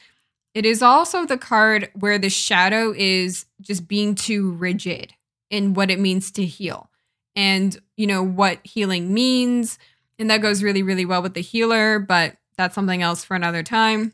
it 0.54 0.66
is 0.66 0.82
also 0.82 1.26
the 1.26 1.38
card 1.38 1.90
where 1.96 2.18
the 2.18 2.30
shadow 2.30 2.94
is 2.96 3.46
just 3.60 3.90
being 3.90 4.16
too 4.16 4.52
rigid 4.54 5.14
in 5.50 5.74
what 5.74 5.92
it 5.92 6.00
means 6.00 6.32
to 6.32 6.46
heal 6.46 6.91
and, 7.36 7.80
you 7.98 8.08
know, 8.08 8.24
what 8.24 8.60
healing 8.64 9.14
means. 9.14 9.80
And 10.20 10.30
that 10.30 10.42
goes 10.42 10.64
really, 10.64 10.84
really 10.84 11.06
well 11.06 11.22
with 11.22 11.34
the 11.34 11.42
healer, 11.42 12.00
but 12.00 12.38
that's 12.58 12.76
something 12.76 13.02
else 13.02 13.24
for 13.24 13.36
another 13.36 13.64
time. 13.64 14.14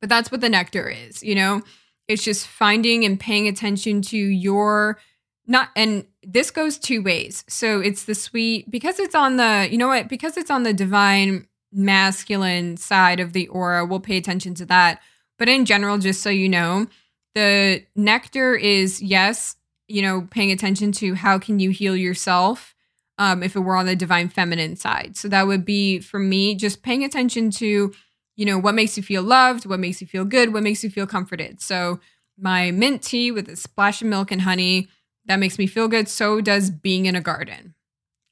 But 0.00 0.08
that's 0.08 0.30
what 0.30 0.40
the 0.40 0.48
nectar 0.48 0.88
is, 0.88 1.22
you 1.22 1.34
know? 1.34 1.62
It's 2.08 2.22
just 2.22 2.46
finding 2.46 3.04
and 3.04 3.18
paying 3.18 3.48
attention 3.48 4.02
to 4.02 4.16
your 4.16 4.98
not 5.46 5.70
and 5.76 6.04
this 6.22 6.50
goes 6.50 6.78
two 6.78 7.02
ways. 7.02 7.44
So 7.48 7.80
it's 7.80 8.04
the 8.04 8.14
sweet 8.14 8.70
because 8.70 8.98
it's 8.98 9.14
on 9.14 9.36
the, 9.36 9.68
you 9.70 9.78
know 9.78 9.88
what, 9.88 10.08
because 10.08 10.36
it's 10.36 10.50
on 10.50 10.64
the 10.64 10.72
divine 10.72 11.46
masculine 11.72 12.76
side 12.76 13.20
of 13.20 13.32
the 13.32 13.46
aura, 13.48 13.84
we'll 13.84 14.00
pay 14.00 14.16
attention 14.16 14.54
to 14.54 14.66
that. 14.66 15.00
But 15.38 15.48
in 15.48 15.64
general, 15.64 15.98
just 15.98 16.22
so 16.22 16.30
you 16.30 16.48
know, 16.48 16.86
the 17.34 17.84
nectar 17.94 18.54
is 18.54 19.02
yes, 19.02 19.56
you 19.88 20.02
know, 20.02 20.26
paying 20.30 20.52
attention 20.52 20.92
to 20.92 21.14
how 21.14 21.38
can 21.38 21.58
you 21.58 21.70
heal 21.70 21.96
yourself 21.96 22.74
um, 23.18 23.42
if 23.42 23.56
it 23.56 23.60
were 23.60 23.76
on 23.76 23.86
the 23.86 23.96
divine 23.96 24.28
feminine 24.28 24.76
side. 24.76 25.16
So 25.16 25.28
that 25.28 25.46
would 25.46 25.64
be 25.64 26.00
for 26.00 26.18
me 26.18 26.54
just 26.54 26.82
paying 26.82 27.04
attention 27.04 27.50
to, 27.52 27.92
you 28.36 28.44
know, 28.44 28.58
what 28.58 28.74
makes 28.74 28.96
you 28.96 29.02
feel 29.02 29.22
loved, 29.22 29.66
what 29.66 29.80
makes 29.80 30.00
you 30.00 30.06
feel 30.06 30.24
good, 30.24 30.52
what 30.52 30.62
makes 30.62 30.84
you 30.84 30.90
feel 30.90 31.06
comforted. 31.06 31.60
So 31.60 32.00
my 32.38 32.70
mint 32.70 33.02
tea 33.02 33.30
with 33.30 33.48
a 33.48 33.56
splash 33.56 34.02
of 34.02 34.08
milk 34.08 34.30
and 34.30 34.42
honey, 34.42 34.88
that 35.24 35.38
makes 35.38 35.58
me 35.58 35.66
feel 35.66 35.88
good. 35.88 36.08
So 36.08 36.40
does 36.40 36.70
being 36.70 37.06
in 37.06 37.16
a 37.16 37.20
garden. 37.20 37.74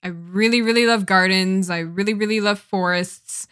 I 0.02 0.08
really, 0.08 0.60
really 0.60 0.86
love 0.86 1.06
gardens. 1.06 1.70
I 1.70 1.78
really, 1.78 2.12
really 2.12 2.40
love 2.40 2.58
forests. 2.58 3.48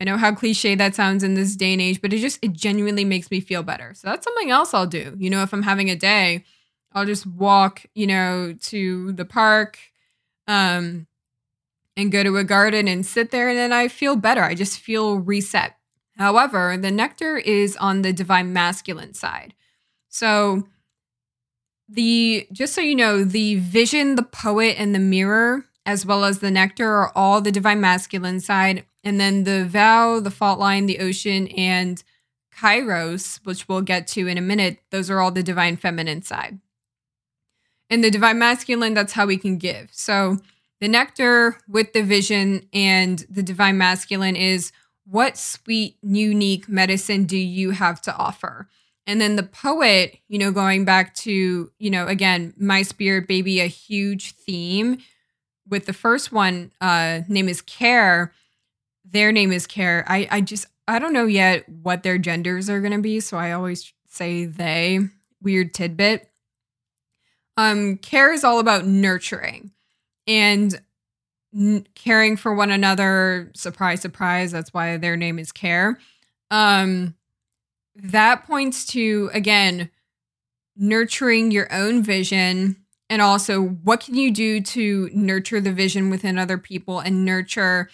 I 0.00 0.04
know 0.04 0.16
how 0.16 0.34
cliche 0.34 0.74
that 0.74 0.94
sounds 0.94 1.22
in 1.22 1.34
this 1.34 1.54
day 1.54 1.72
and 1.72 1.82
age, 1.82 2.00
but 2.00 2.12
it 2.12 2.18
just 2.18 2.38
it 2.42 2.52
genuinely 2.52 3.04
makes 3.04 3.30
me 3.30 3.40
feel 3.40 3.62
better. 3.62 3.92
So 3.94 4.08
that's 4.08 4.24
something 4.24 4.50
else 4.50 4.72
I'll 4.74 4.86
do. 4.86 5.14
You 5.18 5.30
know, 5.30 5.42
if 5.42 5.52
I'm 5.52 5.62
having 5.62 5.90
a 5.90 5.96
day, 5.96 6.44
I'll 6.94 7.06
just 7.06 7.26
walk, 7.26 7.84
you 7.94 8.06
know, 8.06 8.54
to 8.62 9.12
the 9.12 9.24
park 9.24 9.78
um 10.46 11.06
and 11.96 12.12
go 12.12 12.22
to 12.22 12.36
a 12.36 12.44
garden 12.44 12.88
and 12.88 13.06
sit 13.06 13.30
there 13.30 13.48
and 13.48 13.58
then 13.58 13.72
I 13.72 13.88
feel 13.88 14.16
better. 14.16 14.42
I 14.42 14.54
just 14.54 14.78
feel 14.78 15.18
reset. 15.18 15.76
However, 16.16 16.76
the 16.76 16.90
nectar 16.90 17.36
is 17.36 17.76
on 17.76 18.02
the 18.02 18.12
divine 18.12 18.52
masculine 18.52 19.14
side. 19.14 19.54
So 20.08 20.64
the 21.88 22.46
just 22.52 22.74
so 22.74 22.80
you 22.80 22.94
know, 22.94 23.24
the 23.24 23.56
vision, 23.56 24.14
the 24.14 24.22
poet 24.22 24.76
and 24.78 24.94
the 24.94 25.00
mirror 25.00 25.66
as 25.86 26.06
well 26.06 26.24
as 26.24 26.38
the 26.38 26.50
nectar 26.50 26.88
are 26.88 27.12
all 27.14 27.40
the 27.40 27.52
divine 27.52 27.80
masculine 27.80 28.40
side 28.40 28.84
and 29.02 29.20
then 29.20 29.44
the 29.44 29.66
vow, 29.66 30.18
the 30.20 30.30
fault 30.30 30.58
line, 30.58 30.86
the 30.86 30.98
ocean 30.98 31.48
and 31.48 32.02
kairos, 32.56 33.40
which 33.44 33.68
we'll 33.68 33.82
get 33.82 34.06
to 34.08 34.26
in 34.26 34.38
a 34.38 34.40
minute, 34.42 34.78
those 34.90 35.10
are 35.10 35.20
all 35.20 35.30
the 35.30 35.42
divine 35.42 35.76
feminine 35.76 36.22
side. 36.22 36.58
And 37.90 38.02
the 38.02 38.10
divine 38.10 38.38
masculine, 38.38 38.94
that's 38.94 39.12
how 39.12 39.26
we 39.26 39.36
can 39.36 39.58
give. 39.58 39.88
So 39.92 40.38
the 40.80 40.88
nectar 40.88 41.58
with 41.68 41.92
the 41.92 42.02
vision 42.02 42.68
and 42.72 43.24
the 43.28 43.42
divine 43.42 43.78
masculine 43.78 44.36
is 44.36 44.72
what 45.06 45.36
sweet, 45.36 45.96
unique 46.02 46.68
medicine 46.68 47.24
do 47.24 47.36
you 47.36 47.70
have 47.72 48.00
to 48.02 48.16
offer? 48.16 48.68
And 49.06 49.20
then 49.20 49.36
the 49.36 49.42
poet, 49.42 50.18
you 50.28 50.38
know, 50.38 50.50
going 50.50 50.84
back 50.84 51.14
to, 51.16 51.70
you 51.78 51.90
know, 51.90 52.06
again, 52.06 52.54
my 52.56 52.82
spirit 52.82 53.28
baby, 53.28 53.60
a 53.60 53.66
huge 53.66 54.32
theme 54.32 54.98
with 55.68 55.86
the 55.86 55.92
first 55.92 56.32
one, 56.32 56.72
uh, 56.80 57.20
name 57.28 57.48
is 57.48 57.60
Care. 57.60 58.32
Their 59.04 59.30
name 59.30 59.52
is 59.52 59.66
Care. 59.66 60.04
I, 60.08 60.26
I 60.30 60.40
just, 60.40 60.66
I 60.88 60.98
don't 60.98 61.12
know 61.12 61.26
yet 61.26 61.68
what 61.68 62.02
their 62.02 62.18
genders 62.18 62.70
are 62.70 62.80
going 62.80 62.92
to 62.92 62.98
be. 62.98 63.20
So 63.20 63.36
I 63.36 63.52
always 63.52 63.92
say 64.08 64.46
they, 64.46 65.00
weird 65.42 65.74
tidbit. 65.74 66.30
Um, 67.56 67.98
care 67.98 68.32
is 68.32 68.44
all 68.44 68.58
about 68.58 68.86
nurturing 68.86 69.72
and 70.26 70.80
n- 71.54 71.86
caring 71.94 72.36
for 72.36 72.54
one 72.54 72.70
another. 72.70 73.50
Surprise, 73.54 74.00
surprise. 74.00 74.52
That's 74.52 74.74
why 74.74 74.96
their 74.96 75.16
name 75.16 75.38
is 75.38 75.52
Care. 75.52 75.98
Um, 76.50 77.14
that 77.96 78.46
points 78.46 78.86
to, 78.86 79.30
again, 79.32 79.90
nurturing 80.76 81.50
your 81.50 81.72
own 81.72 82.02
vision 82.02 82.76
and 83.08 83.22
also 83.22 83.62
what 83.62 84.00
can 84.00 84.14
you 84.14 84.30
do 84.32 84.60
to 84.60 85.08
nurture 85.12 85.60
the 85.60 85.72
vision 85.72 86.10
within 86.10 86.38
other 86.38 86.58
people 86.58 86.98
and 86.98 87.24
nurture 87.24 87.88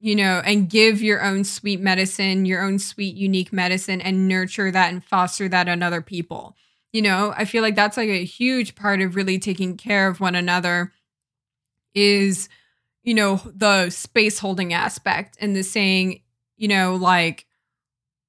you 0.00 0.16
know 0.16 0.40
and 0.44 0.70
give 0.70 1.02
your 1.02 1.22
own 1.22 1.44
sweet 1.44 1.80
medicine 1.80 2.46
your 2.46 2.62
own 2.62 2.78
sweet 2.78 3.14
unique 3.14 3.52
medicine 3.52 4.00
and 4.00 4.28
nurture 4.28 4.70
that 4.70 4.90
and 4.90 5.04
foster 5.04 5.48
that 5.48 5.68
in 5.68 5.82
other 5.82 6.00
people 6.00 6.56
you 6.92 7.02
know 7.02 7.32
i 7.36 7.44
feel 7.44 7.62
like 7.62 7.74
that's 7.74 7.96
like 7.96 8.08
a 8.08 8.24
huge 8.24 8.74
part 8.74 9.00
of 9.00 9.16
really 9.16 9.38
taking 9.38 9.76
care 9.76 10.08
of 10.08 10.20
one 10.20 10.34
another 10.34 10.92
is 11.94 12.48
you 13.02 13.14
know 13.14 13.40
the 13.54 13.90
space 13.90 14.38
holding 14.38 14.72
aspect 14.72 15.36
and 15.40 15.56
the 15.56 15.62
saying 15.62 16.22
you 16.56 16.68
know 16.68 16.94
like 16.94 17.46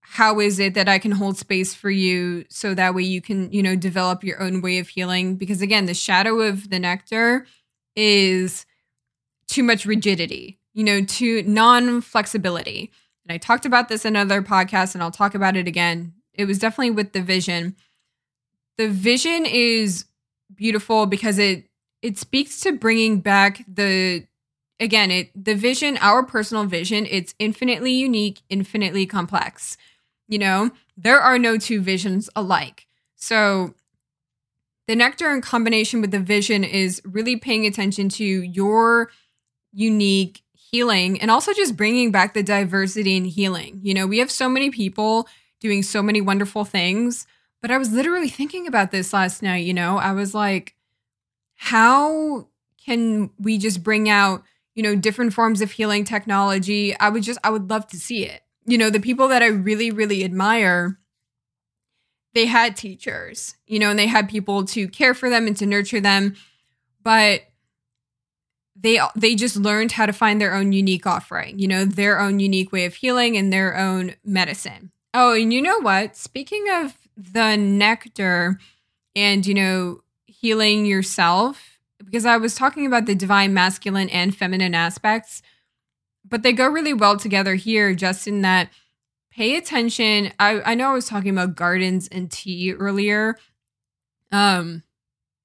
how 0.01 0.39
is 0.39 0.59
it 0.59 0.74
that 0.74 0.89
i 0.89 0.99
can 0.99 1.11
hold 1.11 1.38
space 1.38 1.74
for 1.74 1.89
you 1.89 2.43
so 2.49 2.74
that 2.74 2.93
way 2.93 3.03
you 3.03 3.22
can 3.22 3.51
you 3.51 3.64
know 3.64 3.76
develop 3.76 4.24
your 4.24 4.41
own 4.41 4.61
way 4.61 4.80
of 4.80 4.88
healing? 4.88 5.36
Because 5.36 5.61
again 5.61 5.86
the 5.86 5.93
shadow 5.93 6.41
of 6.41 6.70
the 6.70 6.80
nectar 6.80 7.45
is 7.95 8.66
too 9.47 9.64
much 9.64 9.86
rigidity 9.86 10.59
you 10.74 10.84
know 10.84 11.03
too 11.03 11.43
non-flexibility. 11.43 12.91
And 13.26 13.34
i 13.34 13.38
talked 13.38 13.66
about 13.66 13.89
this 13.89 14.05
in 14.05 14.16
other 14.16 14.41
podcasts 14.41 14.93
and 14.93 15.03
i'll 15.03 15.11
talk 15.11 15.36
about 15.36 15.55
it 15.55 15.68
again. 15.68 16.14
It 16.34 16.45
was 16.45 16.59
definitely 16.59 16.91
with 16.91 17.14
the 17.14 17.22
vision 17.22 17.76
the 18.78 18.89
vision 18.89 19.45
is 19.45 20.05
beautiful 20.53 21.05
because 21.05 21.39
it 21.39 21.65
it 22.01 22.17
speaks 22.17 22.59
to 22.61 22.71
bringing 22.71 23.19
back 23.19 23.63
the 23.67 24.26
again 24.80 25.11
it 25.11 25.32
the 25.36 25.55
vision 25.55 25.97
our 26.01 26.24
personal 26.24 26.65
vision 26.65 27.07
it's 27.09 27.34
infinitely 27.39 27.91
unique 27.91 28.41
infinitely 28.49 29.05
complex 29.05 29.78
you 30.28 30.39
know? 30.39 30.71
There 30.97 31.19
are 31.19 31.38
no 31.38 31.57
two 31.57 31.82
visions 31.82 32.30
alike. 32.36 32.88
So 33.15 33.74
the 34.88 34.95
nectar 34.95 35.32
in 35.32 35.41
combination 35.41 36.01
with 36.01 36.11
the 36.11 36.19
vision 36.19 36.63
is 36.63 37.01
really 37.05 37.38
paying 37.38 37.65
attention 37.65 38.09
to 38.09 38.26
your 38.26 39.11
unique 39.71 40.41
healing 40.53 41.21
and 41.21 41.32
also 41.32 41.53
just 41.53 41.78
bringing 41.78 42.11
back 42.11 42.34
the 42.34 42.43
diversity 42.43 43.15
and 43.15 43.28
healing 43.28 43.80
you 43.84 43.93
know? 43.93 44.07
We 44.07 44.19
have 44.19 44.32
so 44.32 44.49
many 44.49 44.69
people 44.69 45.28
doing 45.61 45.84
so 45.84 46.01
many 46.03 46.19
wonderful 46.19 46.65
things 46.65 47.26
but 47.64 47.72
I 47.72 47.78
was 47.78 47.93
literally 47.93 48.28
thinking 48.28 48.68
about 48.68 48.91
this 48.91 49.14
last 49.14 49.41
night, 49.41 49.66
you 49.66 49.74
know. 49.74 49.97
I 49.97 50.11
was 50.11 50.36
like, 50.36 50.76
how 51.55 52.49
can 52.86 53.30
we 53.39 53.57
just 53.57 53.82
bring 53.82 54.09
out, 54.09 54.43
you 54.76 54.84
know, 54.84 54.97
different 54.97 55.34
forms 55.34 55.61
of 55.61 55.72
healing 55.72 56.03
technology? 56.03 56.93
I 56.99 57.07
would 57.07 57.24
just 57.24 57.39
I 57.41 57.49
would 57.49 57.70
love 57.70 57.88
to 57.88 57.97
see 57.97 58.26
it. 58.26 58.41
You 58.66 58.78
know, 58.78 58.89
the 58.89 58.99
people 58.99 59.30
that 59.30 59.41
I 59.41 59.47
really 59.47 59.91
really 59.91 60.26
admire 60.26 60.99
they 62.34 62.47
had 62.47 62.76
teachers, 62.76 63.55
you 63.66 63.80
know, 63.80 63.91
and 63.91 63.99
they 63.99 64.07
had 64.07 64.28
people 64.28 64.66
to 64.66 64.88
care 64.89 65.14
for 65.14 65.30
them 65.30 65.47
and 65.47 65.55
to 65.57 65.66
nurture 65.66 66.01
them. 66.01 66.36
But 67.01 67.43
they 68.76 68.99
they 69.16 69.36
just 69.36 69.55
learned 69.55 69.93
how 69.93 70.05
to 70.05 70.11
find 70.11 70.41
their 70.41 70.53
own 70.53 70.74
unique 70.74 71.07
offering, 71.07 71.59
you 71.59 71.70
know, 71.70 71.86
their 71.86 72.20
own 72.20 72.41
unique 72.41 72.74
way 72.74 72.84
of 72.84 72.95
healing 72.95 73.38
and 73.38 73.53
their 73.53 73.78
own 73.78 74.16
medicine. 74.26 74.91
Oh, 75.14 75.34
and 75.34 75.53
you 75.53 75.61
know 75.61 75.80
what? 75.80 76.18
Speaking 76.18 76.66
of 76.70 76.97
the 77.18 77.55
nectar 77.55 78.59
and, 79.16 79.45
you 79.45 79.53
know, 79.53 80.01
healing 80.26 80.86
yourself, 80.86 81.80
because 82.03 82.26
I 82.26 82.38
was 82.38 82.55
talking 82.55 82.86
about 82.86 83.05
the 83.05 83.16
divine 83.16 83.53
masculine 83.53 84.09
and 84.09 84.36
feminine 84.36 84.76
aspects, 84.76 85.41
but 86.28 86.43
they 86.43 86.51
go 86.51 86.68
really 86.68 86.93
well 86.93 87.18
together 87.18 87.55
here, 87.55 87.93
just 87.93 88.28
in 88.28 88.41
that 88.41 88.70
pay 89.32 89.55
attention. 89.55 90.32
I, 90.39 90.61
I 90.61 90.76
know 90.76 90.89
I 90.89 90.93
was 90.93 91.07
talking 91.07 91.32
about 91.32 91.55
gardens 91.55 92.07
and 92.07 92.32
tea 92.32 92.74
earlier. 92.74 93.38
Um, 94.32 94.84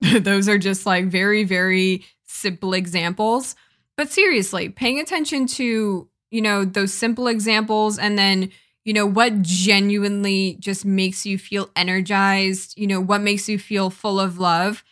those 0.20 0.48
are 0.48 0.58
just 0.58 0.86
like 0.86 1.06
very, 1.06 1.44
very 1.44 2.04
simple 2.24 2.74
examples. 2.74 3.56
But 3.96 4.10
seriously, 4.12 4.68
paying 4.68 5.00
attention 5.00 5.46
to, 5.48 6.08
you 6.30 6.40
know, 6.40 6.64
those 6.64 6.92
simple 6.92 7.26
examples 7.26 7.98
and 7.98 8.16
then, 8.16 8.50
you 8.88 8.94
know, 8.94 9.04
what 9.04 9.42
genuinely 9.42 10.56
just 10.60 10.86
makes 10.86 11.26
you 11.26 11.36
feel 11.36 11.68
energized, 11.76 12.72
you 12.78 12.86
know, 12.86 12.98
what 12.98 13.20
makes 13.20 13.46
you 13.46 13.58
feel 13.58 13.90
full 13.90 14.18
of 14.18 14.38
love. 14.38 14.82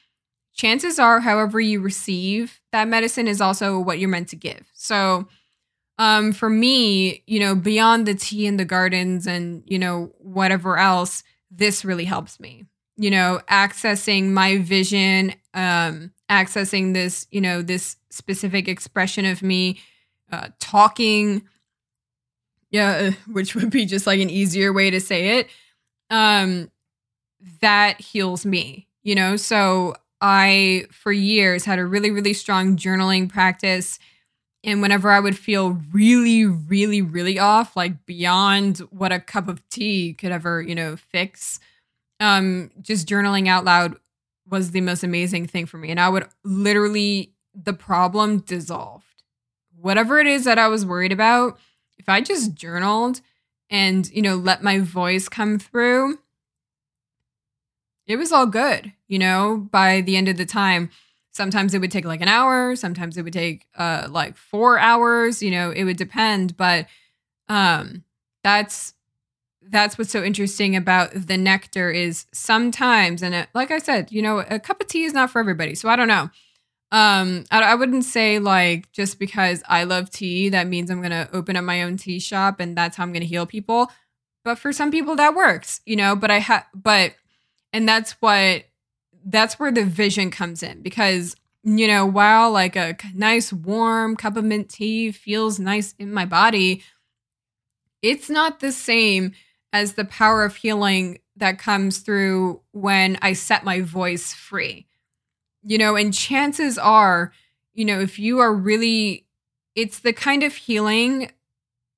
Chances 0.52 0.98
are, 0.98 1.20
however 1.20 1.58
you 1.60 1.80
receive 1.80 2.60
that 2.72 2.88
medicine 2.88 3.26
is 3.26 3.40
also 3.40 3.78
what 3.78 3.98
you're 3.98 4.10
meant 4.10 4.28
to 4.28 4.36
give. 4.36 4.66
So, 4.74 5.28
um, 5.98 6.34
for 6.34 6.50
me, 6.50 7.22
you 7.26 7.40
know, 7.40 7.54
beyond 7.54 8.04
the 8.04 8.14
tea 8.14 8.44
in 8.44 8.58
the 8.58 8.66
gardens 8.66 9.26
and, 9.26 9.62
you 9.64 9.78
know, 9.78 10.12
whatever 10.18 10.76
else, 10.76 11.22
this 11.50 11.82
really 11.82 12.04
helps 12.04 12.38
me. 12.38 12.66
You 12.98 13.10
know, 13.10 13.40
accessing 13.48 14.24
my 14.32 14.58
vision, 14.58 15.32
um, 15.54 16.12
accessing 16.28 16.92
this, 16.92 17.26
you 17.30 17.40
know, 17.40 17.62
this 17.62 17.96
specific 18.10 18.68
expression 18.68 19.24
of 19.24 19.42
me, 19.42 19.80
uh, 20.30 20.48
talking, 20.60 21.48
yeah, 22.76 23.12
which 23.26 23.54
would 23.54 23.70
be 23.70 23.86
just 23.86 24.06
like 24.06 24.20
an 24.20 24.30
easier 24.30 24.72
way 24.72 24.90
to 24.90 25.00
say 25.00 25.38
it. 25.38 25.48
Um, 26.10 26.70
that 27.60 28.00
heals 28.00 28.44
me, 28.44 28.86
you 29.02 29.14
know. 29.14 29.36
So 29.36 29.94
I, 30.20 30.86
for 30.90 31.10
years, 31.10 31.64
had 31.64 31.78
a 31.78 31.86
really, 31.86 32.10
really 32.10 32.34
strong 32.34 32.76
journaling 32.76 33.28
practice. 33.28 33.98
And 34.62 34.82
whenever 34.82 35.10
I 35.10 35.20
would 35.20 35.38
feel 35.38 35.80
really, 35.92 36.44
really, 36.44 37.00
really 37.00 37.38
off, 37.38 37.76
like 37.76 38.04
beyond 38.04 38.78
what 38.90 39.12
a 39.12 39.20
cup 39.20 39.48
of 39.48 39.66
tea 39.68 40.12
could 40.12 40.32
ever, 40.32 40.60
you 40.60 40.74
know, 40.74 40.96
fix, 40.96 41.60
um, 42.20 42.70
just 42.80 43.08
journaling 43.08 43.48
out 43.48 43.64
loud 43.64 43.96
was 44.48 44.72
the 44.72 44.80
most 44.80 45.02
amazing 45.02 45.46
thing 45.46 45.66
for 45.66 45.78
me. 45.78 45.90
And 45.90 46.00
I 46.00 46.08
would 46.08 46.26
literally, 46.44 47.32
the 47.54 47.72
problem 47.72 48.38
dissolved. 48.38 49.04
Whatever 49.80 50.18
it 50.18 50.26
is 50.26 50.44
that 50.44 50.58
I 50.58 50.68
was 50.68 50.84
worried 50.84 51.12
about, 51.12 51.58
if 52.06 52.12
I 52.12 52.20
just 52.20 52.54
journaled 52.54 53.20
and, 53.68 54.08
you 54.12 54.22
know, 54.22 54.36
let 54.36 54.62
my 54.62 54.78
voice 54.78 55.28
come 55.28 55.58
through, 55.58 56.18
it 58.06 58.16
was 58.16 58.30
all 58.30 58.46
good, 58.46 58.92
you 59.08 59.18
know, 59.18 59.66
by 59.72 60.00
the 60.02 60.16
end 60.16 60.28
of 60.28 60.36
the 60.36 60.46
time. 60.46 60.90
Sometimes 61.32 61.74
it 61.74 61.80
would 61.80 61.90
take 61.90 62.04
like 62.04 62.20
an 62.20 62.28
hour, 62.28 62.76
sometimes 62.76 63.16
it 63.16 63.22
would 63.22 63.32
take 63.32 63.66
uh 63.76 64.06
like 64.08 64.36
4 64.36 64.78
hours, 64.78 65.42
you 65.42 65.50
know, 65.50 65.70
it 65.70 65.84
would 65.84 65.96
depend, 65.96 66.56
but 66.56 66.86
um 67.48 68.04
that's 68.44 68.94
that's 69.68 69.98
what's 69.98 70.12
so 70.12 70.22
interesting 70.22 70.76
about 70.76 71.10
the 71.12 71.36
nectar 71.36 71.90
is 71.90 72.26
sometimes 72.32 73.22
and 73.22 73.34
it, 73.34 73.48
like 73.54 73.70
i 73.72 73.78
said 73.78 74.12
you 74.12 74.22
know 74.22 74.38
a 74.40 74.60
cup 74.60 74.80
of 74.80 74.86
tea 74.86 75.04
is 75.04 75.12
not 75.12 75.30
for 75.30 75.40
everybody 75.40 75.74
so 75.74 75.88
i 75.88 75.96
don't 75.96 76.08
know 76.08 76.30
um 76.92 77.44
I, 77.50 77.62
I 77.62 77.74
wouldn't 77.74 78.04
say 78.04 78.38
like 78.38 78.90
just 78.92 79.18
because 79.18 79.62
i 79.68 79.84
love 79.84 80.10
tea 80.10 80.48
that 80.50 80.66
means 80.66 80.90
i'm 80.90 81.02
gonna 81.02 81.28
open 81.32 81.56
up 81.56 81.64
my 81.64 81.82
own 81.82 81.96
tea 81.96 82.18
shop 82.18 82.60
and 82.60 82.76
that's 82.76 82.96
how 82.96 83.02
i'm 83.02 83.12
gonna 83.12 83.24
heal 83.24 83.46
people 83.46 83.90
but 84.44 84.58
for 84.58 84.72
some 84.72 84.90
people 84.90 85.16
that 85.16 85.34
works 85.34 85.80
you 85.84 85.96
know 85.96 86.14
but 86.14 86.30
i 86.30 86.38
have 86.38 86.64
but 86.74 87.14
and 87.72 87.88
that's 87.88 88.12
what 88.20 88.64
that's 89.24 89.58
where 89.58 89.72
the 89.72 89.84
vision 89.84 90.30
comes 90.30 90.62
in 90.62 90.82
because 90.82 91.34
you 91.64 91.88
know 91.88 92.06
while 92.06 92.52
like 92.52 92.76
a 92.76 92.96
nice 93.14 93.52
warm 93.52 94.16
cup 94.16 94.36
of 94.36 94.44
mint 94.44 94.68
tea 94.68 95.10
feels 95.10 95.58
nice 95.58 95.94
in 95.98 96.12
my 96.12 96.24
body 96.24 96.82
it's 98.02 98.30
not 98.30 98.60
the 98.60 98.72
same 98.72 99.32
as 99.72 99.94
the 99.94 100.04
power 100.04 100.44
of 100.44 100.56
healing 100.56 101.18
that 101.36 101.58
comes 101.58 101.98
through 101.98 102.60
when 102.72 103.18
I 103.20 103.34
set 103.34 103.64
my 103.64 103.80
voice 103.80 104.32
free. 104.32 104.86
You 105.68 105.78
know, 105.78 105.96
and 105.96 106.14
chances 106.14 106.78
are, 106.78 107.32
you 107.74 107.84
know, 107.84 108.00
if 108.00 108.18
you 108.20 108.38
are 108.38 108.54
really, 108.54 109.26
it's 109.74 109.98
the 109.98 110.12
kind 110.12 110.44
of 110.44 110.54
healing 110.54 111.32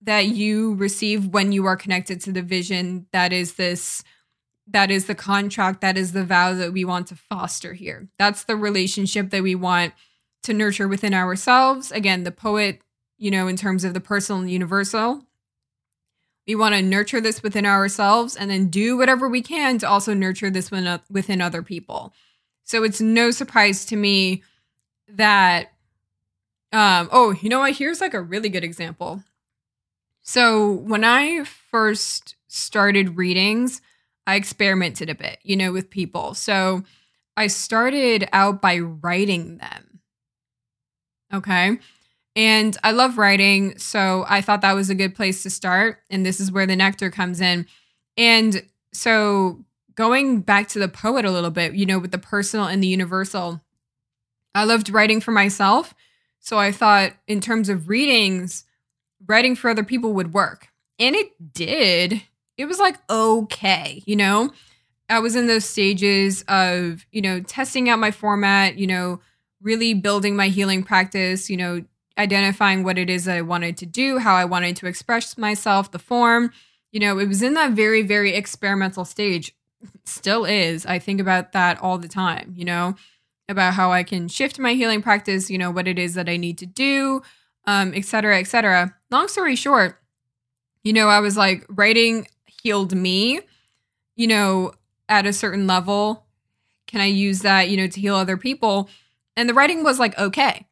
that 0.02 0.26
you 0.26 0.74
receive 0.74 1.26
when 1.26 1.52
you 1.52 1.66
are 1.66 1.76
connected 1.76 2.20
to 2.22 2.32
the 2.32 2.42
vision 2.42 3.06
that 3.12 3.32
is 3.32 3.54
this 3.54 4.02
that 4.70 4.90
is 4.90 5.06
the 5.06 5.14
contract 5.14 5.80
that 5.80 5.96
is 5.96 6.12
the 6.12 6.24
vow 6.24 6.52
that 6.52 6.72
we 6.72 6.84
want 6.84 7.06
to 7.06 7.16
foster 7.16 7.72
here. 7.72 8.06
That's 8.18 8.44
the 8.44 8.56
relationship 8.56 9.30
that 9.30 9.42
we 9.42 9.54
want 9.54 9.94
to 10.42 10.52
nurture 10.52 10.86
within 10.86 11.14
ourselves. 11.14 11.90
Again 11.90 12.24
the 12.24 12.30
poet 12.30 12.80
you 13.16 13.30
know 13.30 13.48
in 13.48 13.56
terms 13.56 13.84
of 13.84 13.94
the 13.94 14.00
personal 14.00 14.40
and 14.42 14.50
universal. 14.50 15.24
We 16.46 16.54
want 16.54 16.74
to 16.74 16.80
nurture 16.80 17.20
this 17.20 17.42
within 17.42 17.66
ourselves 17.66 18.34
and 18.34 18.50
then 18.50 18.68
do 18.68 18.96
whatever 18.96 19.28
we 19.28 19.42
can 19.42 19.76
to 19.78 19.88
also 19.88 20.14
nurture 20.14 20.48
this 20.48 20.70
within 20.70 21.42
other 21.42 21.62
people. 21.62 22.14
So 22.68 22.84
it's 22.84 23.00
no 23.00 23.30
surprise 23.30 23.86
to 23.86 23.96
me 23.96 24.42
that, 25.08 25.72
um, 26.70 27.08
oh, 27.10 27.34
you 27.40 27.48
know 27.48 27.60
what? 27.60 27.72
Here's 27.72 28.02
like 28.02 28.12
a 28.12 28.20
really 28.20 28.50
good 28.50 28.62
example. 28.62 29.24
So 30.20 30.72
when 30.72 31.02
I 31.02 31.44
first 31.44 32.36
started 32.46 33.16
readings, 33.16 33.80
I 34.26 34.34
experimented 34.34 35.08
a 35.08 35.14
bit, 35.14 35.38
you 35.42 35.56
know, 35.56 35.72
with 35.72 35.88
people. 35.88 36.34
So 36.34 36.82
I 37.38 37.46
started 37.46 38.28
out 38.34 38.60
by 38.60 38.80
writing 38.80 39.56
them. 39.56 40.00
Okay. 41.32 41.78
And 42.36 42.76
I 42.84 42.90
love 42.90 43.16
writing, 43.16 43.78
so 43.78 44.26
I 44.28 44.42
thought 44.42 44.60
that 44.60 44.74
was 44.74 44.90
a 44.90 44.94
good 44.94 45.14
place 45.14 45.42
to 45.44 45.50
start. 45.50 46.00
And 46.10 46.26
this 46.26 46.38
is 46.38 46.52
where 46.52 46.66
the 46.66 46.76
nectar 46.76 47.10
comes 47.10 47.40
in. 47.40 47.66
And 48.18 48.62
so 48.92 49.64
going 49.98 50.40
back 50.42 50.68
to 50.68 50.78
the 50.78 50.86
poet 50.86 51.24
a 51.24 51.30
little 51.30 51.50
bit, 51.50 51.74
you 51.74 51.84
know, 51.84 51.98
with 51.98 52.12
the 52.12 52.18
personal 52.18 52.66
and 52.66 52.80
the 52.80 52.86
universal, 52.86 53.60
I 54.54 54.62
loved 54.62 54.90
writing 54.90 55.20
for 55.20 55.32
myself. 55.32 55.92
So 56.38 56.56
I 56.56 56.70
thought, 56.70 57.14
in 57.26 57.40
terms 57.40 57.68
of 57.68 57.88
readings, 57.88 58.64
writing 59.26 59.56
for 59.56 59.68
other 59.68 59.82
people 59.82 60.12
would 60.12 60.32
work. 60.32 60.68
And 61.00 61.16
it 61.16 61.52
did. 61.52 62.22
It 62.56 62.66
was 62.66 62.78
like, 62.78 62.96
okay, 63.10 64.04
you 64.06 64.14
know? 64.14 64.52
I 65.10 65.18
was 65.18 65.34
in 65.34 65.48
those 65.48 65.64
stages 65.64 66.44
of, 66.46 67.04
you 67.10 67.20
know, 67.20 67.40
testing 67.40 67.88
out 67.88 67.98
my 67.98 68.12
format, 68.12 68.78
you 68.78 68.86
know, 68.86 69.20
really 69.60 69.94
building 69.94 70.36
my 70.36 70.46
healing 70.46 70.84
practice, 70.84 71.50
you 71.50 71.56
know, 71.56 71.82
identifying 72.16 72.84
what 72.84 72.98
it 72.98 73.10
is 73.10 73.24
that 73.24 73.36
I 73.36 73.42
wanted 73.42 73.76
to 73.78 73.86
do, 73.86 74.18
how 74.18 74.36
I 74.36 74.44
wanted 74.44 74.76
to 74.76 74.86
express 74.86 75.36
myself, 75.36 75.90
the 75.90 75.98
form. 75.98 76.52
You 76.92 77.00
know, 77.00 77.18
it 77.18 77.26
was 77.26 77.42
in 77.42 77.54
that 77.54 77.72
very, 77.72 78.02
very 78.02 78.34
experimental 78.36 79.04
stage. 79.04 79.54
Still 80.04 80.44
is. 80.44 80.86
I 80.86 80.98
think 80.98 81.20
about 81.20 81.52
that 81.52 81.80
all 81.80 81.98
the 81.98 82.08
time, 82.08 82.52
you 82.56 82.64
know, 82.64 82.96
about 83.48 83.74
how 83.74 83.92
I 83.92 84.02
can 84.02 84.28
shift 84.28 84.58
my 84.58 84.74
healing 84.74 85.02
practice, 85.02 85.50
you 85.50 85.58
know, 85.58 85.70
what 85.70 85.88
it 85.88 85.98
is 85.98 86.14
that 86.14 86.28
I 86.28 86.36
need 86.36 86.58
to 86.58 86.66
do, 86.66 87.22
um, 87.66 87.92
et 87.94 88.04
cetera, 88.04 88.38
et 88.38 88.46
cetera. 88.46 88.94
Long 89.10 89.28
story 89.28 89.56
short, 89.56 90.00
you 90.82 90.92
know, 90.92 91.08
I 91.08 91.20
was 91.20 91.36
like, 91.36 91.64
writing 91.68 92.26
healed 92.46 92.94
me, 92.94 93.40
you 94.16 94.26
know, 94.26 94.72
at 95.08 95.26
a 95.26 95.32
certain 95.32 95.66
level. 95.66 96.26
Can 96.86 97.00
I 97.00 97.06
use 97.06 97.40
that, 97.40 97.68
you 97.68 97.76
know, 97.76 97.86
to 97.86 98.00
heal 98.00 98.14
other 98.14 98.36
people? 98.36 98.88
And 99.36 99.48
the 99.48 99.54
writing 99.54 99.84
was 99.84 99.98
like, 99.98 100.18
okay. 100.18 100.66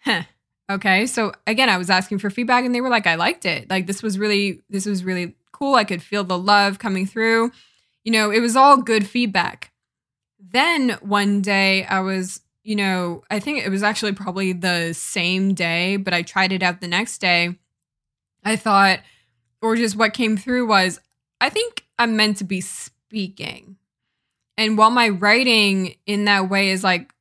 Huh 0.00 0.22
Okay. 0.70 1.06
So 1.06 1.32
again, 1.46 1.70
I 1.70 1.78
was 1.78 1.88
asking 1.88 2.18
for 2.18 2.28
feedback 2.28 2.64
and 2.64 2.74
they 2.74 2.80
were 2.80 2.90
like, 2.90 3.06
I 3.06 3.14
liked 3.14 3.46
it. 3.46 3.70
Like 3.70 3.86
this 3.86 4.02
was 4.02 4.18
really, 4.18 4.62
this 4.68 4.84
was 4.84 5.02
really 5.02 5.34
cool. 5.52 5.74
I 5.74 5.84
could 5.84 6.02
feel 6.02 6.24
the 6.24 6.38
love 6.38 6.78
coming 6.78 7.06
through. 7.06 7.52
You 8.04 8.12
know, 8.12 8.30
it 8.30 8.40
was 8.40 8.56
all 8.56 8.78
good 8.78 9.06
feedback. 9.06 9.72
Then 10.38 10.90
one 11.00 11.42
day 11.42 11.84
I 11.84 12.00
was, 12.00 12.40
you 12.62 12.76
know, 12.76 13.22
I 13.30 13.40
think 13.40 13.64
it 13.64 13.70
was 13.70 13.82
actually 13.82 14.12
probably 14.12 14.52
the 14.52 14.92
same 14.92 15.54
day, 15.54 15.96
but 15.96 16.14
I 16.14 16.22
tried 16.22 16.52
it 16.52 16.62
out 16.62 16.80
the 16.80 16.88
next 16.88 17.18
day. 17.18 17.58
I 18.44 18.56
thought, 18.56 19.00
or 19.60 19.76
just 19.76 19.96
what 19.96 20.14
came 20.14 20.36
through 20.36 20.68
was, 20.68 21.00
I 21.40 21.50
think 21.50 21.84
I'm 21.98 22.16
meant 22.16 22.38
to 22.38 22.44
be 22.44 22.60
speaking. 22.60 23.76
And 24.56 24.78
while 24.78 24.90
my 24.90 25.08
writing 25.08 25.96
in 26.06 26.24
that 26.24 26.48
way 26.48 26.70
is 26.70 26.82
like 26.82 27.12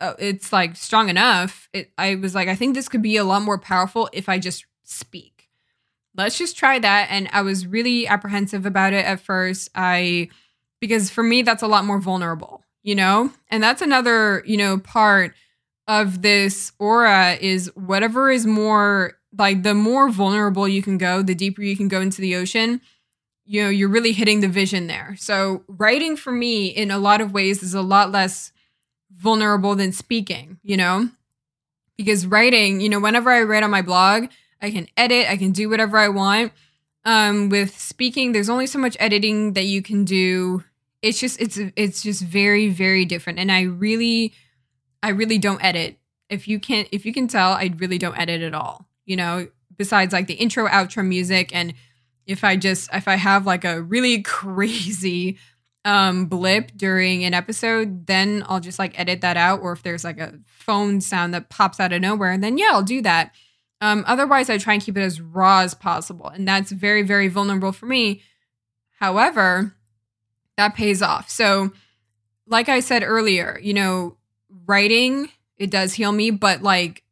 uh, 0.00 0.14
it's 0.18 0.52
like 0.52 0.76
strong 0.76 1.08
enough. 1.08 1.68
It, 1.72 1.90
I 1.96 2.16
was 2.16 2.34
like, 2.34 2.48
I 2.48 2.54
think 2.54 2.74
this 2.74 2.88
could 2.88 3.02
be 3.02 3.16
a 3.16 3.24
lot 3.24 3.42
more 3.42 3.58
powerful 3.58 4.08
if 4.12 4.28
I 4.28 4.38
just 4.38 4.66
speak. 4.82 5.33
Let's 6.16 6.38
just 6.38 6.56
try 6.56 6.78
that. 6.78 7.08
And 7.10 7.28
I 7.32 7.42
was 7.42 7.66
really 7.66 8.06
apprehensive 8.06 8.66
about 8.66 8.92
it 8.92 9.04
at 9.04 9.20
first. 9.20 9.68
I, 9.74 10.28
because 10.80 11.10
for 11.10 11.22
me, 11.22 11.42
that's 11.42 11.62
a 11.62 11.66
lot 11.66 11.84
more 11.84 11.98
vulnerable, 12.00 12.62
you 12.82 12.94
know? 12.94 13.32
And 13.48 13.62
that's 13.62 13.82
another, 13.82 14.42
you 14.46 14.56
know, 14.56 14.78
part 14.78 15.34
of 15.86 16.22
this 16.22 16.72
aura 16.78 17.34
is 17.40 17.70
whatever 17.74 18.30
is 18.30 18.46
more 18.46 19.14
like 19.36 19.62
the 19.62 19.74
more 19.74 20.08
vulnerable 20.10 20.68
you 20.68 20.82
can 20.82 20.98
go, 20.98 21.22
the 21.22 21.34
deeper 21.34 21.62
you 21.62 21.76
can 21.76 21.88
go 21.88 22.00
into 22.00 22.20
the 22.20 22.36
ocean, 22.36 22.80
you 23.44 23.62
know, 23.62 23.68
you're 23.68 23.88
really 23.88 24.12
hitting 24.12 24.40
the 24.40 24.48
vision 24.48 24.86
there. 24.86 25.16
So, 25.18 25.64
writing 25.68 26.16
for 26.16 26.32
me 26.32 26.68
in 26.68 26.90
a 26.90 26.98
lot 26.98 27.20
of 27.20 27.32
ways 27.32 27.62
is 27.62 27.74
a 27.74 27.82
lot 27.82 28.10
less 28.10 28.52
vulnerable 29.10 29.74
than 29.74 29.92
speaking, 29.92 30.58
you 30.62 30.76
know? 30.76 31.10
Because 31.96 32.26
writing, 32.26 32.80
you 32.80 32.88
know, 32.88 33.00
whenever 33.00 33.30
I 33.30 33.42
write 33.42 33.62
on 33.62 33.70
my 33.70 33.82
blog, 33.82 34.26
I 34.64 34.70
can 34.70 34.88
edit, 34.96 35.28
I 35.28 35.36
can 35.36 35.52
do 35.52 35.68
whatever 35.68 35.98
I 35.98 36.08
want. 36.08 36.52
Um, 37.04 37.50
with 37.50 37.78
speaking, 37.78 38.32
there's 38.32 38.48
only 38.48 38.66
so 38.66 38.78
much 38.78 38.96
editing 38.98 39.52
that 39.52 39.64
you 39.64 39.82
can 39.82 40.04
do. 40.06 40.64
It's 41.02 41.20
just 41.20 41.38
it's 41.38 41.58
it's 41.76 42.02
just 42.02 42.22
very 42.22 42.70
very 42.70 43.04
different, 43.04 43.38
and 43.38 43.52
I 43.52 43.62
really, 43.62 44.32
I 45.02 45.10
really 45.10 45.36
don't 45.36 45.62
edit. 45.62 45.98
If 46.30 46.48
you 46.48 46.58
can 46.58 46.86
if 46.92 47.04
you 47.04 47.12
can 47.12 47.28
tell, 47.28 47.52
I 47.52 47.74
really 47.76 47.98
don't 47.98 48.18
edit 48.18 48.40
at 48.40 48.54
all. 48.54 48.88
You 49.04 49.16
know, 49.16 49.48
besides 49.76 50.14
like 50.14 50.28
the 50.28 50.34
intro 50.34 50.66
outro 50.66 51.06
music, 51.06 51.54
and 51.54 51.74
if 52.26 52.42
I 52.42 52.56
just 52.56 52.88
if 52.94 53.06
I 53.06 53.16
have 53.16 53.44
like 53.44 53.66
a 53.66 53.82
really 53.82 54.22
crazy 54.22 55.36
um 55.84 56.24
blip 56.24 56.72
during 56.74 57.22
an 57.24 57.34
episode, 57.34 58.06
then 58.06 58.42
I'll 58.48 58.60
just 58.60 58.78
like 58.78 58.98
edit 58.98 59.20
that 59.20 59.36
out. 59.36 59.60
Or 59.60 59.72
if 59.72 59.82
there's 59.82 60.04
like 60.04 60.18
a 60.18 60.38
phone 60.46 61.02
sound 61.02 61.34
that 61.34 61.50
pops 61.50 61.80
out 61.80 61.92
of 61.92 62.00
nowhere, 62.00 62.38
then 62.38 62.56
yeah, 62.56 62.70
I'll 62.72 62.82
do 62.82 63.02
that. 63.02 63.34
Um, 63.80 64.04
otherwise, 64.06 64.48
I 64.48 64.58
try 64.58 64.74
and 64.74 64.82
keep 64.82 64.96
it 64.96 65.02
as 65.02 65.20
raw 65.20 65.60
as 65.60 65.74
possible. 65.74 66.28
And 66.28 66.46
that's 66.46 66.72
very, 66.72 67.02
very 67.02 67.28
vulnerable 67.28 67.72
for 67.72 67.86
me. 67.86 68.22
However, 68.98 69.74
that 70.56 70.74
pays 70.74 71.02
off. 71.02 71.28
So, 71.28 71.72
like 72.46 72.68
I 72.68 72.80
said 72.80 73.02
earlier, 73.02 73.58
you 73.62 73.74
know, 73.74 74.16
writing, 74.66 75.28
it 75.56 75.70
does 75.70 75.94
heal 75.94 76.12
me. 76.12 76.30
But 76.30 76.62
like 76.62 77.02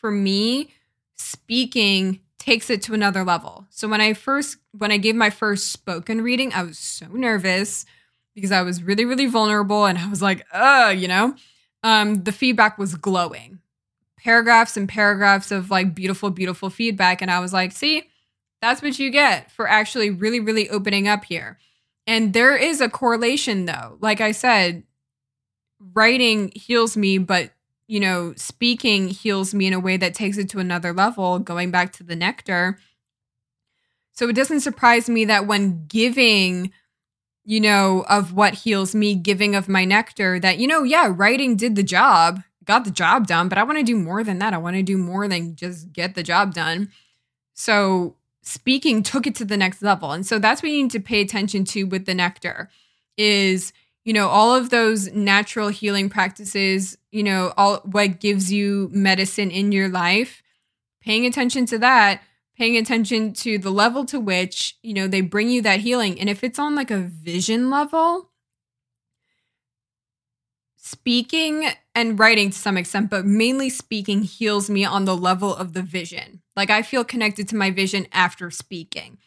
for 0.00 0.10
me, 0.10 0.72
speaking 1.16 2.20
takes 2.38 2.68
it 2.68 2.82
to 2.82 2.94
another 2.94 3.24
level. 3.24 3.66
So 3.70 3.88
when 3.88 4.00
I 4.00 4.12
first, 4.12 4.58
when 4.72 4.92
I 4.92 4.98
gave 4.98 5.14
my 5.14 5.30
first 5.30 5.72
spoken 5.72 6.20
reading, 6.20 6.52
I 6.52 6.62
was 6.62 6.78
so 6.78 7.06
nervous 7.06 7.86
because 8.34 8.52
I 8.52 8.62
was 8.62 8.82
really, 8.82 9.04
really 9.04 9.26
vulnerable 9.26 9.86
and 9.86 9.98
I 9.98 10.08
was 10.08 10.20
like, 10.20 10.44
uh, 10.52 10.94
you 10.94 11.08
know, 11.08 11.34
um, 11.82 12.22
the 12.24 12.32
feedback 12.32 12.76
was 12.76 12.94
glowing 12.94 13.60
paragraphs 14.24 14.76
and 14.76 14.88
paragraphs 14.88 15.52
of 15.52 15.70
like 15.70 15.94
beautiful, 15.94 16.30
beautiful 16.30 16.70
feedback. 16.70 17.20
And 17.20 17.30
I 17.30 17.40
was 17.40 17.52
like, 17.52 17.72
see, 17.72 18.08
that's 18.62 18.80
what 18.80 18.98
you 18.98 19.10
get 19.10 19.52
for 19.52 19.68
actually 19.68 20.10
really, 20.10 20.40
really 20.40 20.68
opening 20.70 21.06
up 21.06 21.26
here. 21.26 21.58
And 22.06 22.32
there 22.32 22.56
is 22.56 22.80
a 22.80 22.88
correlation 22.88 23.66
though. 23.66 23.98
Like 24.00 24.22
I 24.22 24.32
said, 24.32 24.82
writing 25.92 26.50
heals 26.54 26.96
me, 26.96 27.18
but 27.18 27.52
you 27.86 28.00
know, 28.00 28.32
speaking 28.36 29.08
heals 29.08 29.52
me 29.52 29.66
in 29.66 29.74
a 29.74 29.80
way 29.80 29.98
that 29.98 30.14
takes 30.14 30.38
it 30.38 30.48
to 30.48 30.58
another 30.58 30.94
level, 30.94 31.38
going 31.38 31.70
back 31.70 31.92
to 31.92 32.02
the 32.02 32.16
nectar. 32.16 32.78
So 34.12 34.26
it 34.30 34.36
doesn't 34.36 34.60
surprise 34.60 35.06
me 35.06 35.26
that 35.26 35.46
when 35.46 35.84
giving, 35.86 36.72
you 37.44 37.60
know, 37.60 38.06
of 38.08 38.32
what 38.32 38.54
heals 38.54 38.94
me, 38.94 39.14
giving 39.14 39.54
of 39.54 39.68
my 39.68 39.84
nectar, 39.84 40.40
that, 40.40 40.56
you 40.56 40.66
know, 40.66 40.82
yeah, 40.82 41.12
writing 41.14 41.56
did 41.56 41.76
the 41.76 41.82
job 41.82 42.40
got 42.64 42.84
the 42.84 42.90
job 42.90 43.26
done, 43.26 43.48
but 43.48 43.58
I 43.58 43.62
want 43.62 43.78
to 43.78 43.84
do 43.84 43.96
more 43.96 44.24
than 44.24 44.38
that. 44.38 44.54
I 44.54 44.58
want 44.58 44.76
to 44.76 44.82
do 44.82 44.98
more 44.98 45.28
than 45.28 45.56
just 45.56 45.92
get 45.92 46.14
the 46.14 46.22
job 46.22 46.54
done. 46.54 46.90
So 47.54 48.16
speaking 48.42 49.02
took 49.02 49.26
it 49.26 49.34
to 49.36 49.44
the 49.44 49.56
next 49.56 49.82
level. 49.82 50.12
And 50.12 50.26
so 50.26 50.38
that's 50.38 50.62
what 50.62 50.70
you 50.70 50.82
need 50.82 50.90
to 50.92 51.00
pay 51.00 51.20
attention 51.20 51.64
to 51.66 51.84
with 51.84 52.06
the 52.06 52.14
nectar 52.14 52.68
is, 53.16 53.72
you 54.04 54.12
know, 54.12 54.28
all 54.28 54.54
of 54.54 54.70
those 54.70 55.10
natural 55.12 55.68
healing 55.68 56.10
practices, 56.10 56.98
you 57.10 57.22
know, 57.22 57.54
all 57.56 57.78
what 57.84 58.20
gives 58.20 58.52
you 58.52 58.90
medicine 58.92 59.50
in 59.50 59.72
your 59.72 59.88
life, 59.88 60.42
paying 61.00 61.24
attention 61.24 61.64
to 61.66 61.78
that, 61.78 62.22
paying 62.56 62.76
attention 62.76 63.32
to 63.32 63.58
the 63.58 63.70
level 63.70 64.04
to 64.04 64.20
which, 64.20 64.76
you 64.82 64.94
know, 64.94 65.08
they 65.08 65.20
bring 65.20 65.48
you 65.48 65.62
that 65.62 65.80
healing. 65.80 66.20
And 66.20 66.28
if 66.28 66.44
it's 66.44 66.58
on 66.58 66.74
like 66.74 66.90
a 66.90 66.98
vision 66.98 67.70
level, 67.70 68.30
speaking 70.76 71.66
and 71.94 72.18
writing 72.18 72.50
to 72.50 72.58
some 72.58 72.76
extent, 72.76 73.10
but 73.10 73.24
mainly 73.24 73.70
speaking 73.70 74.22
heals 74.22 74.68
me 74.68 74.84
on 74.84 75.04
the 75.04 75.16
level 75.16 75.54
of 75.54 75.72
the 75.72 75.82
vision. 75.82 76.42
Like 76.56 76.70
I 76.70 76.82
feel 76.82 77.04
connected 77.04 77.48
to 77.48 77.56
my 77.56 77.70
vision 77.70 78.06
after 78.12 78.50
speaking. 78.50 79.18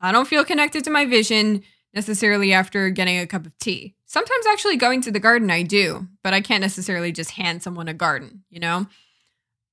I 0.00 0.12
don't 0.12 0.28
feel 0.28 0.44
connected 0.44 0.84
to 0.84 0.90
my 0.90 1.06
vision 1.06 1.62
necessarily 1.92 2.52
after 2.52 2.90
getting 2.90 3.18
a 3.18 3.26
cup 3.26 3.46
of 3.46 3.56
tea. 3.58 3.94
Sometimes 4.06 4.46
actually 4.46 4.76
going 4.76 5.00
to 5.02 5.10
the 5.10 5.20
garden 5.20 5.50
I 5.50 5.62
do, 5.62 6.06
but 6.22 6.34
I 6.34 6.40
can't 6.40 6.60
necessarily 6.60 7.10
just 7.10 7.32
hand 7.32 7.62
someone 7.62 7.88
a 7.88 7.94
garden, 7.94 8.44
you 8.50 8.60
know? 8.60 8.86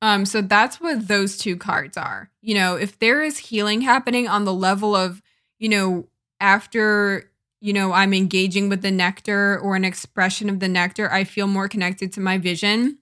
Um 0.02 0.26
so 0.26 0.42
that's 0.42 0.82
what 0.82 1.08
those 1.08 1.38
two 1.38 1.58
cards 1.58 1.98
are. 1.98 2.32
You 2.42 2.56
know, 2.56 2.76
if 2.76 2.98
there 2.98 3.22
is 3.22 3.38
healing 3.38 3.82
happening 3.82 4.28
on 4.28 4.46
the 4.46 4.54
level 4.54 4.96
of, 4.96 5.22
you 5.60 5.70
know, 5.70 6.08
after 6.40 7.31
you 7.62 7.74
know, 7.74 7.94
I'm 7.94 8.14
engaging 8.14 8.70
with 8.70 8.82
the 8.82 8.92
nectar 8.92 9.60
or 9.60 9.76
an 9.76 9.86
expression 9.86 10.50
of 10.50 10.60
the 10.60 10.68
nectar, 10.68 11.10
I 11.12 11.24
feel 11.24 11.46
more 11.46 11.70
connected 11.70 12.12
to 12.14 12.20
my 12.20 12.40
vision. 12.40 12.98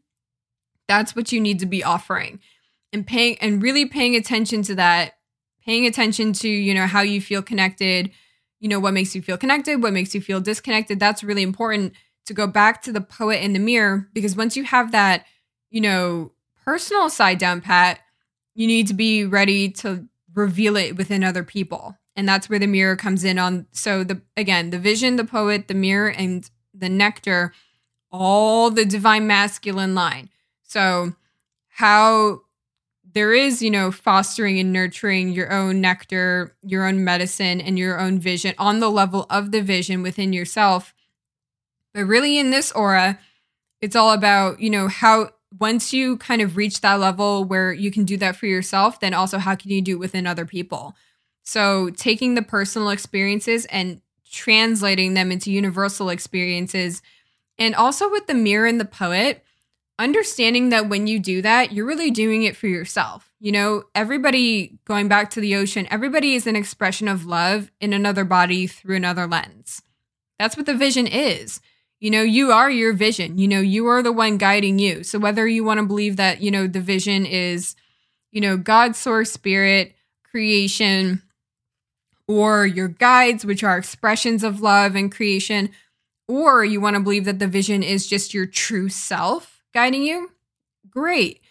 That's 0.90 1.16
what 1.16 1.32
you 1.32 1.40
need 1.40 1.60
to 1.60 1.66
be 1.66 1.84
offering. 1.84 2.42
And 2.92 3.08
paying 3.08 3.38
and 3.40 3.64
really 3.64 3.86
paying 3.86 4.16
attention 4.16 4.62
to 4.64 4.76
that, 4.76 5.14
paying 5.64 5.86
attention 5.86 6.34
to, 6.34 6.50
you 6.50 6.74
know, 6.74 6.88
how 6.88 7.02
you 7.02 7.22
feel 7.22 7.42
connected, 7.42 8.12
you 8.60 8.68
know, 8.68 8.82
what 8.82 8.94
makes 8.94 9.16
you 9.16 9.22
feel 9.22 9.38
connected, 9.38 9.82
what 9.82 9.94
makes 9.94 10.14
you 10.14 10.20
feel 10.20 10.42
disconnected. 10.42 11.00
That's 11.00 11.24
really 11.24 11.44
important 11.44 11.94
to 12.26 12.34
go 12.34 12.46
back 12.46 12.82
to 12.82 12.92
the 12.92 13.02
poet 13.02 13.42
in 13.42 13.54
the 13.54 13.60
mirror 13.60 14.10
because 14.14 14.36
once 14.36 14.58
you 14.58 14.66
have 14.66 14.92
that, 14.92 15.26
you 15.70 15.80
know, 15.80 16.34
personal 16.66 17.10
side 17.10 17.38
down 17.38 17.62
pat, 17.62 18.00
you 18.56 18.68
need 18.68 18.88
to 18.88 18.94
be 18.94 19.24
ready 19.24 19.70
to 19.70 20.06
reveal 20.36 20.76
it 20.76 20.98
within 20.98 21.24
other 21.24 21.44
people 21.44 21.99
and 22.16 22.28
that's 22.28 22.50
where 22.50 22.60
the 22.60 22.68
mirror 22.68 22.96
comes 22.96 23.24
in 23.24 23.40
on 23.40 23.66
so 23.72 24.04
the 24.04 24.22
again 24.36 24.70
the 24.72 24.80
vision 24.80 25.16
the 25.16 25.24
poet 25.24 25.68
the 25.68 25.74
mirror 25.74 26.10
and 26.10 26.50
the 26.74 26.90
nectar 26.90 27.54
all 28.12 28.72
the 28.72 28.86
divine 28.86 29.28
masculine 29.28 29.96
line. 29.96 30.30
So 30.64 31.14
how 31.68 32.42
there 33.14 33.34
is 33.34 33.62
you 33.62 33.72
know 33.72 33.92
fostering 33.92 34.60
and 34.60 34.72
nurturing 34.72 35.30
your 35.30 35.52
own 35.52 35.82
nectar 35.82 36.56
your 36.64 36.86
own 36.86 37.04
medicine 37.04 37.62
and 37.62 37.78
your 37.78 38.00
own 38.00 38.20
vision 38.20 38.54
on 38.58 38.80
the 38.80 38.90
level 38.90 39.26
of 39.30 39.52
the 39.52 39.62
vision 39.62 40.04
within 40.04 40.34
yourself. 40.34 40.94
But 41.94 42.06
really 42.06 42.38
in 42.38 42.52
this 42.52 42.72
aura 42.72 43.20
it's 43.82 43.96
all 43.96 44.12
about 44.12 44.60
you 44.60 44.70
know 44.70 44.88
how 44.88 45.32
once 45.60 45.94
you 45.94 46.18
kind 46.18 46.42
of 46.42 46.56
reach 46.56 46.82
that 46.82 47.00
level 47.00 47.44
where 47.44 47.74
you 47.74 47.90
can 47.90 48.04
do 48.04 48.18
that 48.18 48.36
for 48.36 48.46
yourself 48.46 49.00
then 49.00 49.14
also 49.14 49.40
how 49.40 49.56
can 49.56 49.72
you 49.72 49.82
do 49.82 49.94
it 49.94 50.00
within 50.00 50.28
other 50.28 50.46
people 50.46 50.96
so, 51.50 51.90
taking 51.90 52.36
the 52.36 52.44
personal 52.44 52.90
experiences 52.90 53.66
and 53.72 54.02
translating 54.30 55.16
them 55.16 55.32
into 55.32 55.52
universal 55.52 56.10
experiences. 56.10 57.02
And 57.58 57.74
also 57.74 58.08
with 58.08 58.28
the 58.28 58.36
mirror 58.36 58.68
and 58.68 58.80
the 58.80 58.86
poet, 58.86 59.44
understanding 59.98 60.70
that 60.70 60.88
when 60.88 61.08
you 61.08 61.20
do 61.20 61.42
that, 61.42 61.72
you're 61.72 61.88
really 61.88 62.12
doing 62.12 62.44
it 62.44 62.56
for 62.56 62.68
yourself. 62.68 63.32
You 63.40 63.52
know, 63.52 63.86
everybody 63.96 64.78
going 64.86 65.08
back 65.08 65.32
to 65.32 65.42
the 65.42 65.56
ocean, 65.56 65.88
everybody 65.90 66.36
is 66.36 66.46
an 66.46 66.56
expression 66.56 67.08
of 67.08 67.26
love 67.26 67.72
in 67.82 67.94
another 67.94 68.26
body 68.26 68.68
through 68.68 68.98
another 68.98 69.26
lens. 69.26 69.82
That's 70.38 70.56
what 70.56 70.68
the 70.68 70.76
vision 70.76 71.08
is. 71.08 71.62
You 72.00 72.12
know, 72.12 72.22
you 72.22 72.52
are 72.52 72.70
your 72.70 72.94
vision. 72.94 73.40
You 73.40 73.48
know, 73.48 73.60
you 73.60 73.88
are 73.88 74.04
the 74.04 74.12
one 74.12 74.38
guiding 74.38 74.78
you. 74.78 75.04
So 75.04 75.18
whether 75.18 75.48
you 75.48 75.64
want 75.64 75.80
to 75.80 75.88
believe 75.88 76.18
that, 76.18 76.42
you 76.42 76.52
know, 76.52 76.68
the 76.68 76.80
vision 76.80 77.26
is, 77.26 77.76
you 78.30 78.40
know, 78.40 78.56
God, 78.56 78.96
source, 78.96 79.32
spirit, 79.32 79.96
creation, 80.30 81.24
or 82.30 82.64
your 82.64 82.88
guides, 82.88 83.44
which 83.44 83.64
are 83.64 83.76
expressions 83.76 84.44
of 84.44 84.62
love 84.62 84.96
and 84.96 85.12
creation, 85.12 85.72
or 86.28 86.64
you 86.64 86.80
want 86.80 86.96
to 86.96 87.02
believe 87.02 87.26
that 87.26 87.40
the 87.40 87.48
vision 87.48 87.82
is 87.82 88.06
just 88.08 88.36
your 88.36 88.46
true 88.46 88.88
self 88.88 89.64
guiding 89.74 90.04
you, 90.04 90.30
great. 90.92 91.42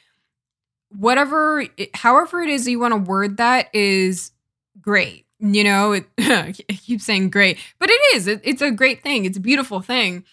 Whatever, 0.91 1.67
however 1.95 2.41
it 2.43 2.49
is 2.49 2.69
you 2.69 2.79
want 2.79 2.93
to 2.93 3.11
word 3.11 3.39
that 3.39 3.75
is 3.75 4.31
great. 4.81 5.27
You 5.41 5.65
know, 5.65 5.93
it, 5.93 6.07
I 6.19 6.53
keep 6.53 7.01
saying 7.01 7.31
great, 7.31 7.59
but 7.81 7.91
it 7.91 8.01
is. 8.15 8.29
It, 8.29 8.41
it's 8.45 8.63
a 8.63 8.71
great 8.71 9.03
thing. 9.03 9.25
It's 9.25 9.37
a 9.37 9.41
beautiful 9.41 9.81
thing. 9.81 10.25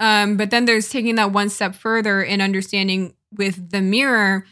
Um, 0.00 0.36
but 0.36 0.50
then 0.50 0.64
there's 0.64 0.88
taking 0.88 1.14
that 1.14 1.30
one 1.30 1.48
step 1.48 1.76
further 1.76 2.24
and 2.24 2.42
understanding 2.42 3.14
with 3.32 3.70
the 3.70 3.80
mirror 3.80 4.44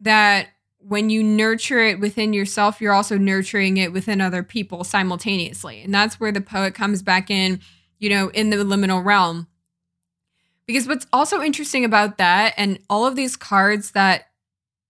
that 0.00 0.48
when 0.86 1.08
you 1.08 1.22
nurture 1.22 1.80
it 1.80 1.98
within 1.98 2.32
yourself, 2.32 2.80
you're 2.80 2.92
also 2.92 3.16
nurturing 3.16 3.78
it 3.78 3.92
within 3.92 4.20
other 4.20 4.42
people 4.42 4.84
simultaneously. 4.84 5.82
And 5.82 5.94
that's 5.94 6.20
where 6.20 6.32
the 6.32 6.40
poet 6.40 6.74
comes 6.74 7.02
back 7.02 7.30
in, 7.30 7.60
you 7.98 8.10
know, 8.10 8.28
in 8.28 8.50
the 8.50 8.56
liminal 8.56 9.04
realm. 9.04 9.46
Because 10.66 10.86
what's 10.86 11.06
also 11.12 11.42
interesting 11.42 11.84
about 11.84 12.18
that 12.18 12.54
and 12.56 12.78
all 12.90 13.06
of 13.06 13.16
these 13.16 13.36
cards 13.36 13.92
that, 13.92 14.26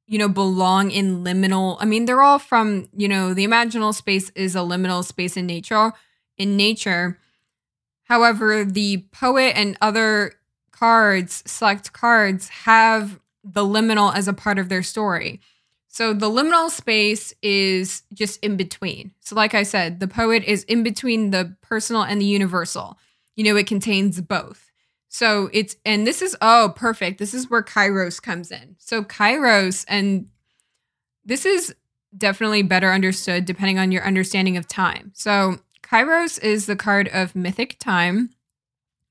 you 0.06 0.18
know, 0.18 0.28
belong 0.28 0.90
in 0.90 1.24
liminal, 1.24 1.76
I 1.80 1.84
mean, 1.84 2.04
they're 2.04 2.22
all 2.22 2.38
from, 2.38 2.88
you 2.96 3.08
know, 3.08 3.32
the 3.32 3.46
imaginal 3.46 3.94
space 3.94 4.30
is 4.30 4.54
a 4.56 4.60
liminal 4.60 5.04
space 5.04 5.36
in 5.36 5.46
nature, 5.46 5.92
in 6.36 6.56
nature. 6.56 7.18
However, 8.04 8.64
the 8.64 9.04
poet 9.12 9.54
and 9.56 9.76
other 9.80 10.34
cards, 10.72 11.42
select 11.46 11.92
cards 11.92 12.48
have 12.48 13.20
the 13.44 13.64
liminal 13.64 14.14
as 14.14 14.26
a 14.26 14.32
part 14.32 14.58
of 14.58 14.68
their 14.68 14.82
story. 14.82 15.40
So 15.94 16.12
the 16.12 16.28
liminal 16.28 16.70
space 16.70 17.32
is 17.40 18.02
just 18.12 18.42
in 18.42 18.56
between. 18.56 19.12
So, 19.20 19.36
like 19.36 19.54
I 19.54 19.62
said, 19.62 20.00
the 20.00 20.08
poet 20.08 20.42
is 20.42 20.64
in 20.64 20.82
between 20.82 21.30
the 21.30 21.54
personal 21.62 22.02
and 22.02 22.20
the 22.20 22.24
universal. 22.24 22.98
You 23.36 23.44
know, 23.44 23.54
it 23.54 23.68
contains 23.68 24.20
both. 24.20 24.72
So 25.08 25.50
it's, 25.52 25.76
and 25.86 26.04
this 26.04 26.20
is, 26.20 26.36
oh, 26.42 26.72
perfect. 26.74 27.20
This 27.20 27.32
is 27.32 27.48
where 27.48 27.62
Kairos 27.62 28.20
comes 28.20 28.50
in. 28.50 28.74
So, 28.80 29.04
Kairos, 29.04 29.84
and 29.86 30.26
this 31.24 31.46
is 31.46 31.72
definitely 32.18 32.62
better 32.62 32.90
understood 32.90 33.44
depending 33.44 33.78
on 33.78 33.92
your 33.92 34.04
understanding 34.04 34.56
of 34.56 34.66
time. 34.66 35.12
So, 35.14 35.58
Kairos 35.84 36.42
is 36.42 36.66
the 36.66 36.74
card 36.74 37.08
of 37.12 37.36
mythic 37.36 37.78
time. 37.78 38.30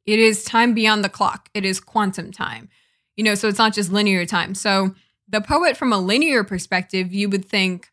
It 0.06 0.20
is 0.20 0.44
time 0.44 0.74
beyond 0.74 1.02
the 1.02 1.08
clock, 1.08 1.48
it 1.54 1.64
is 1.64 1.80
quantum 1.80 2.34
time. 2.34 2.68
You 3.16 3.24
know, 3.24 3.36
so 3.36 3.48
it's 3.48 3.58
not 3.58 3.74
just 3.74 3.90
linear 3.90 4.26
time. 4.26 4.54
So, 4.54 4.94
the 5.34 5.42
poet 5.42 5.76
from 5.76 5.92
a 5.92 5.98
linear 5.98 6.44
perspective, 6.44 7.12
you 7.12 7.28
would 7.28 7.44
think, 7.44 7.92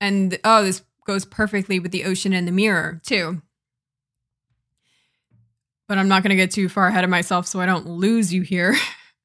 and 0.00 0.36
oh, 0.42 0.64
this 0.64 0.82
goes 1.06 1.24
perfectly 1.24 1.78
with 1.78 1.92
the 1.92 2.04
ocean 2.04 2.32
and 2.32 2.48
the 2.48 2.52
mirror, 2.52 3.00
too. 3.06 3.40
But 5.86 5.98
I'm 5.98 6.08
not 6.08 6.24
going 6.24 6.30
to 6.30 6.36
get 6.36 6.50
too 6.50 6.68
far 6.68 6.88
ahead 6.88 7.04
of 7.04 7.10
myself 7.10 7.46
so 7.46 7.60
I 7.60 7.66
don't 7.66 7.86
lose 7.86 8.32
you 8.32 8.42
here. 8.42 8.74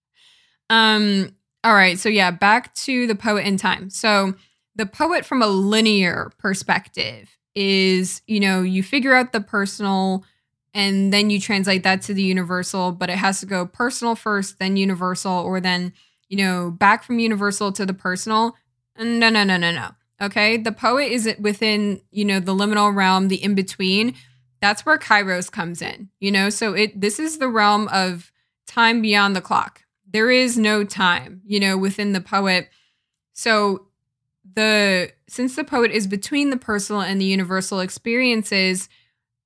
um, 0.69 1.35
all 1.63 1.73
right, 1.73 1.97
so 1.97 2.07
yeah, 2.07 2.29
back 2.29 2.75
to 2.75 3.07
the 3.07 3.15
poet 3.15 3.47
in 3.47 3.57
time. 3.57 3.89
So 3.89 4.35
the 4.75 4.85
poet 4.85 5.25
from 5.25 5.41
a 5.41 5.47
linear 5.47 6.31
perspective 6.37 7.35
is, 7.55 8.21
you 8.27 8.39
know, 8.39 8.61
you 8.61 8.83
figure 8.83 9.15
out 9.15 9.33
the 9.33 9.41
personal 9.41 10.23
and 10.75 11.11
then 11.11 11.31
you 11.31 11.39
translate 11.39 11.81
that 11.81 12.03
to 12.03 12.13
the 12.13 12.21
universal, 12.21 12.91
but 12.91 13.09
it 13.09 13.17
has 13.17 13.39
to 13.39 13.47
go 13.47 13.65
personal 13.65 14.13
first, 14.13 14.59
then 14.59 14.77
universal, 14.77 15.33
or 15.33 15.59
then 15.59 15.93
you 16.29 16.37
know, 16.37 16.71
back 16.71 17.03
from 17.03 17.19
universal 17.19 17.71
to 17.73 17.85
the 17.85 17.93
personal. 17.93 18.55
No, 18.97 19.29
no, 19.29 19.43
no, 19.43 19.57
no, 19.57 19.71
no. 19.71 19.89
Okay. 20.21 20.57
The 20.57 20.71
poet 20.71 21.11
is 21.11 21.33
within, 21.39 22.01
you 22.11 22.25
know, 22.25 22.39
the 22.39 22.53
liminal 22.53 22.93
realm, 22.93 23.27
the 23.27 23.43
in 23.43 23.55
between. 23.55 24.15
That's 24.61 24.85
where 24.85 24.97
Kairos 24.97 25.51
comes 25.51 25.81
in, 25.81 26.09
you 26.19 26.31
know? 26.31 26.49
So 26.49 26.73
it 26.73 26.99
this 26.99 27.19
is 27.19 27.37
the 27.37 27.47
realm 27.47 27.87
of 27.89 28.31
time 28.67 29.01
beyond 29.01 29.35
the 29.35 29.41
clock. 29.41 29.83
There 30.11 30.29
is 30.29 30.57
no 30.57 30.83
time, 30.83 31.41
you 31.45 31.59
know, 31.59 31.77
within 31.77 32.13
the 32.13 32.21
poet. 32.21 32.69
So 33.33 33.87
the 34.55 35.11
since 35.27 35.55
the 35.55 35.63
poet 35.63 35.91
is 35.91 36.07
between 36.07 36.49
the 36.49 36.57
personal 36.57 37.01
and 37.01 37.21
the 37.21 37.25
universal 37.25 37.79
experiences, 37.79 38.89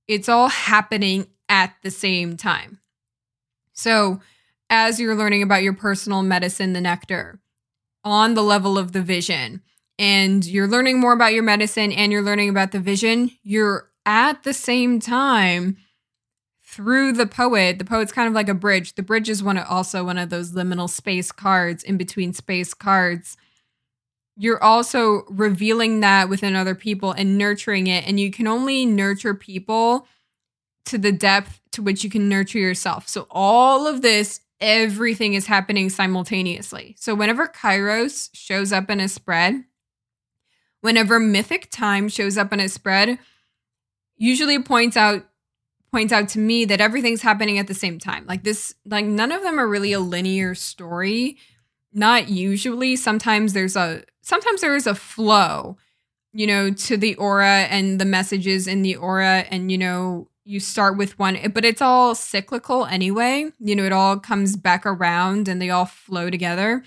it's 0.07 0.29
all 0.29 0.49
happening 0.49 1.27
at 1.49 1.75
the 1.83 1.91
same 1.91 2.35
time. 2.37 2.79
So 3.73 4.19
as 4.73 4.99
you're 4.99 5.15
learning 5.15 5.43
about 5.43 5.61
your 5.61 5.73
personal 5.73 6.23
medicine, 6.23 6.73
the 6.73 6.81
nectar, 6.81 7.39
on 8.03 8.33
the 8.33 8.41
level 8.41 8.75
of 8.75 8.91
the 8.91 9.03
vision, 9.03 9.61
and 9.99 10.43
you're 10.43 10.67
learning 10.67 10.99
more 10.99 11.13
about 11.13 11.31
your 11.31 11.43
medicine 11.43 11.91
and 11.91 12.11
you're 12.11 12.23
learning 12.23 12.49
about 12.49 12.71
the 12.71 12.79
vision, 12.79 13.29
you're 13.43 13.91
at 14.07 14.41
the 14.41 14.53
same 14.53 14.99
time 14.99 15.77
through 16.65 17.13
the 17.13 17.27
poet. 17.27 17.77
The 17.77 17.85
poet's 17.85 18.11
kind 18.11 18.27
of 18.27 18.33
like 18.33 18.49
a 18.49 18.55
bridge. 18.55 18.95
The 18.95 19.03
bridge 19.03 19.29
is 19.29 19.43
one 19.43 19.59
also 19.59 20.03
one 20.03 20.17
of 20.17 20.31
those 20.31 20.53
liminal 20.53 20.89
space 20.89 21.31
cards, 21.31 21.83
in 21.83 21.95
between 21.95 22.33
space 22.33 22.73
cards. 22.73 23.37
You're 24.35 24.61
also 24.63 25.21
revealing 25.29 25.99
that 25.99 26.29
within 26.29 26.55
other 26.55 26.73
people 26.73 27.11
and 27.11 27.37
nurturing 27.37 27.85
it. 27.85 28.07
And 28.07 28.19
you 28.19 28.31
can 28.31 28.47
only 28.47 28.87
nurture 28.87 29.35
people 29.35 30.07
to 30.85 30.97
the 30.97 31.11
depth 31.11 31.61
to 31.73 31.83
which 31.83 32.03
you 32.03 32.09
can 32.09 32.27
nurture 32.27 32.57
yourself. 32.57 33.07
So 33.07 33.27
all 33.29 33.85
of 33.85 34.01
this 34.01 34.39
everything 34.59 35.33
is 35.33 35.47
happening 35.47 35.89
simultaneously. 35.89 36.95
So 36.99 37.15
whenever 37.15 37.47
Kairos 37.47 38.29
shows 38.33 38.71
up 38.71 38.89
in 38.89 38.99
a 38.99 39.09
spread, 39.09 39.63
whenever 40.81 41.19
mythic 41.19 41.69
time 41.71 42.09
shows 42.09 42.37
up 42.37 42.53
in 42.53 42.59
a 42.59 42.69
spread, 42.69 43.19
usually 44.17 44.59
points 44.59 44.97
out 44.97 45.25
points 45.91 46.11
out 46.11 46.27
to 46.27 46.39
me 46.39 46.65
that 46.65 46.81
everything's 46.81 47.21
happening 47.21 47.59
at 47.59 47.67
the 47.67 47.73
same 47.73 47.99
time. 47.99 48.25
Like 48.25 48.43
this 48.43 48.73
like 48.85 49.05
none 49.05 49.31
of 49.31 49.43
them 49.43 49.59
are 49.59 49.67
really 49.67 49.93
a 49.93 49.99
linear 49.99 50.55
story. 50.55 51.37
Not 51.93 52.29
usually. 52.29 52.95
Sometimes 52.95 53.53
there's 53.53 53.75
a 53.75 54.03
sometimes 54.21 54.61
there 54.61 54.75
is 54.75 54.87
a 54.87 54.95
flow, 54.95 55.77
you 56.33 56.47
know, 56.47 56.71
to 56.71 56.97
the 56.97 57.15
aura 57.15 57.67
and 57.69 57.99
the 57.99 58.05
messages 58.05 58.67
in 58.67 58.81
the 58.81 58.95
aura 58.95 59.45
and 59.51 59.71
you 59.71 59.77
know 59.77 60.27
you 60.45 60.59
start 60.59 60.97
with 60.97 61.17
one, 61.17 61.37
but 61.53 61.65
it's 61.65 61.81
all 61.81 62.15
cyclical 62.15 62.85
anyway. 62.85 63.51
You 63.59 63.75
know, 63.75 63.83
it 63.83 63.93
all 63.93 64.19
comes 64.19 64.55
back 64.55 64.85
around 64.85 65.47
and 65.47 65.61
they 65.61 65.69
all 65.69 65.85
flow 65.85 66.29
together. 66.29 66.83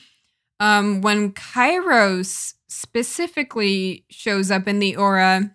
Um, 0.61 1.01
when 1.01 1.33
Kairos 1.33 2.55
specifically 2.69 4.05
shows 4.11 4.51
up 4.51 4.69
in 4.69 4.79
the 4.79 4.97
aura, 4.97 5.55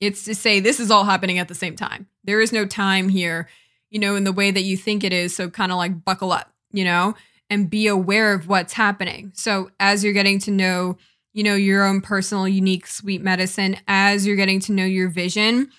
it's 0.00 0.24
to 0.24 0.34
say 0.34 0.60
this 0.60 0.80
is 0.80 0.90
all 0.90 1.04
happening 1.04 1.38
at 1.38 1.48
the 1.48 1.54
same 1.54 1.76
time. 1.76 2.08
There 2.24 2.40
is 2.40 2.52
no 2.52 2.66
time 2.66 3.08
here, 3.08 3.48
you 3.90 3.98
know, 3.98 4.14
in 4.14 4.24
the 4.24 4.32
way 4.32 4.50
that 4.50 4.62
you 4.62 4.76
think 4.76 5.02
it 5.02 5.12
is. 5.12 5.34
So 5.34 5.50
kind 5.50 5.72
of 5.72 5.78
like 5.78 6.04
buckle 6.04 6.32
up, 6.32 6.52
you 6.72 6.84
know, 6.84 7.14
and 7.50 7.70
be 7.70 7.86
aware 7.86 8.34
of 8.34 8.48
what's 8.48 8.74
happening. 8.74 9.32
So 9.34 9.70
as 9.80 10.04
you're 10.04 10.12
getting 10.12 10.38
to 10.40 10.50
know, 10.50 10.98
you 11.32 11.42
know, 11.42 11.54
your 11.54 11.84
own 11.84 12.00
personal, 12.00 12.48
unique, 12.48 12.86
sweet 12.86 13.22
medicine, 13.22 13.76
as 13.86 14.26
you're 14.26 14.36
getting 14.36 14.60
to 14.60 14.72
know 14.72 14.84
your 14.84 15.08
vision, 15.08 15.70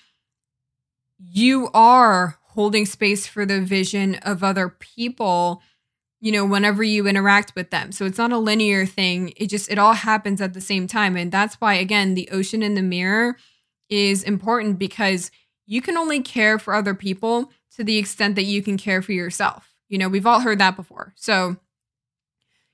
you 1.22 1.70
are 1.74 2.38
holding 2.42 2.86
space 2.86 3.26
for 3.26 3.46
the 3.46 3.60
vision 3.60 4.16
of 4.16 4.42
other 4.42 4.68
people 4.68 5.62
you 6.20 6.30
know 6.30 6.44
whenever 6.44 6.82
you 6.82 7.06
interact 7.06 7.54
with 7.54 7.70
them. 7.70 7.92
So 7.92 8.04
it's 8.04 8.18
not 8.18 8.32
a 8.32 8.38
linear 8.38 8.86
thing. 8.86 9.32
It 9.36 9.46
just 9.46 9.70
it 9.70 9.78
all 9.78 9.94
happens 9.94 10.40
at 10.40 10.52
the 10.54 10.60
same 10.60 10.86
time. 10.86 11.16
And 11.16 11.32
that's 11.32 11.56
why 11.56 11.74
again 11.74 12.14
the 12.14 12.28
ocean 12.30 12.62
in 12.62 12.74
the 12.74 12.82
mirror 12.82 13.36
is 13.88 14.22
important 14.22 14.78
because 14.78 15.30
you 15.66 15.80
can 15.80 15.96
only 15.96 16.20
care 16.20 16.58
for 16.58 16.74
other 16.74 16.94
people 16.94 17.50
to 17.76 17.84
the 17.84 17.96
extent 17.96 18.34
that 18.36 18.44
you 18.44 18.62
can 18.62 18.76
care 18.76 19.02
for 19.02 19.12
yourself. 19.12 19.72
You 19.88 19.98
know 19.98 20.08
we've 20.08 20.26
all 20.26 20.40
heard 20.40 20.58
that 20.58 20.76
before. 20.76 21.14
So 21.16 21.56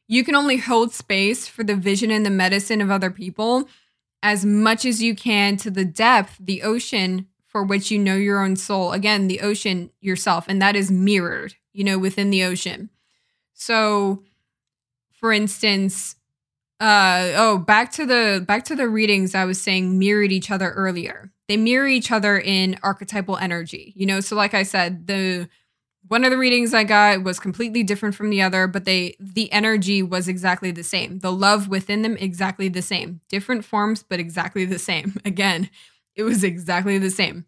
you 0.09 0.25
can 0.25 0.35
only 0.35 0.57
hold 0.57 0.93
space 0.93 1.49
for 1.49 1.65
the 1.65 1.77
vision 1.77 2.11
and 2.11 2.27
the 2.27 2.31
medicine 2.31 2.81
of 2.81 2.91
other 2.91 3.11
people 3.11 3.69
as 4.23 4.45
much 4.45 4.85
as 4.85 5.03
you 5.03 5.15
can 5.15 5.57
to 5.59 5.71
the 5.71 5.85
depth 5.85 6.37
the 6.41 6.63
ocean 6.63 7.29
for 7.57 7.63
which 7.63 7.91
you 7.91 7.99
know 7.99 8.17
your 8.17 8.45
own 8.45 8.55
soul. 8.55 8.93
Again, 8.93 9.29
the 9.29 9.41
ocean 9.41 9.89
yourself, 10.03 10.45
and 10.47 10.61
that 10.61 10.77
is 10.77 10.91
mirrored, 10.91 11.55
you 11.73 11.85
know, 11.85 11.99
within 11.99 12.29
the 12.29 12.45
ocean. 12.45 12.91
So, 13.55 14.25
for 15.11 15.33
instance, 15.33 16.17
uh 16.81 17.33
oh, 17.35 17.57
back 17.57 17.93
to 17.93 18.05
the 18.05 18.45
back 18.47 18.67
to 18.67 18.77
the 18.77 18.91
readings 18.91 19.35
I 19.35 19.47
was 19.47 19.59
saying 19.59 19.99
mirrored 19.99 20.33
each 20.33 20.51
other 20.51 20.71
earlier. 20.73 21.33
They 21.49 21.57
mirror 21.57 21.87
each 21.87 22.13
other 22.13 22.39
in 22.39 22.79
archetypal 22.83 23.39
energy. 23.39 23.95
You 23.97 24.05
know, 24.05 24.21
so 24.21 24.37
like 24.37 24.53
I 24.53 24.63
said, 24.63 25.07
the 25.07 25.49
one 26.09 26.27
of 26.27 26.31
the 26.31 26.37
readings 26.37 26.75
I 26.75 26.85
got 26.85 27.23
was 27.23 27.41
completely 27.41 27.83
different 27.83 28.15
from 28.15 28.29
the 28.29 28.43
other, 28.43 28.67
but 28.67 28.85
they 28.85 29.17
the 29.19 29.51
energy 29.51 30.03
was 30.03 30.29
exactly 30.29 30.73
the 30.73 30.85
same. 30.85 31.21
The 31.21 31.33
love 31.33 31.69
within 31.69 32.03
them 32.03 32.19
exactly 32.19 32.69
the 32.69 32.83
same. 32.83 33.23
Different 33.31 33.65
forms 33.65 34.03
but 34.03 34.21
exactly 34.21 34.67
the 34.67 34.79
same. 34.79 35.15
Again, 35.25 35.71
it 36.17 36.23
was 36.23 36.43
exactly 36.43 36.99
the 36.99 37.11
same. 37.11 37.45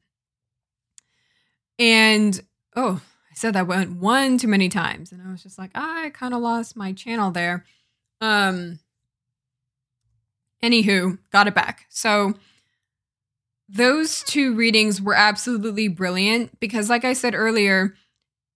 And 1.79 2.41
oh, 2.77 3.01
I 3.31 3.35
said 3.35 3.55
that 3.55 3.67
went 3.67 3.97
one 3.97 4.39
too 4.39 4.49
many 4.49 4.69
times. 4.69 5.11
And 5.11 5.23
I 5.27 5.31
was 5.31 5.43
just 5.43 5.59
like, 5.59 5.71
I 5.75 6.11
kind 6.11 6.35
of 6.35 6.43
lost 6.43 6.77
my 6.77 6.93
channel 6.93 7.31
there. 7.31 7.65
Um 8.21 8.81
anywho, 10.63 11.19
got 11.31 11.47
it 11.47 11.55
back. 11.55 11.87
So 11.89 12.35
those 13.69 14.23
two 14.23 14.55
readings 14.55 15.01
were 15.01 15.15
absolutely 15.15 15.89
brilliant 15.89 16.59
because 16.61 16.91
like 16.91 17.05
I 17.05 17.13
said 17.13 17.35
earlier, 17.35 17.95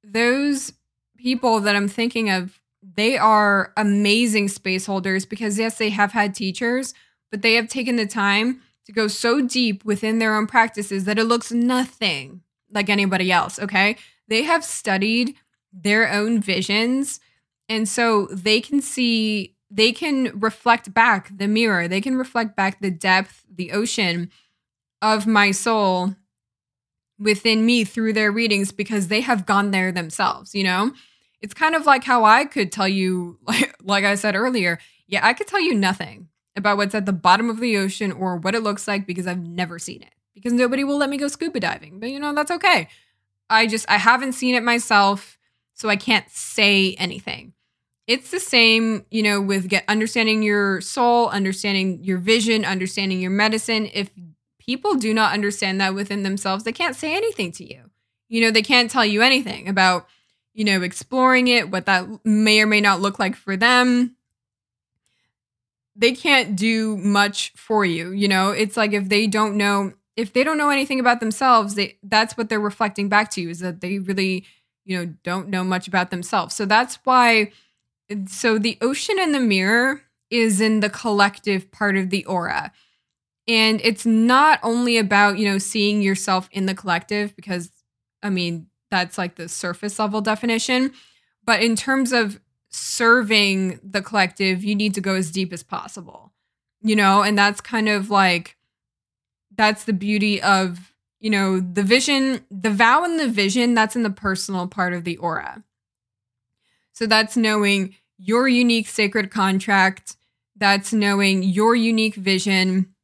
those 0.02 0.72
people 1.16 1.60
that 1.60 1.76
I'm 1.76 1.88
thinking 1.88 2.30
of, 2.30 2.58
they 2.82 3.16
are 3.16 3.72
amazing 3.76 4.48
space 4.48 4.86
holders 4.86 5.24
because 5.24 5.58
yes, 5.58 5.78
they 5.78 5.90
have 5.90 6.12
had 6.12 6.34
teachers, 6.34 6.94
but 7.30 7.42
they 7.42 7.54
have 7.54 7.68
taken 7.68 7.96
the 7.96 8.06
time 8.06 8.60
to 8.86 8.92
go 8.92 9.08
so 9.08 9.40
deep 9.40 9.84
within 9.84 10.18
their 10.18 10.34
own 10.34 10.46
practices 10.46 11.04
that 11.04 11.18
it 11.18 11.24
looks 11.24 11.52
nothing 11.52 12.42
like 12.70 12.88
anybody 12.88 13.30
else. 13.30 13.58
Okay. 13.58 13.96
They 14.28 14.42
have 14.42 14.64
studied 14.64 15.36
their 15.72 16.10
own 16.10 16.40
visions. 16.40 17.20
And 17.68 17.88
so 17.88 18.26
they 18.26 18.60
can 18.60 18.80
see, 18.80 19.56
they 19.70 19.92
can 19.92 20.38
reflect 20.38 20.92
back 20.92 21.36
the 21.36 21.48
mirror, 21.48 21.88
they 21.88 22.00
can 22.00 22.16
reflect 22.16 22.56
back 22.56 22.80
the 22.80 22.90
depth, 22.90 23.44
the 23.52 23.72
ocean 23.72 24.30
of 25.00 25.26
my 25.26 25.50
soul 25.50 26.14
within 27.18 27.64
me 27.64 27.84
through 27.84 28.12
their 28.12 28.32
readings 28.32 28.72
because 28.72 29.08
they 29.08 29.20
have 29.20 29.46
gone 29.46 29.70
there 29.70 29.92
themselves, 29.92 30.54
you 30.54 30.64
know? 30.64 30.92
It's 31.40 31.54
kind 31.54 31.74
of 31.74 31.86
like 31.86 32.04
how 32.04 32.24
I 32.24 32.44
could 32.44 32.70
tell 32.70 32.88
you, 32.88 33.38
like, 33.46 33.74
like 33.82 34.04
I 34.04 34.16
said 34.16 34.34
earlier, 34.34 34.78
yeah, 35.06 35.26
I 35.26 35.32
could 35.34 35.46
tell 35.46 35.60
you 35.60 35.74
nothing 35.74 36.28
about 36.56 36.76
what's 36.76 36.94
at 36.94 37.06
the 37.06 37.12
bottom 37.12 37.48
of 37.50 37.60
the 37.60 37.76
ocean 37.76 38.12
or 38.12 38.36
what 38.36 38.54
it 38.54 38.62
looks 38.62 38.86
like 38.86 39.06
because 39.06 39.26
I've 39.26 39.46
never 39.46 39.78
seen 39.78 40.02
it. 40.02 40.12
Because 40.34 40.52
nobody 40.52 40.84
will 40.84 40.96
let 40.98 41.10
me 41.10 41.16
go 41.18 41.28
scuba 41.28 41.60
diving. 41.60 42.00
But 42.00 42.10
you 42.10 42.18
know, 42.20 42.34
that's 42.34 42.50
okay. 42.50 42.88
I 43.50 43.66
just 43.66 43.88
I 43.90 43.98
haven't 43.98 44.32
seen 44.32 44.54
it 44.54 44.62
myself, 44.62 45.38
so 45.74 45.88
I 45.88 45.96
can't 45.96 46.28
say 46.30 46.94
anything. 46.94 47.52
it's 48.06 48.30
the 48.30 48.40
same, 48.40 49.06
you 49.10 49.22
know, 49.22 49.40
with 49.40 49.68
get 49.68 49.84
understanding 49.88 50.42
your 50.42 50.80
soul, 50.80 51.28
understanding 51.28 52.02
your 52.02 52.18
vision, 52.18 52.64
understanding 52.64 53.20
your 53.20 53.30
medicine. 53.30 53.88
If 53.92 54.10
people 54.58 54.94
do 54.96 55.14
not 55.14 55.32
understand 55.32 55.80
that 55.80 55.94
within 55.94 56.22
themselves, 56.22 56.64
they 56.64 56.72
can't 56.72 56.96
say 56.96 57.16
anything 57.16 57.52
to 57.52 57.64
you. 57.64 57.90
You 58.28 58.40
know, 58.42 58.50
they 58.50 58.62
can't 58.62 58.90
tell 58.90 59.04
you 59.06 59.22
anything 59.22 59.68
about, 59.68 60.08
you 60.52 60.64
know, 60.64 60.82
exploring 60.82 61.48
it, 61.48 61.70
what 61.70 61.86
that 61.86 62.06
may 62.24 62.60
or 62.60 62.66
may 62.66 62.80
not 62.80 63.00
look 63.00 63.18
like 63.18 63.36
for 63.36 63.56
them. 63.56 64.16
They 65.94 66.12
can't 66.12 66.56
do 66.56 66.96
much 66.96 67.52
for 67.56 67.84
you, 67.84 68.10
you 68.12 68.28
know? 68.28 68.50
It's 68.50 68.76
like 68.76 68.92
if 68.92 69.08
they 69.08 69.26
don't 69.26 69.56
know 69.56 69.92
if 70.16 70.32
they 70.32 70.44
don't 70.44 70.58
know 70.58 70.70
anything 70.70 71.00
about 71.00 71.20
themselves, 71.20 71.74
they 71.74 71.98
that's 72.02 72.36
what 72.36 72.48
they're 72.48 72.60
reflecting 72.60 73.08
back 73.08 73.30
to 73.32 73.40
you 73.40 73.50
is 73.50 73.60
that 73.60 73.80
they 73.80 73.98
really, 73.98 74.44
you 74.84 74.98
know, 74.98 75.14
don't 75.22 75.48
know 75.48 75.64
much 75.64 75.88
about 75.88 76.10
themselves. 76.10 76.54
So 76.54 76.64
that's 76.64 76.98
why 77.04 77.52
so 78.26 78.58
the 78.58 78.78
ocean 78.80 79.16
and 79.18 79.34
the 79.34 79.40
mirror 79.40 80.02
is 80.30 80.60
in 80.60 80.80
the 80.80 80.90
collective 80.90 81.70
part 81.70 81.96
of 81.96 82.10
the 82.10 82.24
aura. 82.24 82.72
And 83.48 83.80
it's 83.82 84.06
not 84.06 84.60
only 84.62 84.98
about, 84.98 85.38
you 85.38 85.46
know, 85.46 85.58
seeing 85.58 86.00
yourself 86.02 86.48
in 86.52 86.66
the 86.66 86.74
collective 86.74 87.34
because 87.36 87.70
I 88.22 88.30
mean, 88.30 88.68
that's 88.90 89.18
like 89.18 89.36
the 89.36 89.48
surface 89.48 89.98
level 89.98 90.20
definition, 90.20 90.92
but 91.44 91.62
in 91.62 91.76
terms 91.76 92.12
of 92.12 92.40
serving 92.72 93.78
the 93.82 94.02
collective, 94.02 94.64
you 94.64 94.74
need 94.74 94.94
to 94.94 95.00
go 95.00 95.14
as 95.14 95.30
deep 95.30 95.52
as 95.52 95.62
possible. 95.62 96.32
You 96.80 96.96
know, 96.96 97.22
and 97.22 97.38
that's 97.38 97.60
kind 97.60 97.88
of 97.88 98.10
like 98.10 98.56
that's 99.54 99.84
the 99.84 99.92
beauty 99.92 100.42
of, 100.42 100.92
you 101.20 101.30
know, 101.30 101.60
the 101.60 101.82
vision, 101.82 102.44
the 102.50 102.70
vow 102.70 103.04
and 103.04 103.20
the 103.20 103.28
vision, 103.28 103.74
that's 103.74 103.94
in 103.94 104.02
the 104.02 104.10
personal 104.10 104.66
part 104.66 104.92
of 104.92 105.04
the 105.04 105.16
aura. 105.18 105.62
So 106.92 107.06
that's 107.06 107.36
knowing 107.36 107.94
your 108.18 108.48
unique 108.48 108.88
sacred 108.88 109.30
contract. 109.30 110.16
That's 110.56 110.92
knowing 110.92 111.42
your 111.42 111.74
unique 111.74 112.14
vision. 112.14 112.94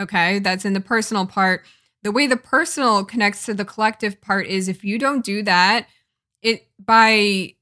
Okay, 0.00 0.38
that's 0.40 0.64
in 0.64 0.72
the 0.72 0.80
personal 0.80 1.26
part. 1.26 1.64
The 2.02 2.12
way 2.12 2.26
the 2.26 2.36
personal 2.36 3.04
connects 3.04 3.46
to 3.46 3.54
the 3.54 3.64
collective 3.64 4.20
part 4.20 4.46
is 4.46 4.68
if 4.68 4.84
you 4.84 4.98
don't 4.98 5.24
do 5.24 5.42
that, 5.42 5.86
it 6.42 6.68
by 6.78 7.54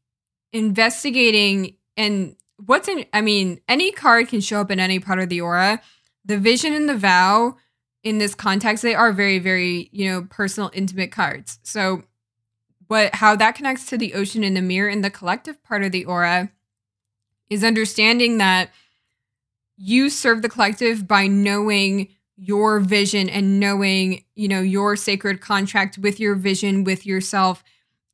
investigating 0.52 1.76
and 1.96 2.36
what's 2.64 2.88
in 2.88 3.04
I 3.12 3.20
mean, 3.20 3.60
any 3.68 3.92
card 3.92 4.28
can 4.28 4.40
show 4.40 4.60
up 4.60 4.70
in 4.70 4.80
any 4.80 4.98
part 4.98 5.18
of 5.18 5.28
the 5.28 5.40
aura. 5.40 5.80
The 6.24 6.38
vision 6.38 6.72
and 6.72 6.88
the 6.88 6.96
vow 6.96 7.56
in 8.04 8.18
this 8.18 8.34
context, 8.34 8.82
they 8.82 8.94
are 8.94 9.12
very, 9.12 9.38
very, 9.38 9.88
you 9.92 10.08
know, 10.08 10.26
personal, 10.28 10.70
intimate 10.72 11.12
cards. 11.12 11.58
So 11.62 12.02
what 12.88 13.14
how 13.14 13.36
that 13.36 13.54
connects 13.54 13.86
to 13.86 13.98
the 13.98 14.14
ocean 14.14 14.44
and 14.44 14.56
the 14.56 14.62
mirror 14.62 14.88
in 14.88 15.02
the 15.02 15.10
collective 15.10 15.62
part 15.62 15.82
of 15.82 15.92
the 15.92 16.04
aura 16.04 16.50
is 17.48 17.64
understanding 17.64 18.38
that 18.38 18.70
you 19.76 20.10
serve 20.10 20.42
the 20.42 20.48
collective 20.48 21.08
by 21.08 21.26
knowing 21.26 22.08
your 22.36 22.80
vision 22.80 23.28
and 23.28 23.60
knowing, 23.60 24.24
you 24.34 24.48
know, 24.48 24.60
your 24.60 24.96
sacred 24.96 25.40
contract 25.40 25.98
with 25.98 26.18
your 26.18 26.34
vision 26.34 26.84
with 26.84 27.06
yourself 27.06 27.62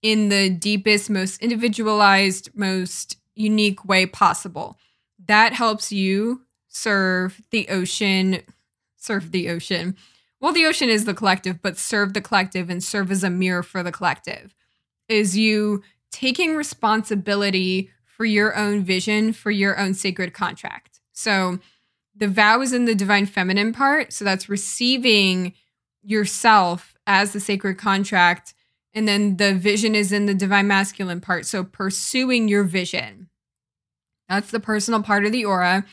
in 0.02 0.28
the 0.28 0.50
deepest, 0.50 1.10
most 1.10 1.42
individualized, 1.42 2.50
most 2.54 3.16
unique 3.34 3.84
way 3.84 4.06
possible. 4.06 4.78
That 5.26 5.52
helps 5.52 5.92
you 5.92 6.42
serve 6.68 7.40
the 7.50 7.68
ocean, 7.68 8.42
serve 8.96 9.32
the 9.32 9.48
ocean. 9.48 9.96
Well, 10.40 10.52
the 10.52 10.66
ocean 10.66 10.88
is 10.88 11.04
the 11.04 11.14
collective, 11.14 11.60
but 11.62 11.78
serve 11.78 12.14
the 12.14 12.20
collective 12.20 12.70
and 12.70 12.82
serve 12.82 13.10
as 13.10 13.24
a 13.24 13.30
mirror 13.30 13.62
for 13.62 13.82
the 13.82 13.92
collective. 13.92 14.54
Is 15.08 15.36
you 15.36 15.82
taking 16.10 16.54
responsibility 16.54 17.90
for 18.18 18.24
your 18.24 18.56
own 18.56 18.82
vision, 18.82 19.32
for 19.32 19.50
your 19.50 19.78
own 19.78 19.94
sacred 19.94 20.34
contract. 20.34 21.00
So 21.12 21.58
the 22.16 22.26
vow 22.26 22.60
is 22.60 22.72
in 22.72 22.84
the 22.84 22.94
divine 22.94 23.26
feminine 23.26 23.72
part. 23.72 24.12
So 24.12 24.24
that's 24.24 24.48
receiving 24.48 25.54
yourself 26.02 26.96
as 27.06 27.32
the 27.32 27.38
sacred 27.40 27.78
contract. 27.78 28.54
And 28.98 29.06
then 29.06 29.36
the 29.36 29.54
vision 29.54 29.94
is 29.94 30.10
in 30.10 30.26
the 30.26 30.34
divine 30.34 30.66
masculine 30.66 31.20
part. 31.20 31.46
So 31.46 31.62
pursuing 31.62 32.48
your 32.48 32.64
vision. 32.64 33.28
That's 34.28 34.50
the 34.50 34.58
personal 34.58 35.04
part 35.04 35.24
of 35.24 35.30
the 35.30 35.44
aura. 35.44 35.86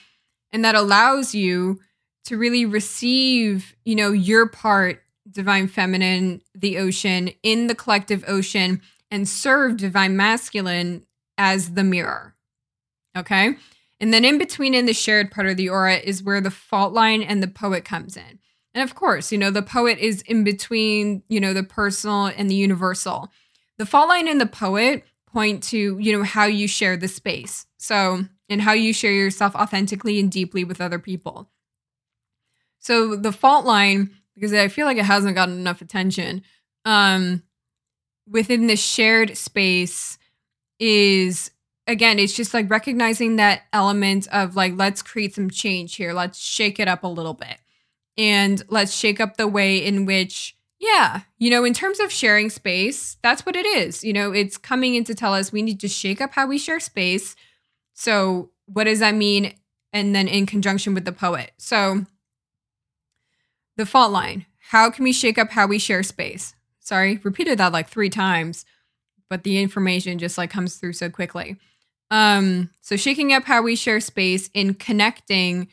And 0.52 0.66
that 0.66 0.74
allows 0.74 1.36
you 1.36 1.80
to 2.24 2.36
really 2.36 2.66
receive, 2.66 3.76
you 3.86 3.94
know, 3.94 4.12
your 4.12 4.48
part, 4.48 5.04
divine 5.30 5.68
feminine, 5.68 6.42
the 6.56 6.80
ocean, 6.80 7.30
in 7.44 7.68
the 7.68 7.76
collective 7.76 8.24
ocean, 8.28 8.82
and 9.12 9.30
serve 9.30 9.78
divine 9.78 10.18
masculine 10.18 11.06
as 11.38 11.76
the 11.76 11.84
mirror. 11.84 12.34
Okay. 13.16 13.56
And 14.00 14.12
then 14.12 14.26
in 14.26 14.40
between 14.40 14.74
in 14.74 14.88
the 14.88 14.94
shared 14.96 15.30
part 15.30 15.46
of 15.46 15.58
the 15.58 15.70
aura 15.70 15.98
is 15.98 16.24
where 16.24 16.42
the 16.42 16.50
fault 16.50 16.92
line 16.92 17.22
and 17.22 17.44
the 17.44 17.48
poet 17.48 17.86
comes 17.86 18.18
in. 18.18 18.40
And 18.76 18.84
of 18.84 18.94
course, 18.94 19.32
you 19.32 19.38
know, 19.38 19.50
the 19.50 19.62
poet 19.62 19.98
is 19.98 20.22
in 20.24 20.44
between, 20.44 21.24
you 21.30 21.40
know, 21.40 21.54
the 21.54 21.64
personal 21.64 22.26
and 22.26 22.50
the 22.50 22.56
universal. 22.56 23.30
The 23.78 23.86
fault 23.86 24.10
line 24.10 24.28
and 24.28 24.40
the 24.40 24.46
poet 24.46 25.06
point 25.26 25.64
to, 25.64 25.98
you 25.98 26.12
know, 26.16 26.24
how 26.24 26.46
you 26.46 26.68
share 26.68 26.98
the 26.98 27.08
space. 27.08 27.66
So, 27.78 28.26
and 28.50 28.62
how 28.62 28.74
you 28.74 28.94
share 28.94 29.14
yourself 29.14 29.56
authentically 29.56 30.20
and 30.20 30.30
deeply 30.30 30.64
with 30.64 30.82
other 30.82 31.00
people. 31.00 31.50
So 32.80 33.16
the 33.16 33.32
fault 33.32 33.66
line, 33.66 34.12
because 34.36 34.54
I 34.54 34.68
feel 34.68 34.86
like 34.86 34.98
it 34.98 35.06
hasn't 35.06 35.36
gotten 35.36 35.56
enough 35.58 35.82
attention, 35.82 36.44
um, 36.84 37.44
within 38.30 38.68
the 38.68 38.76
shared 38.76 39.38
space 39.38 40.18
is 40.80 41.52
again, 41.88 42.20
it's 42.20 42.34
just 42.34 42.54
like 42.54 42.70
recognizing 42.70 43.38
that 43.38 43.62
element 43.72 44.28
of 44.32 44.56
like, 44.56 44.74
let's 44.76 45.02
create 45.02 45.34
some 45.34 45.50
change 45.50 45.96
here. 45.96 46.14
Let's 46.14 46.40
shake 46.40 46.80
it 46.80 46.88
up 46.88 47.04
a 47.04 47.08
little 47.08 47.34
bit. 47.34 47.58
And 48.18 48.64
let's 48.70 48.94
shake 48.94 49.20
up 49.20 49.38
the 49.38 49.48
way 49.48 49.78
in 49.78 50.06
which, 50.06 50.56
yeah, 50.80 51.22
you 51.38 51.50
know, 51.50 51.64
in 51.64 51.74
terms 51.74 52.00
of 52.00 52.12
sharing 52.12 52.50
space, 52.50 53.18
that's 53.22 53.46
what 53.46 53.56
it 53.56 53.66
is. 53.66 54.04
You 54.04 54.14
know, 54.14 54.32
it's 54.32 54.58
coming 54.58 54.96
in 54.96 55.04
to 55.06 55.16
tell 55.16 55.34
us 55.34 55.52
we 55.52 55.62
need 55.62 55.80
to 55.82 55.88
shake 55.88 56.22
up 56.22 56.34
how 56.34 56.48
we 56.48 56.58
share 56.58 56.80
space. 56.80 57.36
So, 57.94 58.52
what 58.68 58.86
does 58.86 59.00
that 59.00 59.16
mean? 59.16 59.54
And 59.94 60.16
then 60.16 60.28
in 60.28 60.46
conjunction 60.46 60.94
with 60.94 61.06
the 61.06 61.12
poet. 61.12 61.52
So, 61.58 62.06
the 63.78 63.86
fault 63.86 64.12
line. 64.12 64.46
How 64.70 64.90
can 64.90 65.04
we 65.04 65.14
shake 65.14 65.38
up 65.38 65.52
how 65.52 65.68
we 65.68 65.78
share 65.78 66.04
space? 66.04 66.56
Sorry, 66.80 67.20
repeated 67.24 67.58
that 67.60 67.72
like 67.72 67.90
three 67.90 68.10
times 68.10 68.66
but 69.30 69.44
the 69.44 69.60
information 69.60 70.20
just 70.20 70.38
like 70.38 70.50
comes 70.50 70.76
through 70.76 70.94
so 70.94 71.10
quickly. 71.10 71.58
Um, 72.12 72.70
so 72.82 72.96
shaking 72.96 73.34
up 73.34 73.44
how 73.44 73.62
we 73.62 73.76
share 73.76 74.00
space 74.00 74.50
in 74.54 74.76
connecting, 74.76 75.68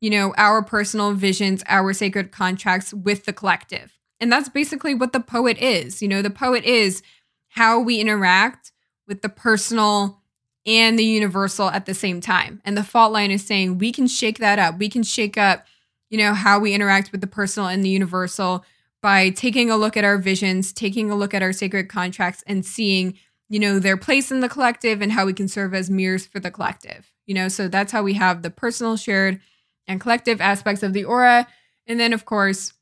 you 0.00 0.10
know, 0.10 0.34
our 0.36 0.62
personal 0.62 1.12
visions, 1.12 1.62
our 1.68 1.92
sacred 1.92 2.32
contracts 2.32 2.92
with 2.92 3.24
the 3.24 3.32
collective. 3.32 3.92
And 4.20 4.32
that's 4.32 4.48
basically 4.48 4.94
what 4.94 5.12
the 5.12 5.20
poet 5.20 5.58
is. 5.58 6.02
You 6.02 6.08
know, 6.08 6.22
the 6.22 6.30
poet 6.30 6.64
is 6.64 7.02
how 7.48 7.80
we 7.80 8.00
interact 8.00 8.72
with 9.06 9.22
the 9.22 9.28
personal 9.28 10.20
and 10.66 10.98
the 10.98 11.04
universal 11.04 11.70
at 11.70 11.86
the 11.86 11.94
same 11.94 12.20
time. 12.20 12.60
And 12.64 12.76
the 12.76 12.84
fault 12.84 13.12
line 13.12 13.30
is 13.30 13.44
saying 13.44 13.78
we 13.78 13.92
can 13.92 14.06
shake 14.06 14.38
that 14.38 14.58
up. 14.58 14.78
We 14.78 14.88
can 14.88 15.02
shake 15.02 15.38
up, 15.38 15.64
you 16.10 16.18
know, 16.18 16.34
how 16.34 16.58
we 16.58 16.74
interact 16.74 17.12
with 17.12 17.20
the 17.20 17.26
personal 17.26 17.68
and 17.68 17.84
the 17.84 17.88
universal 17.88 18.64
by 19.02 19.30
taking 19.30 19.70
a 19.70 19.76
look 19.76 19.96
at 19.96 20.04
our 20.04 20.18
visions, 20.18 20.72
taking 20.72 21.10
a 21.10 21.14
look 21.14 21.32
at 21.32 21.42
our 21.42 21.52
sacred 21.52 21.88
contracts, 21.88 22.42
and 22.46 22.64
seeing, 22.64 23.14
you 23.48 23.60
know, 23.60 23.78
their 23.78 23.96
place 23.96 24.32
in 24.32 24.40
the 24.40 24.48
collective 24.48 25.00
and 25.00 25.12
how 25.12 25.24
we 25.24 25.32
can 25.32 25.46
serve 25.46 25.74
as 25.74 25.88
mirrors 25.88 26.26
for 26.26 26.40
the 26.40 26.50
collective. 26.50 27.12
You 27.26 27.34
know, 27.34 27.48
so 27.48 27.68
that's 27.68 27.92
how 27.92 28.02
we 28.02 28.14
have 28.14 28.42
the 28.42 28.50
personal, 28.50 28.96
shared, 28.96 29.40
and 29.88 30.00
collective 30.00 30.40
aspects 30.40 30.82
of 30.82 30.92
the 30.92 31.04
aura. 31.04 31.46
And 31.86 31.98
then, 32.00 32.12
of 32.12 32.24
course, 32.24 32.72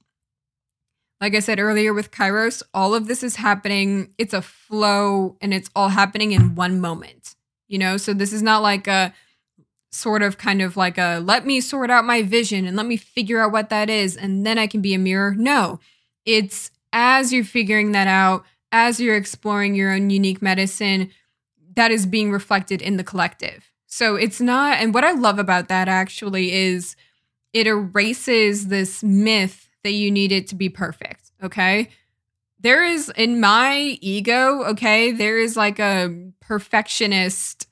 like 1.20 1.34
I 1.34 1.40
said 1.40 1.60
earlier 1.60 1.94
with 1.94 2.10
Kairos, 2.10 2.62
all 2.72 2.94
of 2.94 3.06
this 3.06 3.22
is 3.22 3.36
happening. 3.36 4.12
It's 4.18 4.34
a 4.34 4.42
flow 4.42 5.36
and 5.40 5.54
it's 5.54 5.70
all 5.74 5.88
happening 5.88 6.32
in 6.32 6.54
one 6.54 6.80
moment, 6.80 7.34
you 7.68 7.78
know? 7.78 7.96
So 7.96 8.12
this 8.12 8.32
is 8.32 8.42
not 8.42 8.62
like 8.62 8.86
a 8.86 9.14
sort 9.90 10.22
of 10.22 10.38
kind 10.38 10.60
of 10.60 10.76
like 10.76 10.98
a 10.98 11.20
let 11.24 11.46
me 11.46 11.60
sort 11.60 11.88
out 11.88 12.04
my 12.04 12.20
vision 12.20 12.66
and 12.66 12.76
let 12.76 12.84
me 12.84 12.96
figure 12.96 13.40
out 13.40 13.52
what 13.52 13.70
that 13.70 13.88
is 13.88 14.16
and 14.16 14.44
then 14.44 14.58
I 14.58 14.66
can 14.66 14.82
be 14.82 14.92
a 14.92 14.98
mirror. 14.98 15.34
No, 15.36 15.78
it's 16.26 16.70
as 16.92 17.32
you're 17.32 17.44
figuring 17.44 17.92
that 17.92 18.08
out, 18.08 18.44
as 18.72 18.98
you're 18.98 19.16
exploring 19.16 19.74
your 19.74 19.92
own 19.92 20.10
unique 20.10 20.42
medicine, 20.42 21.10
that 21.76 21.90
is 21.90 22.06
being 22.06 22.32
reflected 22.32 22.82
in 22.82 22.96
the 22.96 23.04
collective. 23.04 23.72
So 23.94 24.16
it's 24.16 24.40
not, 24.40 24.78
and 24.78 24.92
what 24.92 25.04
I 25.04 25.12
love 25.12 25.38
about 25.38 25.68
that 25.68 25.86
actually 25.86 26.52
is 26.52 26.96
it 27.52 27.68
erases 27.68 28.66
this 28.66 29.04
myth 29.04 29.68
that 29.84 29.92
you 29.92 30.10
need 30.10 30.32
it 30.32 30.48
to 30.48 30.56
be 30.56 30.68
perfect. 30.68 31.30
Okay. 31.40 31.90
There 32.58 32.82
is, 32.82 33.08
in 33.16 33.38
my 33.38 33.96
ego, 34.00 34.64
okay, 34.64 35.12
there 35.12 35.38
is 35.38 35.56
like 35.56 35.78
a 35.78 36.12
perfectionist, 36.40 37.68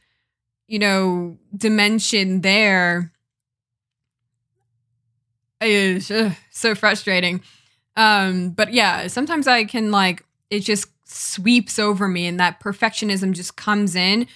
you 0.69 0.79
know, 0.79 1.39
dimension 1.57 2.43
there. 2.43 3.11
It 5.61 5.71
is 5.71 6.09
ugh, 6.09 6.35
so 6.53 6.77
frustrating 6.77 7.43
um, 7.97 8.51
but 8.51 8.73
yeah, 8.73 9.09
sometimes 9.09 9.49
I 9.49 9.65
can 9.65 9.91
like 9.91 10.25
it 10.51 10.61
just 10.61 10.87
sweeps 11.05 11.79
over 11.79 12.09
me 12.09 12.27
and 12.27 12.39
that 12.41 12.61
perfectionism 12.61 13.33
just 13.33 13.57
comes 13.57 13.95
in. 13.97 14.27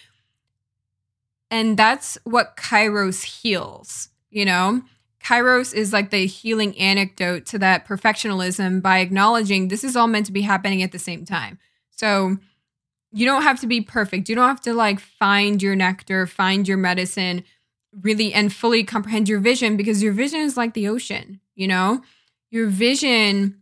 And 1.50 1.76
that's 1.76 2.18
what 2.24 2.56
Kairos 2.56 3.22
heals, 3.22 4.08
you 4.30 4.44
know? 4.44 4.82
Kairos 5.22 5.74
is 5.74 5.92
like 5.92 6.10
the 6.10 6.26
healing 6.26 6.78
anecdote 6.78 7.46
to 7.46 7.58
that 7.58 7.86
perfectionism 7.86 8.80
by 8.80 8.98
acknowledging 8.98 9.68
this 9.68 9.82
is 9.82 9.96
all 9.96 10.06
meant 10.06 10.26
to 10.26 10.32
be 10.32 10.42
happening 10.42 10.82
at 10.82 10.92
the 10.92 10.98
same 10.98 11.24
time. 11.24 11.58
So 11.90 12.36
you 13.12 13.26
don't 13.26 13.42
have 13.42 13.60
to 13.60 13.66
be 13.66 13.80
perfect. 13.80 14.28
You 14.28 14.36
don't 14.36 14.48
have 14.48 14.60
to 14.62 14.74
like 14.74 15.00
find 15.00 15.62
your 15.62 15.74
nectar, 15.74 16.26
find 16.26 16.68
your 16.68 16.76
medicine, 16.76 17.42
really 18.02 18.32
and 18.32 18.52
fully 18.52 18.84
comprehend 18.84 19.28
your 19.28 19.40
vision 19.40 19.76
because 19.76 20.02
your 20.02 20.12
vision 20.12 20.40
is 20.40 20.56
like 20.56 20.74
the 20.74 20.88
ocean, 20.88 21.40
you 21.54 21.66
know? 21.66 22.02
Your 22.50 22.68
vision 22.68 23.60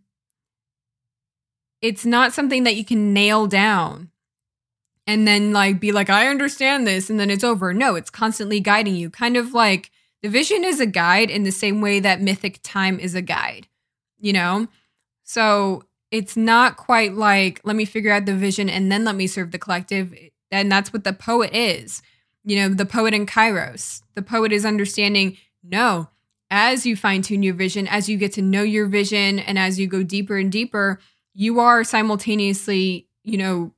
it's 1.81 2.07
not 2.07 2.33
something 2.33 2.65
that 2.65 2.77
you 2.77 2.85
can 2.85 3.13
nail 3.13 3.47
down 3.47 4.11
and 5.07 5.27
then 5.27 5.53
like 5.53 5.81
be 5.81 5.93
like 5.93 6.11
I 6.11 6.29
understand 6.29 6.87
this 6.87 7.11
and 7.11 7.19
then 7.21 7.31
it's 7.31 7.45
over. 7.45 7.75
No, 7.75 7.95
it's 7.95 8.11
constantly 8.11 8.61
guiding 8.61 8.95
you. 8.95 9.11
Kind 9.11 9.37
of 9.37 9.53
like 9.53 9.91
the 10.23 10.29
vision 10.29 10.65
is 10.65 10.81
a 10.81 10.87
guide 10.87 11.31
in 11.31 11.43
the 11.43 11.53
same 11.53 11.81
way 11.81 12.01
that 12.01 12.21
mythic 12.21 12.61
time 12.63 12.99
is 12.99 13.15
a 13.15 13.23
guide, 13.23 13.69
you 14.19 14.33
know? 14.33 14.69
So 15.23 15.85
it's 16.11 16.37
not 16.37 16.77
quite 16.77 17.15
like, 17.15 17.61
let 17.65 17.77
me 17.77 17.85
figure 17.85 18.13
out 18.13 18.27
the 18.27 18.35
vision 18.35 18.71
and 18.71 18.91
then 18.91 19.05
let 19.05 19.17
me 19.17 19.27
serve 19.27 19.51
the 19.51 19.59
collective. 19.59 20.15
And 20.51 20.71
that's 20.71 20.93
what 20.93 21.05
the 21.05 21.13
poet 21.13 21.53
is. 21.53 22.03
You 22.45 22.57
know, 22.57 22.69
the 22.69 22.87
poet 22.87 23.15
in 23.15 23.27
Kairos. 23.27 24.03
The 24.15 24.23
poet 24.23 24.53
is 24.53 24.65
understanding, 24.65 25.37
no, 25.63 26.09
as 26.51 26.87
you 26.87 26.95
fine 26.95 27.23
tune 27.23 27.43
your 27.43 27.55
vision, 27.55 27.89
as 27.89 28.09
you 28.09 28.17
get 28.17 28.33
to 28.35 28.43
know 28.43 28.63
your 28.63 28.87
vision, 28.87 29.39
and 29.39 29.59
as 29.59 29.79
you 29.79 29.87
go 29.87 30.03
deeper 30.03 30.37
and 30.37 30.53
deeper, 30.53 31.01
you 31.35 31.59
are 31.59 31.83
simultaneously, 31.83 33.09
you 33.25 33.37
know, 33.39 33.73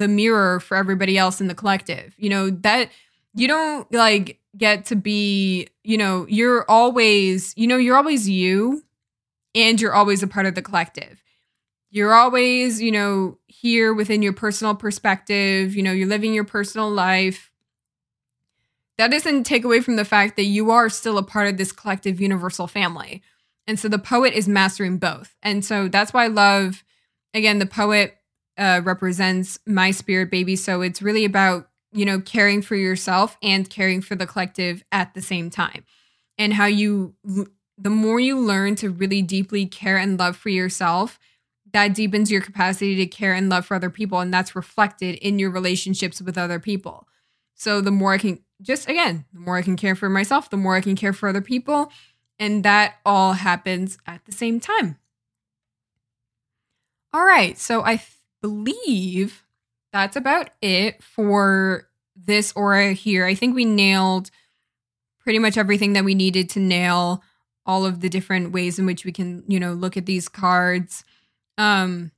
the 0.00 0.08
mirror 0.08 0.58
for 0.58 0.76
everybody 0.76 1.16
else 1.16 1.40
in 1.40 1.46
the 1.46 1.54
collective. 1.54 2.14
You 2.18 2.30
know, 2.30 2.50
that 2.50 2.90
you 3.34 3.46
don't 3.46 3.90
like 3.92 4.40
get 4.56 4.86
to 4.86 4.96
be, 4.96 5.68
you 5.84 5.96
know, 5.96 6.26
you're 6.28 6.68
always, 6.68 7.54
you 7.56 7.68
know, 7.68 7.76
you're 7.76 7.96
always 7.96 8.28
you 8.28 8.82
and 9.54 9.80
you're 9.80 9.94
always 9.94 10.24
a 10.24 10.26
part 10.26 10.46
of 10.46 10.56
the 10.56 10.62
collective. 10.62 11.22
You're 11.90 12.14
always, 12.14 12.80
you 12.80 12.90
know, 12.90 13.38
here 13.46 13.94
within 13.94 14.22
your 14.22 14.32
personal 14.32 14.74
perspective, 14.74 15.76
you 15.76 15.82
know, 15.82 15.92
you're 15.92 16.08
living 16.08 16.34
your 16.34 16.44
personal 16.44 16.90
life. 16.90 17.50
That 18.98 19.10
doesn't 19.10 19.44
take 19.44 19.64
away 19.64 19.80
from 19.80 19.96
the 19.96 20.04
fact 20.04 20.36
that 20.36 20.44
you 20.44 20.70
are 20.70 20.88
still 20.88 21.18
a 21.18 21.22
part 21.22 21.48
of 21.48 21.56
this 21.56 21.72
collective 21.72 22.20
universal 22.20 22.66
family. 22.66 23.22
And 23.66 23.78
so 23.78 23.88
the 23.88 23.98
poet 23.98 24.34
is 24.34 24.48
mastering 24.48 24.98
both. 24.98 25.36
And 25.42 25.64
so 25.64 25.88
that's 25.88 26.12
why 26.12 26.24
I 26.24 26.28
love, 26.28 26.84
again, 27.34 27.58
the 27.58 27.66
poet 27.66 28.16
uh, 28.60 28.80
represents 28.84 29.58
my 29.66 29.90
spirit 29.90 30.30
baby. 30.30 30.54
So 30.54 30.82
it's 30.82 31.02
really 31.02 31.24
about 31.24 31.70
you 31.92 32.04
know, 32.04 32.20
caring 32.20 32.62
for 32.62 32.76
yourself 32.76 33.36
and 33.42 33.68
caring 33.68 34.00
for 34.00 34.14
the 34.14 34.26
collective 34.26 34.84
at 34.92 35.14
the 35.14 35.22
same 35.22 35.50
time. 35.50 35.84
And 36.38 36.54
how 36.54 36.66
you, 36.66 37.14
the 37.76 37.90
more 37.90 38.20
you 38.20 38.38
learn 38.38 38.76
to 38.76 38.90
really 38.90 39.22
deeply 39.22 39.66
care 39.66 39.98
and 39.98 40.18
love 40.18 40.36
for 40.36 40.48
yourself, 40.48 41.18
that 41.72 41.94
deepens 41.94 42.30
your 42.30 42.40
capacity 42.40 42.96
to 42.96 43.06
care 43.06 43.34
and 43.34 43.48
love 43.48 43.66
for 43.66 43.74
other 43.74 43.90
people. 43.90 44.20
And 44.20 44.32
that's 44.32 44.56
reflected 44.56 45.16
in 45.16 45.38
your 45.38 45.50
relationships 45.50 46.20
with 46.20 46.38
other 46.38 46.58
people. 46.58 47.06
So 47.54 47.80
the 47.80 47.90
more 47.90 48.14
I 48.14 48.18
can, 48.18 48.40
just 48.62 48.88
again, 48.88 49.26
the 49.32 49.40
more 49.40 49.56
I 49.56 49.62
can 49.62 49.76
care 49.76 49.94
for 49.94 50.08
myself, 50.08 50.48
the 50.48 50.56
more 50.56 50.76
I 50.76 50.80
can 50.80 50.96
care 50.96 51.12
for 51.12 51.28
other 51.28 51.42
people. 51.42 51.92
And 52.38 52.64
that 52.64 52.94
all 53.04 53.34
happens 53.34 53.98
at 54.06 54.24
the 54.24 54.32
same 54.32 54.60
time. 54.60 54.96
All 57.12 57.24
right. 57.24 57.58
So 57.58 57.82
I 57.82 58.00
believe 58.40 59.44
that's 59.92 60.16
about 60.16 60.50
it 60.62 61.02
for 61.02 61.88
this 62.16 62.52
aura 62.54 62.92
here. 62.92 63.24
I 63.24 63.34
think 63.34 63.54
we 63.54 63.64
nailed 63.64 64.30
pretty 65.20 65.38
much 65.38 65.56
everything 65.56 65.92
that 65.94 66.04
we 66.04 66.14
needed 66.14 66.48
to 66.50 66.60
nail 66.60 67.22
all 67.66 67.84
of 67.84 68.00
the 68.00 68.08
different 68.08 68.52
ways 68.52 68.78
in 68.78 68.86
which 68.86 69.04
we 69.04 69.12
can, 69.12 69.44
you 69.46 69.60
know, 69.60 69.72
look 69.72 69.96
at 69.96 70.06
these 70.06 70.28
cards. 70.28 71.04
Um 71.58 72.12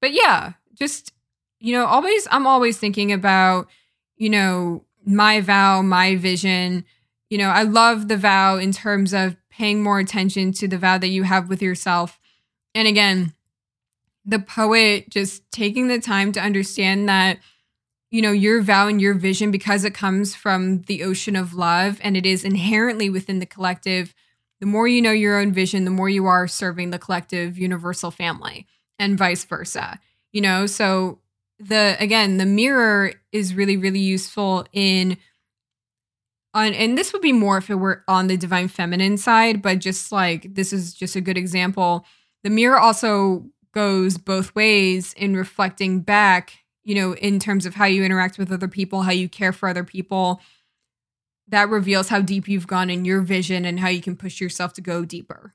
but 0.00 0.12
yeah, 0.12 0.52
just 0.74 1.12
you 1.60 1.72
know, 1.72 1.86
always 1.86 2.28
I'm 2.30 2.46
always 2.46 2.78
thinking 2.78 3.12
about, 3.12 3.68
you 4.16 4.30
know, 4.30 4.84
my 5.04 5.40
vow, 5.40 5.82
my 5.82 6.16
vision. 6.16 6.84
You 7.30 7.38
know, 7.38 7.48
I 7.48 7.62
love 7.62 8.08
the 8.08 8.16
vow 8.16 8.56
in 8.56 8.72
terms 8.72 9.12
of 9.12 9.36
paying 9.50 9.82
more 9.82 9.98
attention 9.98 10.52
to 10.52 10.68
the 10.68 10.78
vow 10.78 10.98
that 10.98 11.08
you 11.08 11.22
have 11.22 11.48
with 11.48 11.62
yourself. 11.62 12.18
And 12.74 12.86
again, 12.88 13.32
the 14.24 14.38
poet 14.38 15.10
just 15.10 15.42
taking 15.50 15.88
the 15.88 16.00
time 16.00 16.32
to 16.32 16.40
understand 16.40 17.08
that 17.08 17.38
you 18.10 18.22
know 18.22 18.32
your 18.32 18.62
vow 18.62 18.86
and 18.88 19.00
your 19.00 19.14
vision 19.14 19.50
because 19.50 19.84
it 19.84 19.94
comes 19.94 20.34
from 20.34 20.82
the 20.82 21.02
ocean 21.02 21.36
of 21.36 21.54
love 21.54 21.98
and 22.02 22.16
it 22.16 22.24
is 22.24 22.44
inherently 22.44 23.10
within 23.10 23.38
the 23.38 23.46
collective 23.46 24.14
the 24.60 24.66
more 24.66 24.88
you 24.88 25.02
know 25.02 25.12
your 25.12 25.38
own 25.38 25.52
vision 25.52 25.84
the 25.84 25.90
more 25.90 26.08
you 26.08 26.26
are 26.26 26.48
serving 26.48 26.90
the 26.90 26.98
collective 26.98 27.58
universal 27.58 28.10
family 28.10 28.66
and 28.98 29.18
vice 29.18 29.44
versa 29.44 29.98
you 30.34 30.40
know? 30.40 30.66
So 30.66 31.20
the 31.60 31.96
again 32.00 32.36
the 32.36 32.44
mirror 32.44 33.12
is 33.30 33.54
really 33.54 33.76
really 33.76 34.00
useful 34.00 34.66
in 34.72 35.16
on 36.52 36.74
and 36.74 36.98
this 36.98 37.12
would 37.12 37.22
be 37.22 37.32
more 37.32 37.56
if 37.56 37.70
it 37.70 37.76
were 37.76 38.02
on 38.08 38.26
the 38.26 38.36
divine 38.36 38.66
feminine 38.66 39.16
side 39.16 39.62
but 39.62 39.78
just 39.78 40.10
like 40.10 40.52
this 40.54 40.72
is 40.72 40.92
just 40.92 41.16
a 41.16 41.20
good 41.20 41.38
example. 41.38 42.04
The 42.42 42.50
mirror 42.50 42.78
also 42.78 43.46
goes 43.74 44.16
both 44.16 44.54
ways 44.54 45.12
in 45.14 45.36
reflecting 45.36 46.00
back, 46.00 46.64
you 46.84 46.94
know, 46.94 47.14
in 47.16 47.38
terms 47.38 47.66
of 47.66 47.74
how 47.74 47.84
you 47.84 48.04
interact 48.04 48.38
with 48.38 48.52
other 48.52 48.68
people, 48.68 49.02
how 49.02 49.12
you 49.12 49.28
care 49.28 49.52
for 49.52 49.68
other 49.68 49.84
people. 49.84 50.40
That 51.48 51.68
reveals 51.68 52.08
how 52.08 52.22
deep 52.22 52.48
you've 52.48 52.66
gone 52.66 52.88
in 52.88 53.04
your 53.04 53.20
vision 53.20 53.66
and 53.66 53.80
how 53.80 53.88
you 53.88 54.00
can 54.00 54.16
push 54.16 54.40
yourself 54.40 54.72
to 54.74 54.80
go 54.80 55.04
deeper. 55.04 55.54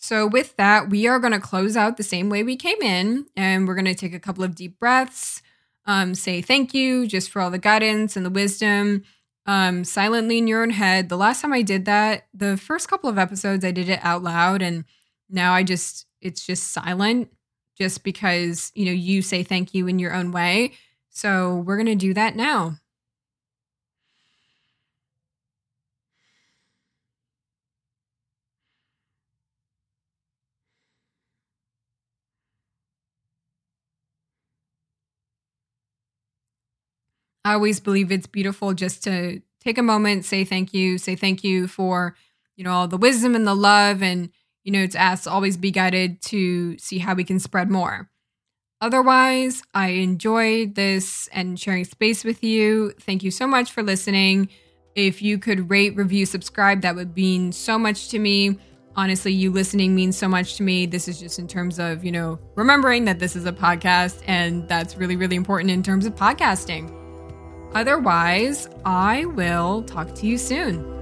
So, 0.00 0.26
with 0.26 0.56
that, 0.56 0.90
we 0.90 1.08
are 1.08 1.18
going 1.18 1.32
to 1.32 1.40
close 1.40 1.76
out 1.76 1.96
the 1.96 2.04
same 2.04 2.28
way 2.28 2.44
we 2.44 2.56
came 2.56 2.80
in, 2.82 3.26
and 3.36 3.66
we're 3.66 3.74
going 3.74 3.84
to 3.84 3.96
take 3.96 4.14
a 4.14 4.20
couple 4.20 4.44
of 4.44 4.54
deep 4.54 4.78
breaths, 4.78 5.42
um, 5.86 6.14
say 6.14 6.40
thank 6.40 6.72
you 6.72 7.06
just 7.06 7.30
for 7.30 7.42
all 7.42 7.50
the 7.50 7.58
guidance 7.58 8.16
and 8.16 8.24
the 8.24 8.30
wisdom, 8.30 9.02
um, 9.46 9.82
silently 9.82 10.38
in 10.38 10.46
your 10.46 10.62
own 10.62 10.70
head. 10.70 11.08
The 11.08 11.16
last 11.16 11.42
time 11.42 11.52
I 11.52 11.62
did 11.62 11.84
that, 11.86 12.28
the 12.32 12.56
first 12.56 12.86
couple 12.88 13.10
of 13.10 13.18
episodes, 13.18 13.64
I 13.64 13.72
did 13.72 13.88
it 13.88 13.98
out 14.02 14.22
loud, 14.22 14.62
and 14.62 14.84
now 15.28 15.52
I 15.52 15.62
just, 15.62 16.06
it's 16.20 16.44
just 16.44 16.72
silent 16.72 17.30
just 17.76 18.02
because, 18.02 18.72
you 18.74 18.86
know, 18.86 18.92
you 18.92 19.22
say 19.22 19.42
thank 19.42 19.74
you 19.74 19.86
in 19.86 19.98
your 19.98 20.12
own 20.14 20.32
way. 20.32 20.72
So 21.10 21.56
we're 21.66 21.76
going 21.76 21.86
to 21.86 21.94
do 21.94 22.14
that 22.14 22.36
now. 22.36 22.76
I 37.44 37.54
always 37.54 37.80
believe 37.80 38.12
it's 38.12 38.26
beautiful 38.26 38.74
just 38.74 39.02
to 39.04 39.40
take 39.60 39.78
a 39.78 39.82
moment, 39.82 40.24
say 40.24 40.44
thank 40.44 40.74
you, 40.74 40.98
say 40.98 41.16
thank 41.16 41.42
you 41.44 41.66
for, 41.66 42.14
you 42.56 42.64
know, 42.64 42.72
all 42.72 42.88
the 42.88 42.96
wisdom 42.96 43.34
and 43.34 43.46
the 43.46 43.54
love 43.54 44.02
and 44.02 44.30
you 44.68 44.72
know, 44.72 44.86
to 44.86 44.98
ask 44.98 45.26
always 45.26 45.56
be 45.56 45.70
guided 45.70 46.20
to 46.20 46.76
see 46.76 46.98
how 46.98 47.14
we 47.14 47.24
can 47.24 47.38
spread 47.38 47.70
more. 47.70 48.10
Otherwise, 48.82 49.62
I 49.72 49.92
enjoyed 49.92 50.74
this 50.74 51.26
and 51.32 51.58
sharing 51.58 51.86
space 51.86 52.22
with 52.22 52.44
you. 52.44 52.92
Thank 53.00 53.22
you 53.22 53.30
so 53.30 53.46
much 53.46 53.72
for 53.72 53.82
listening. 53.82 54.50
If 54.94 55.22
you 55.22 55.38
could 55.38 55.70
rate, 55.70 55.96
review, 55.96 56.26
subscribe, 56.26 56.82
that 56.82 56.94
would 56.96 57.16
mean 57.16 57.50
so 57.50 57.78
much 57.78 58.10
to 58.10 58.18
me. 58.18 58.58
Honestly, 58.94 59.32
you 59.32 59.50
listening 59.50 59.94
means 59.94 60.18
so 60.18 60.28
much 60.28 60.56
to 60.56 60.62
me. 60.62 60.84
This 60.84 61.08
is 61.08 61.18
just 61.18 61.38
in 61.38 61.48
terms 61.48 61.78
of, 61.78 62.04
you 62.04 62.12
know, 62.12 62.38
remembering 62.54 63.06
that 63.06 63.20
this 63.20 63.36
is 63.36 63.46
a 63.46 63.52
podcast 63.52 64.22
and 64.26 64.68
that's 64.68 64.98
really, 64.98 65.16
really 65.16 65.36
important 65.36 65.70
in 65.70 65.82
terms 65.82 66.04
of 66.04 66.14
podcasting. 66.14 66.92
Otherwise, 67.74 68.68
I 68.84 69.24
will 69.24 69.82
talk 69.84 70.14
to 70.16 70.26
you 70.26 70.36
soon. 70.36 70.97